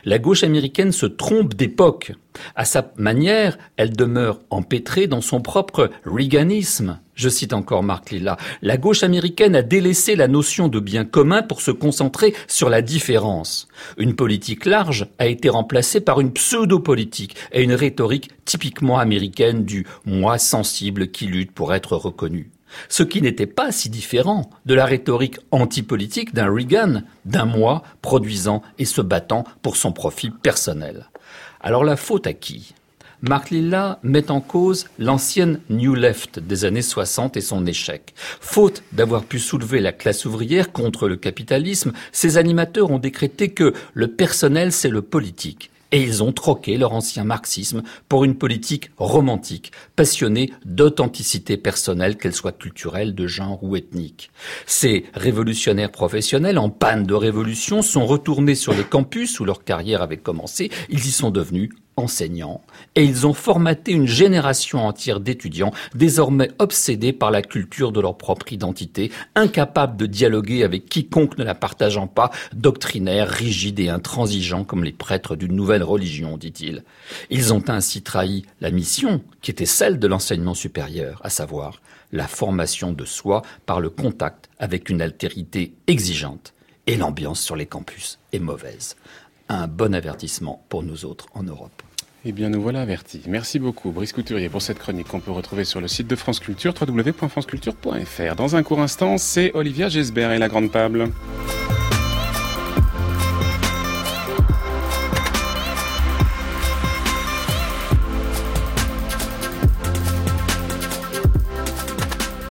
la 0.04 0.18
gauche 0.18 0.44
américaine 0.44 0.92
se 0.92 1.06
trompe 1.06 1.54
d'époque. 1.54 2.12
À 2.54 2.64
sa 2.64 2.92
manière, 2.96 3.58
elle 3.76 3.94
demeure 3.94 4.40
empêtrée 4.50 5.06
dans 5.06 5.20
son 5.20 5.40
propre 5.40 5.90
Reaganisme. 6.04 6.98
Je 7.14 7.28
cite 7.28 7.52
encore 7.52 7.82
Marc 7.82 8.10
Lilla. 8.10 8.36
La 8.62 8.76
gauche 8.76 9.02
américaine 9.02 9.54
a 9.54 9.62
délaissé 9.62 10.16
la 10.16 10.28
notion 10.28 10.68
de 10.68 10.80
bien 10.80 11.04
commun 11.04 11.42
pour 11.42 11.60
se 11.60 11.70
concentrer 11.70 12.34
sur 12.48 12.68
la 12.68 12.82
différence. 12.82 13.68
Une 13.98 14.16
politique 14.16 14.66
large 14.66 15.06
a 15.18 15.26
été 15.26 15.48
remplacée 15.48 16.00
par 16.00 16.20
une 16.20 16.32
pseudo-politique 16.32 17.36
et 17.52 17.62
une 17.62 17.74
rhétorique 17.74 18.30
typiquement 18.44 18.98
américaine 18.98 19.64
du 19.64 19.86
moi 20.04 20.38
sensible 20.38 21.10
qui 21.10 21.26
lutte 21.26 21.52
pour 21.52 21.72
être 21.72 21.96
reconnu 21.96 22.50
ce 22.88 23.02
qui 23.02 23.22
n'était 23.22 23.46
pas 23.46 23.72
si 23.72 23.88
différent 23.88 24.50
de 24.66 24.74
la 24.74 24.84
rhétorique 24.84 25.38
antipolitique 25.50 26.34
d'un 26.34 26.52
Reagan, 26.52 27.02
d'un 27.24 27.44
moi 27.44 27.82
produisant 28.02 28.62
et 28.78 28.84
se 28.84 29.00
battant 29.00 29.44
pour 29.62 29.76
son 29.76 29.92
profit 29.92 30.30
personnel. 30.30 31.08
Alors 31.60 31.84
la 31.84 31.96
faute 31.96 32.26
à 32.26 32.32
qui? 32.32 32.74
Mark 33.26 33.48
Lilla 33.48 34.00
met 34.02 34.30
en 34.30 34.42
cause 34.42 34.84
l'ancienne 34.98 35.60
New 35.70 35.94
Left 35.94 36.40
des 36.40 36.66
années 36.66 36.82
60 36.82 37.38
et 37.38 37.40
son 37.40 37.64
échec. 37.64 38.12
Faute 38.16 38.82
d'avoir 38.92 39.24
pu 39.24 39.38
soulever 39.38 39.80
la 39.80 39.92
classe 39.92 40.26
ouvrière 40.26 40.72
contre 40.72 41.08
le 41.08 41.16
capitalisme, 41.16 41.92
ses 42.12 42.36
animateurs 42.36 42.90
ont 42.90 42.98
décrété 42.98 43.48
que 43.48 43.72
le 43.94 44.08
personnel 44.08 44.72
c'est 44.72 44.90
le 44.90 45.00
politique 45.00 45.70
et 45.90 46.02
ils 46.02 46.22
ont 46.22 46.32
troqué 46.32 46.76
leur 46.76 46.92
ancien 46.92 47.24
marxisme 47.24 47.82
pour 48.10 48.24
une 48.24 48.34
politique 48.34 48.90
romantique, 48.98 49.72
passionnée 49.96 50.52
d'authenticité 50.66 51.56
personnelle, 51.56 52.18
qu'elle 52.18 52.34
soit 52.34 52.58
culturelle, 52.58 53.14
de 53.14 53.26
genre 53.26 53.62
ou 53.62 53.76
ethnique. 53.76 54.32
Ces 54.66 55.04
révolutionnaires 55.14 55.92
professionnels 55.92 56.58
en 56.58 56.68
panne 56.68 57.04
de 57.04 57.14
révolution 57.14 57.80
sont 57.80 58.06
retournés 58.06 58.56
sur 58.56 58.74
les 58.74 58.84
campus 58.84 59.38
où 59.40 59.44
leur 59.44 59.62
carrière 59.62 60.02
avait 60.02 60.16
commencé, 60.16 60.70
ils 60.90 61.06
y 61.06 61.12
sont 61.12 61.30
devenus 61.30 61.70
enseignants, 61.96 62.62
et 62.94 63.04
ils 63.04 63.26
ont 63.26 63.34
formaté 63.34 63.92
une 63.92 64.06
génération 64.06 64.86
entière 64.86 65.20
d'étudiants 65.20 65.72
désormais 65.94 66.50
obsédés 66.58 67.12
par 67.12 67.30
la 67.30 67.42
culture 67.42 67.92
de 67.92 68.00
leur 68.00 68.16
propre 68.16 68.52
identité, 68.52 69.10
incapables 69.34 69.96
de 69.96 70.06
dialoguer 70.06 70.64
avec 70.64 70.86
quiconque 70.86 71.38
ne 71.38 71.44
la 71.44 71.54
partageant 71.54 72.06
pas, 72.06 72.30
doctrinaires, 72.54 73.28
rigides 73.28 73.80
et 73.80 73.88
intransigeants 73.88 74.64
comme 74.64 74.84
les 74.84 74.92
prêtres 74.92 75.36
d'une 75.36 75.54
nouvelle 75.54 75.82
religion, 75.82 76.36
dit-il. 76.36 76.84
Ils 77.30 77.52
ont 77.52 77.64
ainsi 77.68 78.02
trahi 78.02 78.44
la 78.60 78.70
mission 78.70 79.22
qui 79.40 79.50
était 79.50 79.66
celle 79.66 79.98
de 79.98 80.06
l'enseignement 80.06 80.54
supérieur, 80.54 81.20
à 81.24 81.30
savoir 81.30 81.80
la 82.12 82.28
formation 82.28 82.92
de 82.92 83.04
soi 83.04 83.42
par 83.66 83.80
le 83.80 83.90
contact 83.90 84.48
avec 84.58 84.88
une 84.88 85.02
altérité 85.02 85.74
exigeante. 85.86 86.54
Et 86.86 86.96
l'ambiance 86.96 87.40
sur 87.40 87.56
les 87.56 87.64
campus 87.64 88.18
est 88.32 88.38
mauvaise 88.38 88.96
un 89.48 89.66
bon 89.66 89.94
avertissement 89.94 90.64
pour 90.68 90.82
nous 90.82 91.04
autres 91.04 91.26
en 91.34 91.42
Europe. 91.42 91.82
Eh 92.26 92.32
bien, 92.32 92.48
nous 92.48 92.62
voilà 92.62 92.80
avertis. 92.80 93.20
Merci 93.28 93.58
beaucoup, 93.58 93.90
Brice 93.90 94.14
Couturier, 94.14 94.48
pour 94.48 94.62
cette 94.62 94.78
chronique 94.78 95.08
qu'on 95.08 95.20
peut 95.20 95.30
retrouver 95.30 95.64
sur 95.64 95.82
le 95.82 95.88
site 95.88 96.06
de 96.06 96.16
France 96.16 96.40
Culture, 96.40 96.72
www.franceculture.fr. 96.80 98.34
Dans 98.36 98.56
un 98.56 98.62
court 98.62 98.80
instant, 98.80 99.18
c'est 99.18 99.52
Olivia 99.52 99.90
Gesbert 99.90 100.32
et 100.32 100.38
la 100.38 100.48
Grande 100.48 100.72
Table. 100.72 101.10